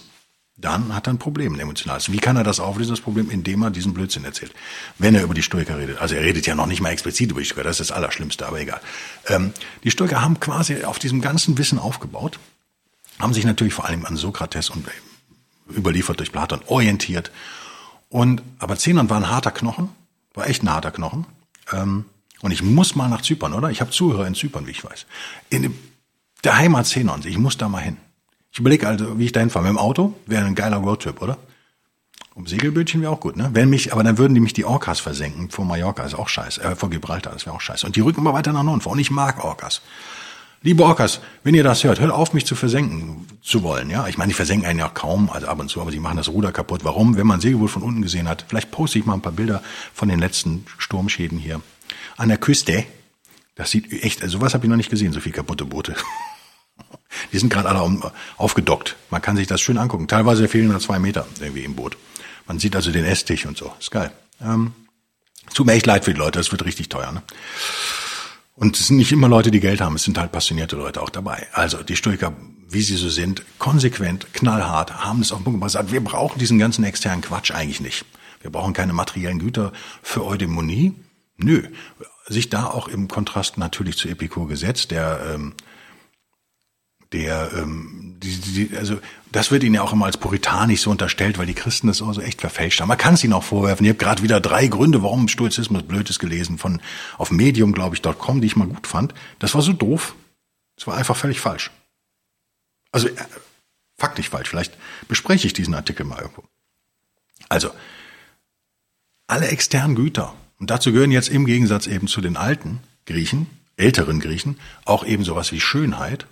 dann 0.62 0.94
hat 0.94 1.08
er 1.08 1.14
ein 1.14 1.20
Problem, 1.20 1.54
ein 1.54 1.60
emotionales. 1.60 2.12
Wie 2.12 2.18
kann 2.18 2.36
er 2.36 2.44
das 2.44 2.60
auflösen, 2.60 2.92
das 2.92 3.02
Problem, 3.02 3.30
indem 3.30 3.64
er 3.64 3.72
diesen 3.72 3.94
Blödsinn 3.94 4.26
erzählt? 4.26 4.54
Wenn 4.98 5.16
er 5.16 5.24
über 5.24 5.34
die 5.34 5.44
Stoiker 5.44 5.78
redet. 5.78 6.00
Also 6.00 6.16
er 6.16 6.22
redet 6.22 6.46
ja 6.48 6.56
noch 6.56 6.66
nicht 6.66 6.82
mal 6.82 6.90
explizit 6.90 7.32
über 7.32 7.40
die 7.40 7.46
Stoiker, 7.46 7.64
das 7.64 7.80
ist 7.80 7.90
das 7.90 7.96
Allerschlimmste, 7.96 8.46
aber 8.48 8.60
egal. 8.60 8.82
Ähm, 9.28 9.54
die 9.84 9.92
Stoiker 9.92 10.22
haben 10.22 10.40
quasi 10.40 10.84
auf 10.84 11.00
diesem 11.00 11.22
ganzen 11.22 11.58
Wissen 11.58 11.80
aufgebaut, 11.80 12.40
haben 13.20 13.34
sich 13.34 13.46
natürlich 13.46 13.74
vor 13.74 13.86
allem 13.86 14.06
an 14.06 14.18
Sokrates 14.18 14.70
und 14.70 14.88
äh, 14.88 15.78
überliefert 15.78 16.20
durch 16.20 16.32
Platon 16.32 16.62
orientiert. 16.68 17.32
Und, 18.10 18.42
aber 18.58 18.78
Zenon 18.78 19.10
war 19.10 19.18
ein 19.18 19.30
harter 19.30 19.52
Knochen, 19.52 19.90
war 20.34 20.48
echt 20.48 20.64
ein 20.64 20.72
harter 20.72 20.92
Knochen. 20.92 21.26
Ähm, 21.72 22.06
und 22.42 22.52
ich 22.52 22.64
muss 22.64 22.96
mal 22.96 23.10
nach 23.10 23.22
Zypern, 23.22 23.54
oder? 23.54 23.70
Ich 23.70 23.82
habe 23.82 23.92
Zuhörer 23.92 24.26
in 24.26 24.36
Zypern, 24.36 24.66
wie 24.68 24.72
ich 24.72 24.84
weiß. 24.84 25.06
In 25.50 25.74
der 26.44 26.58
Heimat 26.58 26.88
Zenons, 26.88 27.26
ich 27.26 27.38
muss 27.38 27.58
da 27.58 27.68
mal 27.68 27.82
hin. 27.82 27.98
Ich 28.52 28.60
überlege 28.60 28.88
also, 28.88 29.20
wie 29.20 29.26
ich 29.26 29.32
dahin 29.32 29.50
fahre. 29.50 29.66
Mit 29.66 29.74
dem 29.74 29.78
Auto 29.78 30.14
wäre 30.26 30.46
ein 30.46 30.56
geiler 30.56 30.78
Roadtrip, 30.78 31.22
oder? 31.22 31.38
Um 32.34 32.48
Segelbötchen 32.48 33.02
wäre 33.02 33.12
auch 33.12 33.20
gut, 33.20 33.36
ne? 33.36 33.50
Wenn 33.54 33.70
mich, 33.70 33.92
aber 33.92 34.04
dann 34.04 34.18
würden 34.18 34.34
die 34.34 34.40
mich 34.40 34.54
die 34.54 34.64
Orcas 34.64 35.00
versenken 35.00 35.50
vor 35.50 35.66
Mallorca, 35.66 36.04
ist 36.04 36.14
auch 36.14 36.30
scheiße. 36.30 36.62
Äh, 36.62 36.76
vor 36.76 36.90
Gibraltar, 36.90 37.34
das 37.34 37.46
wäre 37.46 37.56
auch 37.56 37.62
scheiße. 37.62 37.86
Und 37.86 37.96
die 37.96 38.02
rücken 38.02 38.22
immer 38.22 38.34
weiter 38.34 38.54
nach 38.54 38.64
Norden 38.64 38.82
vor. 38.82 38.94
Und 38.94 39.00
ich 39.00 39.12
mag 39.12 39.44
Orcas. 39.44 39.82
Liebe 40.62 40.84
Orcas, 40.84 41.22
wenn 41.44 41.56
ihr 41.56 41.64
das 41.64 41.86
hört, 41.86 42.02
hört 42.02 42.12
auf, 42.12 42.34
mich 42.34 42.46
zu 42.46 42.54
versenken 42.54 43.26
zu 43.42 43.64
wollen. 43.64 43.90
Ja, 43.90 44.08
ich 44.08 44.18
meine, 44.18 44.30
die 44.30 44.34
versenken 44.34 44.68
einen 44.68 44.80
ja 44.80 44.90
kaum, 44.90 45.30
also 45.30 45.48
ab 45.48 45.60
und 45.60 45.70
zu, 45.70 45.80
aber 45.80 45.92
sie 45.92 46.02
machen 46.02 46.18
das 46.18 46.28
Ruder 46.28 46.52
kaputt. 46.52 46.84
Warum? 46.84 47.16
Wenn 47.16 47.28
man 47.28 47.40
Segelboot 47.40 47.70
von 47.70 47.82
unten 47.82 48.02
gesehen 48.02 48.28
hat, 48.28 48.46
vielleicht 48.48 48.70
poste 48.70 49.00
ich 49.00 49.06
mal 49.06 49.14
ein 49.14 49.22
paar 49.22 49.32
Bilder 49.32 49.64
von 49.94 50.10
den 50.10 50.20
letzten 50.20 50.66
Sturmschäden 50.78 51.38
hier 51.38 51.62
an 52.18 52.28
der 52.28 52.38
Küste. 52.38 52.84
Das 53.56 53.72
sieht 53.72 53.92
echt, 54.04 54.22
also 54.22 54.40
sowas 54.40 54.54
habe 54.54 54.66
ich 54.66 54.70
noch 54.70 54.78
nicht 54.78 54.90
gesehen, 54.90 55.14
so 55.14 55.22
viel 55.22 55.32
kaputte 55.32 55.66
Boote. 55.66 55.96
Die 57.32 57.40
sind 57.40 57.52
gerade 57.52 57.70
alle 57.70 58.12
aufgedockt. 58.38 58.96
Man 59.10 59.22
kann 59.22 59.36
sich 59.36 59.48
das 59.48 59.62
schön 59.62 59.78
angucken. 59.78 60.08
Teilweise 60.08 60.48
fehlen 60.48 60.68
nur 60.68 60.80
zwei 60.80 61.00
Meter 61.00 61.26
irgendwie 61.40 61.64
im 61.64 61.76
Boot. 61.76 61.98
Man 62.48 62.60
sieht 62.60 62.76
also 62.76 62.92
den 62.92 63.06
Esstisch 63.06 63.46
und 63.46 63.58
so. 63.58 63.72
Ist 63.80 63.92
geil. 63.92 64.12
Ähm, 64.42 64.74
tut 65.54 65.66
mir 65.66 65.74
echt 65.74 65.86
leid 65.86 66.06
für 66.06 66.14
die 66.14 66.20
Leute. 66.20 66.40
Das 66.40 66.52
wird 66.52 66.66
richtig 66.66 66.90
teuer. 66.90 67.12
Ne? 67.12 67.22
Und 68.56 68.78
es 68.78 68.88
sind 68.88 68.98
nicht 68.98 69.12
immer 69.12 69.30
Leute, 69.30 69.52
die 69.52 69.60
Geld 69.60 69.82
haben. 69.82 69.96
Es 69.96 70.04
sind 70.04 70.18
halt 70.18 70.32
passionierte 70.32 70.76
Leute 70.76 71.02
auch 71.02 71.10
dabei. 71.10 71.48
Also 71.54 71.82
die 71.82 71.96
Stoiker, 71.96 72.34
wie 72.68 72.82
sie 72.82 72.98
so 72.98 73.10
sind, 73.10 73.44
konsequent, 73.58 74.34
knallhart, 74.34 75.04
haben 75.04 75.22
es 75.22 75.32
auf 75.32 75.40
den 75.40 75.46
Punkt 75.46 75.62
gesagt, 75.62 75.92
wir 75.92 76.04
brauchen 76.04 76.40
diesen 76.40 76.60
ganzen 76.60 76.84
externen 76.84 77.22
Quatsch 77.22 77.52
eigentlich 77.52 77.80
nicht. 77.80 78.06
Wir 78.42 78.52
brauchen 78.52 78.74
keine 78.74 78.94
materiellen 78.94 79.40
Güter 79.40 79.72
für 80.02 80.26
Eudämonie. 80.26 80.94
Nö. 81.38 81.64
Sich 82.28 82.50
da 82.50 82.66
auch 82.66 82.88
im 82.88 83.08
Kontrast 83.08 83.58
natürlich 83.58 83.98
zu 83.98 84.10
Epikur 84.10 84.48
gesetzt, 84.48 84.92
der 84.92 85.20
ähm, 85.34 85.54
der, 87.12 87.52
ähm, 87.54 88.18
die, 88.20 88.38
die, 88.38 88.78
also 88.78 89.00
das 89.32 89.52
wird 89.52 89.64
ihnen 89.64 89.76
ja 89.76 89.82
auch 89.82 89.94
immer 89.94 90.06
als 90.06 90.18
puritanisch 90.18 90.82
so 90.82 90.92
unterstellt, 90.92 91.38
weil 91.38 91.46
die 91.46 91.54
Christen 91.54 91.88
das 91.88 92.02
auch 92.02 92.14
so 92.14 92.22
echt 92.22 92.42
verfälscht 92.42 92.80
haben. 92.82 92.88
Man 92.88 92.98
kann 92.98 93.16
es 93.16 93.24
ihnen 93.24 93.34
auch 93.34 93.44
vorwerfen. 93.44 93.86
Ich 93.86 93.90
habe 93.90 94.00
gerade 94.00 94.22
wieder 94.22 94.40
drei 94.40 94.68
Gründe, 94.68 95.02
warum 95.02 95.28
Stoizismus 95.28 95.84
blöd 95.84 96.10
ist 96.10 96.20
gelesen 96.20 96.58
von 96.58 96.82
auf 97.18 97.32
Medium, 97.32 97.74
glaube 97.74 97.96
ich, 97.96 98.02
.com, 98.02 98.42
die 98.42 98.48
ich 98.48 98.56
mal 98.56 98.68
gut 98.68 98.88
fand. 98.88 99.14
Das 99.40 99.56
war 99.56 99.62
so 99.62 99.74
doof. 99.74 100.16
Das 100.76 100.88
war 100.88 100.96
einfach 100.98 101.16
völlig 101.16 101.40
falsch. 101.40 101.72
Also 102.92 103.08
äh, 103.08 103.26
faktisch 103.98 104.30
falsch. 104.30 104.50
Vielleicht 104.50 104.78
bespreche 105.08 105.48
ich 105.48 105.54
diesen 105.54 105.74
Artikel 105.74 106.06
mal 106.06 106.22
irgendwo. 106.22 106.44
Also 107.50 107.72
alle 109.28 109.48
externen 109.48 109.96
Güter 109.96 110.34
und 110.60 110.70
dazu 110.70 110.92
gehören 110.92 111.12
jetzt 111.12 111.30
im 111.30 111.46
Gegensatz 111.46 111.88
eben 111.88 112.08
zu 112.08 112.22
den 112.22 112.38
alten 112.38 112.80
Griechen, 113.06 113.48
älteren 113.78 114.20
Griechen, 114.20 114.60
auch 114.86 115.06
eben 115.06 115.24
sowas 115.24 115.52
wie 115.52 115.62
Schönheit 115.62 116.28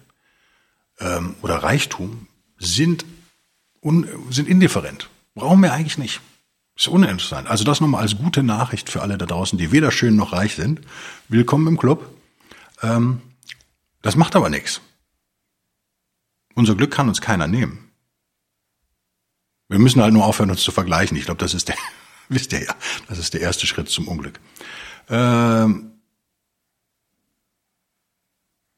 ähm, 0.99 1.36
oder 1.41 1.55
Reichtum 1.55 2.27
sind, 2.57 3.05
un, 3.81 4.07
sind 4.29 4.47
indifferent. 4.47 5.10
Brauchen 5.36 5.62
wir 5.62 5.73
eigentlich 5.73 5.97
nicht. 5.97 6.21
Ist 6.75 6.88
uninteressant. 6.88 7.47
Also 7.47 7.63
das 7.63 7.81
nochmal 7.81 8.03
als 8.03 8.17
gute 8.17 8.43
Nachricht 8.43 8.89
für 8.89 9.01
alle 9.01 9.17
da 9.17 9.25
draußen, 9.25 9.57
die 9.57 9.71
weder 9.71 9.91
schön 9.91 10.15
noch 10.15 10.33
reich 10.33 10.55
sind. 10.55 10.81
Willkommen 11.27 11.67
im 11.67 11.77
Club. 11.77 12.07
Ähm, 12.81 13.21
das 14.01 14.15
macht 14.15 14.36
aber 14.36 14.49
nichts. 14.49 14.81
Unser 16.53 16.75
Glück 16.75 16.91
kann 16.91 17.07
uns 17.07 17.21
keiner 17.21 17.47
nehmen. 17.47 17.91
Wir 19.69 19.79
müssen 19.79 20.01
halt 20.01 20.13
nur 20.13 20.25
aufhören, 20.25 20.51
uns 20.51 20.62
zu 20.62 20.71
vergleichen. 20.71 21.17
Ich 21.17 21.25
glaube, 21.25 21.39
das 21.39 21.53
ist 21.53 21.67
der, 21.67 21.75
wisst 22.29 22.53
ihr 22.53 22.63
ja, 22.63 22.75
das 23.07 23.17
ist 23.17 23.33
der 23.33 23.41
erste 23.41 23.67
Schritt 23.67 23.89
zum 23.89 24.07
Unglück. 24.07 24.39
Ähm, 25.10 25.96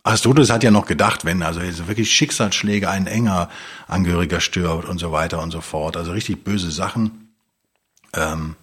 Aristoteles 0.09 0.49
hat 0.49 0.63
ja 0.63 0.71
noch 0.71 0.87
gedacht, 0.87 1.23
wenn 1.23 1.43
also 1.43 1.61
wirklich 1.61 2.11
Schicksalsschläge 2.11 2.89
ein 2.89 3.05
enger 3.05 3.49
Angehöriger 3.87 4.41
stirbt 4.41 4.89
und 4.89 4.97
so 4.97 5.11
weiter 5.11 5.41
und 5.41 5.51
so 5.51 5.61
fort, 5.61 5.95
also 5.95 6.11
richtig 6.11 6.43
böse 6.43 6.71
Sachen, 6.71 7.29
ähm, 8.13 8.55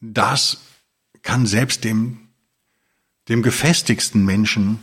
das 0.00 0.58
kann 1.22 1.46
selbst 1.46 1.82
dem, 1.82 2.28
dem 3.28 3.42
gefestigsten 3.42 4.24
Menschen 4.24 4.78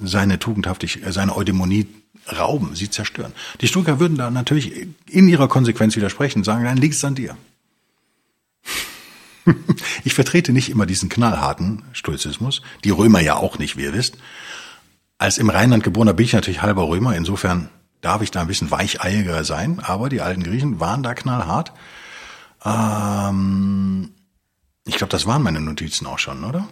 seine 0.00 0.38
Tugendhaftigkeit, 0.38 1.12
seine 1.12 1.36
Eudämonie 1.36 1.86
rauben, 2.32 2.74
sie 2.74 2.88
zerstören. 2.88 3.34
Die 3.60 3.68
Stoiker 3.68 4.00
würden 4.00 4.16
da 4.16 4.30
natürlich 4.30 4.88
in 5.10 5.28
ihrer 5.28 5.46
Konsequenz 5.46 5.94
widersprechen, 5.94 6.42
sagen, 6.42 6.64
dann 6.64 6.78
liegt 6.78 6.94
es 6.94 7.04
an 7.04 7.14
dir. 7.14 7.36
ich 10.04 10.14
vertrete 10.14 10.52
nicht 10.52 10.70
immer 10.70 10.86
diesen 10.86 11.08
knallharten 11.08 11.82
Stoizismus, 11.92 12.62
die 12.84 12.90
Römer 12.90 13.20
ja 13.20 13.36
auch 13.36 13.58
nicht, 13.58 13.76
wie 13.76 13.84
ihr 13.84 13.92
wisst. 13.92 14.16
Als 15.18 15.38
im 15.38 15.50
Rheinland 15.50 15.84
geborener 15.84 16.14
bin 16.14 16.26
ich 16.26 16.32
natürlich 16.32 16.62
halber 16.62 16.88
Römer, 16.88 17.16
insofern 17.16 17.68
darf 18.00 18.22
ich 18.22 18.30
da 18.30 18.42
ein 18.42 18.46
bisschen 18.46 18.70
weicheiiger 18.70 19.44
sein, 19.44 19.80
aber 19.80 20.08
die 20.08 20.20
alten 20.20 20.42
Griechen 20.42 20.80
waren 20.80 21.02
da 21.02 21.14
knallhart. 21.14 21.72
Ähm, 22.64 24.10
ich 24.84 24.96
glaube, 24.96 25.10
das 25.10 25.26
waren 25.26 25.42
meine 25.42 25.60
Notizen 25.60 26.06
auch 26.06 26.18
schon, 26.18 26.44
oder? 26.44 26.68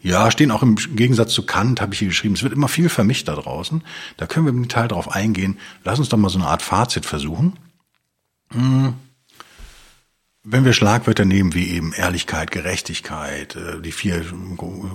Ja, 0.00 0.30
stehen 0.30 0.52
auch 0.52 0.62
im 0.62 0.76
Gegensatz 0.76 1.32
zu 1.34 1.44
Kant, 1.44 1.80
habe 1.80 1.92
ich 1.92 1.98
hier 1.98 2.08
geschrieben. 2.08 2.34
Es 2.34 2.42
wird 2.42 2.52
immer 2.52 2.68
viel 2.68 2.88
vermischt 2.88 3.26
da 3.26 3.34
draußen. 3.34 3.82
Da 4.16 4.26
können 4.26 4.46
wir 4.46 4.52
im 4.52 4.62
Detail 4.62 4.88
drauf 4.88 5.10
eingehen. 5.10 5.58
Lass 5.82 5.98
uns 5.98 6.08
doch 6.08 6.16
mal 6.16 6.28
so 6.28 6.38
eine 6.38 6.46
Art 6.46 6.62
Fazit 6.62 7.04
versuchen. 7.04 7.58
Wenn 10.44 10.64
wir 10.64 10.72
Schlagwörter 10.72 11.24
nehmen 11.24 11.52
wie 11.52 11.68
eben 11.70 11.92
Ehrlichkeit, 11.92 12.50
Gerechtigkeit, 12.50 13.56
äh, 13.56 13.80
die 13.82 13.92
vier 13.92 14.24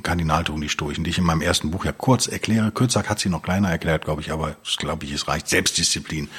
Kardinaltugenden, 0.01 0.67
die 0.67 0.69
Stoischen, 0.69 1.03
die 1.03 1.09
ich 1.09 1.17
in 1.17 1.25
meinem 1.25 1.41
ersten 1.41 1.69
Buch 1.69 1.85
ja 1.85 1.91
kurz 1.91 2.27
erkläre. 2.27 2.71
Kürzak 2.71 3.09
hat 3.09 3.19
sie 3.19 3.29
noch 3.29 3.43
kleiner 3.43 3.69
erklärt, 3.69 4.05
glaube 4.05 4.21
ich, 4.21 4.31
aber 4.31 4.55
das 4.63 4.77
glaube 4.77 5.05
ich, 5.05 5.11
es 5.11 5.27
reicht. 5.27 5.49
Selbstdisziplin, 5.49 6.29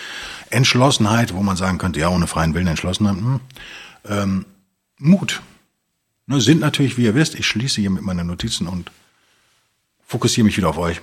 Entschlossenheit, 0.51 1.35
wo 1.35 1.43
man 1.43 1.57
sagen 1.57 1.79
könnte, 1.79 2.01
ja, 2.01 2.09
ohne 2.09 2.27
freien 2.27 2.55
Willen 2.55 2.67
Entschlossenheit. 2.67 3.17
Hm. 3.17 3.41
Ähm, 4.07 4.47
Mut. 4.99 5.43
Ne, 6.27 6.41
sind 6.41 6.61
natürlich, 6.61 6.97
wie 6.97 7.05
ihr 7.05 7.15
wisst, 7.15 7.35
ich 7.35 7.47
schließe 7.47 7.83
hier 7.83 7.91
mit 7.91 8.03
meinen 8.03 8.27
Notizen 8.27 8.67
und 8.67 8.91
fokussiere 10.07 10.47
mich 10.47 10.57
wieder 10.57 10.71
auf 10.71 10.79
euch, 10.79 11.03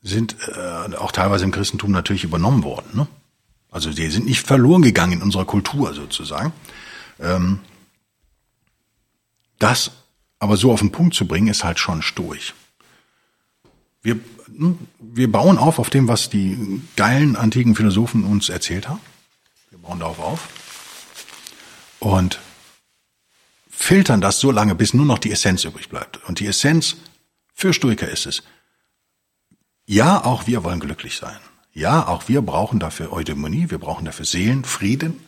sind 0.00 0.36
äh, 0.48 0.96
auch 0.96 1.12
teilweise 1.12 1.44
im 1.44 1.50
Christentum 1.50 1.90
natürlich 1.90 2.24
übernommen 2.24 2.64
worden. 2.64 2.90
Ne? 2.94 3.06
Also 3.70 3.90
die 3.90 4.08
sind 4.08 4.26
nicht 4.26 4.46
verloren 4.46 4.82
gegangen 4.82 5.12
in 5.12 5.22
unserer 5.22 5.44
Kultur 5.44 5.92
sozusagen. 5.92 6.52
Ähm, 7.22 7.60
das 9.58 9.92
aber 10.38 10.56
so 10.56 10.72
auf 10.72 10.80
den 10.80 10.90
Punkt 10.90 11.14
zu 11.14 11.26
bringen, 11.28 11.46
ist 11.46 11.62
halt 11.62 11.78
schon 11.78 12.02
stoisch. 12.02 12.54
Wir, 14.02 14.18
hm, 14.56 14.76
wir 14.98 15.30
bauen 15.30 15.56
auf 15.56 15.78
auf 15.78 15.88
dem, 15.88 16.08
was 16.08 16.30
die 16.30 16.82
geilen 16.96 17.36
antiken 17.36 17.76
Philosophen 17.76 18.24
uns 18.24 18.48
erzählt 18.48 18.88
haben. 18.88 19.00
Wir 19.70 19.78
bauen 19.78 20.00
darauf 20.00 20.18
auf. 20.18 20.48
Und 22.00 22.40
filtern 23.70 24.20
das 24.20 24.40
so 24.40 24.50
lange, 24.50 24.74
bis 24.74 24.94
nur 24.94 25.06
noch 25.06 25.20
die 25.20 25.30
Essenz 25.30 25.62
übrig 25.62 25.88
bleibt. 25.88 26.16
Und 26.28 26.40
die 26.40 26.46
Essenz 26.46 26.96
für 27.54 27.72
Stoiker 27.72 28.08
ist 28.08 28.26
es, 28.26 28.42
ja, 29.86 30.24
auch 30.24 30.48
wir 30.48 30.64
wollen 30.64 30.80
glücklich 30.80 31.16
sein. 31.16 31.38
Ja, 31.72 32.08
auch 32.08 32.28
wir 32.28 32.42
brauchen 32.42 32.80
dafür 32.80 33.12
Eudaimonie, 33.12 33.70
wir 33.70 33.78
brauchen 33.78 34.04
dafür 34.04 34.24
Seelenfrieden, 34.24 35.20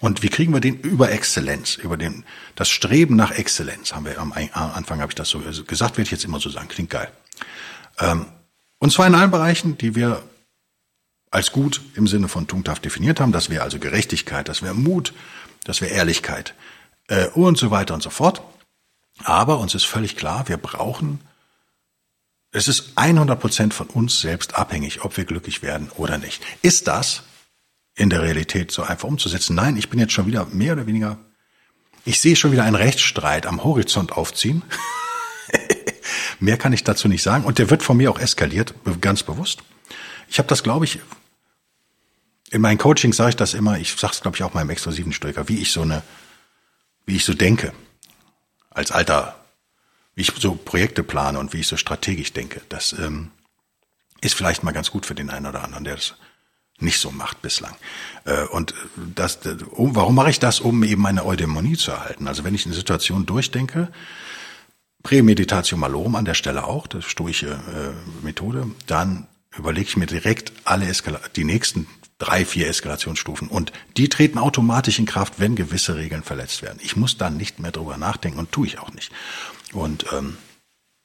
und 0.00 0.22
wie 0.22 0.28
kriegen 0.28 0.52
wir 0.52 0.60
den 0.60 0.78
über 0.80 1.10
Exzellenz, 1.10 1.74
über 1.74 1.96
den, 1.96 2.24
das 2.54 2.68
Streben 2.68 3.16
nach 3.16 3.32
Exzellenz, 3.32 3.94
haben 3.94 4.04
wir 4.04 4.18
am 4.18 4.32
Anfang 4.32 5.00
habe 5.00 5.10
ich 5.10 5.16
das 5.16 5.28
so 5.28 5.40
gesagt, 5.40 5.96
werde 5.96 6.02
ich 6.02 6.10
jetzt 6.10 6.24
immer 6.24 6.40
so 6.40 6.50
sagen, 6.50 6.68
klingt 6.68 6.90
geil. 6.90 7.10
Ähm, 7.98 8.26
und 8.78 8.92
zwar 8.92 9.06
in 9.06 9.14
allen 9.14 9.30
Bereichen, 9.30 9.76
die 9.76 9.94
wir 9.94 10.22
als 11.30 11.52
gut 11.52 11.82
im 11.94 12.06
Sinne 12.06 12.28
von 12.28 12.46
Tugendhaft 12.46 12.84
definiert 12.84 13.20
haben. 13.20 13.32
Das 13.32 13.50
wäre 13.50 13.62
also 13.62 13.78
Gerechtigkeit, 13.78 14.48
das 14.48 14.62
wäre 14.62 14.74
Mut, 14.74 15.12
das 15.64 15.80
wäre 15.80 15.92
Ehrlichkeit 15.92 16.54
äh, 17.08 17.26
und 17.28 17.58
so 17.58 17.70
weiter 17.70 17.94
und 17.94 18.02
so 18.02 18.10
fort. 18.10 18.42
Aber 19.24 19.58
uns 19.58 19.74
ist 19.74 19.84
völlig 19.84 20.16
klar, 20.16 20.48
wir 20.48 20.56
brauchen, 20.56 21.20
es 22.50 22.68
ist 22.68 22.92
100 22.96 23.38
Prozent 23.38 23.74
von 23.74 23.88
uns 23.88 24.20
selbst 24.20 24.54
abhängig, 24.54 25.04
ob 25.04 25.16
wir 25.16 25.24
glücklich 25.24 25.62
werden 25.62 25.90
oder 25.96 26.18
nicht. 26.18 26.42
Ist 26.62 26.86
das 26.86 27.24
in 27.98 28.10
der 28.10 28.22
Realität 28.22 28.70
so 28.70 28.82
einfach 28.82 29.08
umzusetzen. 29.08 29.56
Nein, 29.56 29.76
ich 29.76 29.90
bin 29.90 29.98
jetzt 29.98 30.12
schon 30.12 30.26
wieder 30.26 30.46
mehr 30.46 30.74
oder 30.74 30.86
weniger, 30.86 31.18
ich 32.04 32.20
sehe 32.20 32.36
schon 32.36 32.52
wieder 32.52 32.62
einen 32.62 32.76
Rechtsstreit 32.76 33.44
am 33.44 33.64
Horizont 33.64 34.12
aufziehen. 34.12 34.62
mehr 36.40 36.56
kann 36.56 36.72
ich 36.72 36.84
dazu 36.84 37.08
nicht 37.08 37.22
sagen. 37.22 37.44
Und 37.44 37.58
der 37.58 37.70
wird 37.70 37.82
von 37.82 37.96
mir 37.96 38.10
auch 38.10 38.20
eskaliert, 38.20 38.72
ganz 39.00 39.24
bewusst. 39.24 39.62
Ich 40.28 40.38
habe 40.38 40.48
das, 40.48 40.62
glaube 40.62 40.84
ich, 40.84 41.00
in 42.50 42.60
meinen 42.60 42.78
Coachings 42.78 43.16
sage 43.16 43.30
ich 43.30 43.36
das 43.36 43.52
immer, 43.52 43.78
ich 43.78 43.92
sage 43.96 44.14
es, 44.14 44.20
glaube 44.20 44.36
ich, 44.36 44.42
auch 44.44 44.54
meinem 44.54 44.70
exklusiven 44.70 45.12
Stoiker, 45.12 45.48
wie 45.48 45.58
ich 45.58 45.72
so 45.72 45.82
eine, 45.82 46.02
wie 47.04 47.16
ich 47.16 47.24
so 47.24 47.34
denke, 47.34 47.72
als 48.70 48.92
alter, 48.92 49.44
wie 50.14 50.22
ich 50.22 50.32
so 50.38 50.54
Projekte 50.54 51.02
plane 51.02 51.38
und 51.38 51.52
wie 51.52 51.60
ich 51.60 51.66
so 51.66 51.76
strategisch 51.76 52.32
denke. 52.32 52.62
Das 52.68 52.92
ähm, 52.92 53.32
ist 54.20 54.34
vielleicht 54.34 54.62
mal 54.62 54.72
ganz 54.72 54.90
gut 54.90 55.04
für 55.04 55.14
den 55.14 55.30
einen 55.30 55.46
oder 55.46 55.64
anderen, 55.64 55.84
der 55.84 55.96
das 55.96 56.14
nicht 56.80 57.00
so 57.00 57.10
macht 57.10 57.42
bislang. 57.42 57.74
Äh, 58.24 58.44
und 58.44 58.74
das, 59.14 59.40
warum 59.44 60.14
mache 60.14 60.30
ich 60.30 60.38
das, 60.38 60.60
um 60.60 60.82
eben 60.84 61.02
meine 61.02 61.24
Eudämonie 61.24 61.76
zu 61.76 61.90
erhalten? 61.90 62.28
Also 62.28 62.44
wenn 62.44 62.54
ich 62.54 62.66
eine 62.66 62.74
Situation 62.74 63.26
durchdenke, 63.26 63.88
Prämeditatio 65.02 65.78
malorum 65.78 66.16
an 66.16 66.24
der 66.24 66.34
Stelle 66.34 66.64
auch, 66.64 66.86
das 66.86 67.04
stoische 67.04 67.50
äh, 67.50 68.24
Methode, 68.24 68.66
dann 68.86 69.26
überlege 69.56 69.88
ich 69.88 69.96
mir 69.96 70.06
direkt 70.06 70.52
alle 70.64 70.86
Eskala 70.86 71.20
die 71.36 71.44
nächsten 71.44 71.86
drei, 72.18 72.44
vier 72.44 72.68
Eskalationsstufen 72.68 73.48
und 73.48 73.72
die 73.96 74.08
treten 74.08 74.38
automatisch 74.38 74.98
in 74.98 75.06
Kraft, 75.06 75.34
wenn 75.38 75.54
gewisse 75.54 75.96
Regeln 75.96 76.24
verletzt 76.24 76.62
werden. 76.62 76.80
Ich 76.82 76.96
muss 76.96 77.16
dann 77.16 77.36
nicht 77.36 77.60
mehr 77.60 77.70
drüber 77.70 77.96
nachdenken 77.96 78.40
und 78.40 78.50
tue 78.50 78.66
ich 78.66 78.80
auch 78.80 78.92
nicht. 78.92 79.12
Und 79.72 80.06
ähm, 80.12 80.36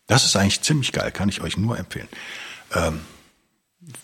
das 0.07 0.26
ist 0.26 0.36
eigentlich 0.36 0.61
ziemlich 0.61 0.91
geil, 0.91 1.11
kann 1.11 1.30
ich 1.30 1.41
euch 1.41 1.55
nur 1.55 1.78
empfehlen. 1.78 2.09
Ähm, 2.74 3.01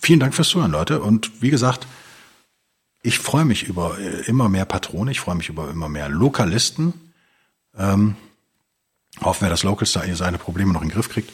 vielen 0.02 0.20
Dank 0.20 0.34
fürs 0.34 0.50
Zuhören, 0.50 0.72
Leute. 0.72 1.02
Und 1.02 1.42
wie 1.42 1.50
gesagt, 1.50 1.88
ich 3.02 3.20
freue 3.20 3.46
mich 3.46 3.64
über 3.64 3.98
äh, 3.98 4.26
immer 4.28 4.50
mehr 4.50 4.66
Patrone, 4.66 5.12
ich 5.12 5.20
freue 5.20 5.36
mich 5.36 5.50
über 5.50 5.70
immer 5.70 5.90
mehr 5.90 6.10
Lokalisten. 6.10 6.94
Ähm, 7.78 8.16
hoffen 9.22 9.46
wir, 9.46 9.50
dass 9.50 9.64
Locals 9.64 9.94
da 9.94 10.04
seine 10.16 10.38
Probleme 10.38 10.74
noch 10.74 10.82
in 10.82 10.90
den 10.90 10.94
Griff 10.94 11.10
kriegt. 11.10 11.32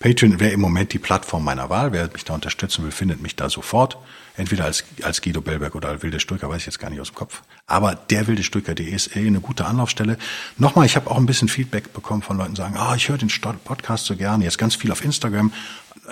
Patreon 0.00 0.40
wäre 0.40 0.52
im 0.52 0.60
Moment 0.60 0.92
die 0.92 0.98
Plattform 0.98 1.44
meiner 1.44 1.70
Wahl. 1.70 1.92
Wer 1.92 2.10
mich 2.12 2.24
da 2.24 2.34
unterstützen 2.34 2.84
will, 2.84 2.90
findet 2.90 3.22
mich 3.22 3.36
da 3.36 3.48
sofort. 3.48 3.96
Entweder 4.36 4.64
als, 4.64 4.84
als 5.02 5.22
Guido 5.22 5.40
Bellberg 5.40 5.76
oder 5.76 5.90
als 5.90 6.02
Wilde 6.02 6.18
Stücker, 6.18 6.48
weiß 6.48 6.58
ich 6.58 6.66
jetzt 6.66 6.80
gar 6.80 6.90
nicht 6.90 7.00
aus 7.00 7.10
dem 7.12 7.14
Kopf. 7.14 7.42
Aber 7.66 7.94
der 7.94 8.26
Wilde 8.26 8.42
Stücker.de 8.42 8.84
ist 8.84 9.14
eh 9.14 9.26
eine 9.26 9.40
gute 9.40 9.64
Anlaufstelle. 9.64 10.18
Nochmal, 10.58 10.86
ich 10.86 10.96
habe 10.96 11.08
auch 11.10 11.18
ein 11.18 11.26
bisschen 11.26 11.48
Feedback 11.48 11.92
bekommen 11.92 12.22
von 12.22 12.36
Leuten, 12.36 12.56
sagen, 12.56 12.76
ah, 12.76 12.96
ich 12.96 13.08
höre 13.08 13.18
den 13.18 13.30
Podcast 13.64 14.06
so 14.06 14.16
gerne. 14.16 14.42
Jetzt 14.42 14.58
ganz 14.58 14.74
viel 14.74 14.90
auf 14.90 15.04
Instagram. 15.04 15.52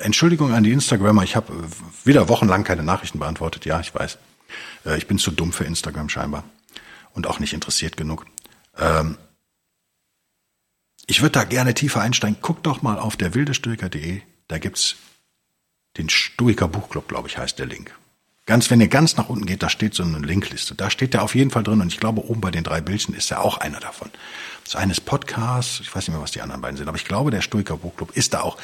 Entschuldigung 0.00 0.54
an 0.54 0.62
die 0.62 0.70
Instagrammer, 0.70 1.24
ich 1.24 1.34
habe 1.34 1.52
wieder 2.04 2.28
wochenlang 2.28 2.62
keine 2.64 2.84
Nachrichten 2.84 3.18
beantwortet. 3.18 3.64
Ja, 3.64 3.80
ich 3.80 3.94
weiß. 3.94 4.18
Äh, 4.86 4.98
ich 4.98 5.08
bin 5.08 5.18
zu 5.18 5.32
dumm 5.32 5.52
für 5.52 5.64
Instagram 5.64 6.08
scheinbar 6.08 6.44
und 7.14 7.26
auch 7.26 7.40
nicht 7.40 7.54
interessiert 7.54 7.96
genug. 7.96 8.26
Ähm, 8.78 9.18
ich 11.06 11.20
würde 11.20 11.32
da 11.32 11.44
gerne 11.44 11.74
tiefer 11.74 12.00
einsteigen. 12.00 12.38
Guck 12.40 12.62
doch 12.62 12.82
mal 12.82 12.98
auf 12.98 13.16
der 13.16 13.34
wildestoiker.de. 13.34 14.22
Da 14.46 14.58
gibt's 14.58 14.96
den 15.96 16.08
Stoiker 16.08 16.68
Buchclub, 16.68 17.08
glaube 17.08 17.28
ich, 17.28 17.36
heißt 17.36 17.58
der 17.58 17.66
Link. 17.66 17.92
Ganz, 18.44 18.70
wenn 18.70 18.80
ihr 18.80 18.88
ganz 18.88 19.16
nach 19.16 19.28
unten 19.28 19.46
geht, 19.46 19.62
da 19.62 19.68
steht 19.68 19.94
so 19.94 20.02
eine 20.02 20.18
Linkliste. 20.18 20.74
Da 20.74 20.90
steht 20.90 21.14
der 21.14 21.22
auf 21.22 21.34
jeden 21.34 21.50
Fall 21.50 21.62
drin 21.62 21.80
und 21.80 21.92
ich 21.92 22.00
glaube, 22.00 22.24
oben 22.24 22.40
bei 22.40 22.50
den 22.50 22.64
drei 22.64 22.80
Bildchen 22.80 23.14
ist 23.14 23.30
er 23.30 23.44
auch 23.44 23.58
einer 23.58 23.78
davon. 23.78 24.10
Das 24.64 24.74
eine 24.74 24.92
ist 24.92 25.04
Podcast, 25.04 25.80
ich 25.80 25.94
weiß 25.94 26.08
nicht 26.08 26.14
mehr, 26.14 26.22
was 26.22 26.32
die 26.32 26.42
anderen 26.42 26.60
beiden 26.60 26.76
sind, 26.76 26.88
aber 26.88 26.96
ich 26.96 27.04
glaube, 27.04 27.30
der 27.30 27.40
Stoiker 27.40 27.76
Buchclub 27.76 28.16
ist 28.16 28.34
da 28.34 28.40
auch. 28.40 28.58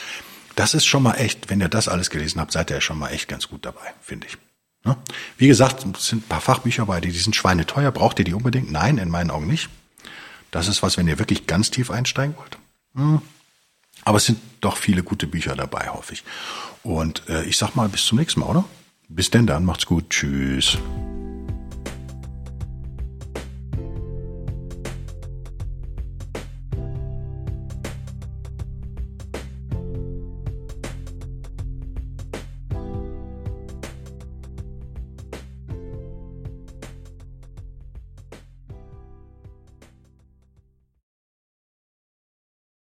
Das 0.57 0.75
ist 0.75 0.87
schon 0.87 1.05
mal 1.05 1.15
echt, 1.15 1.49
wenn 1.51 1.61
ihr 1.61 1.69
das 1.69 1.87
alles 1.87 2.11
gelesen 2.11 2.41
habt, 2.41 2.51
seid 2.51 2.71
ihr 2.71 2.81
schon 2.81 2.99
mal 2.99 3.11
echt 3.11 3.29
ganz 3.29 3.49
gut 3.49 3.65
dabei, 3.65 3.95
finde 4.01 4.27
ich. 4.27 4.37
Ne? 4.85 4.97
Wie 5.37 5.47
gesagt, 5.47 5.87
es 5.97 6.09
sind 6.09 6.25
ein 6.25 6.29
paar 6.29 6.41
Fachbücher 6.41 6.87
bei, 6.87 7.01
die, 7.01 7.13
die 7.13 7.19
sind 7.19 7.37
schweineteuer. 7.37 7.93
Braucht 7.93 8.19
ihr 8.19 8.25
die 8.25 8.35
unbedingt? 8.35 8.73
Nein, 8.73 8.99
in 8.99 9.11
meinen 9.11 9.31
Augen 9.31 9.47
nicht. 9.47 9.69
Das 10.51 10.67
ist 10.67 10.83
was, 10.83 10.97
wenn 10.97 11.07
ihr 11.07 11.19
wirklich 11.21 11.47
ganz 11.47 11.71
tief 11.71 11.91
einsteigen 11.91 12.37
wollt. 12.37 12.59
Hm. 12.95 13.23
Aber 14.05 14.17
es 14.17 14.25
sind 14.25 14.41
doch 14.61 14.77
viele 14.77 15.03
gute 15.03 15.27
Bücher 15.27 15.55
dabei, 15.55 15.89
hoffe 15.89 16.15
ich. 16.15 16.25
Und 16.83 17.29
äh, 17.29 17.45
ich 17.45 17.59
sag 17.59 17.75
mal 17.75 17.89
bis 17.89 18.07
zum 18.07 18.19
nächsten 18.19 18.41
Mal, 18.41 18.47
oder? 18.47 18.65
Bis 19.09 19.31
denn 19.31 19.47
dann, 19.47 19.65
macht's 19.65 19.87
gut. 19.87 20.11
Tschüss. 20.11 20.79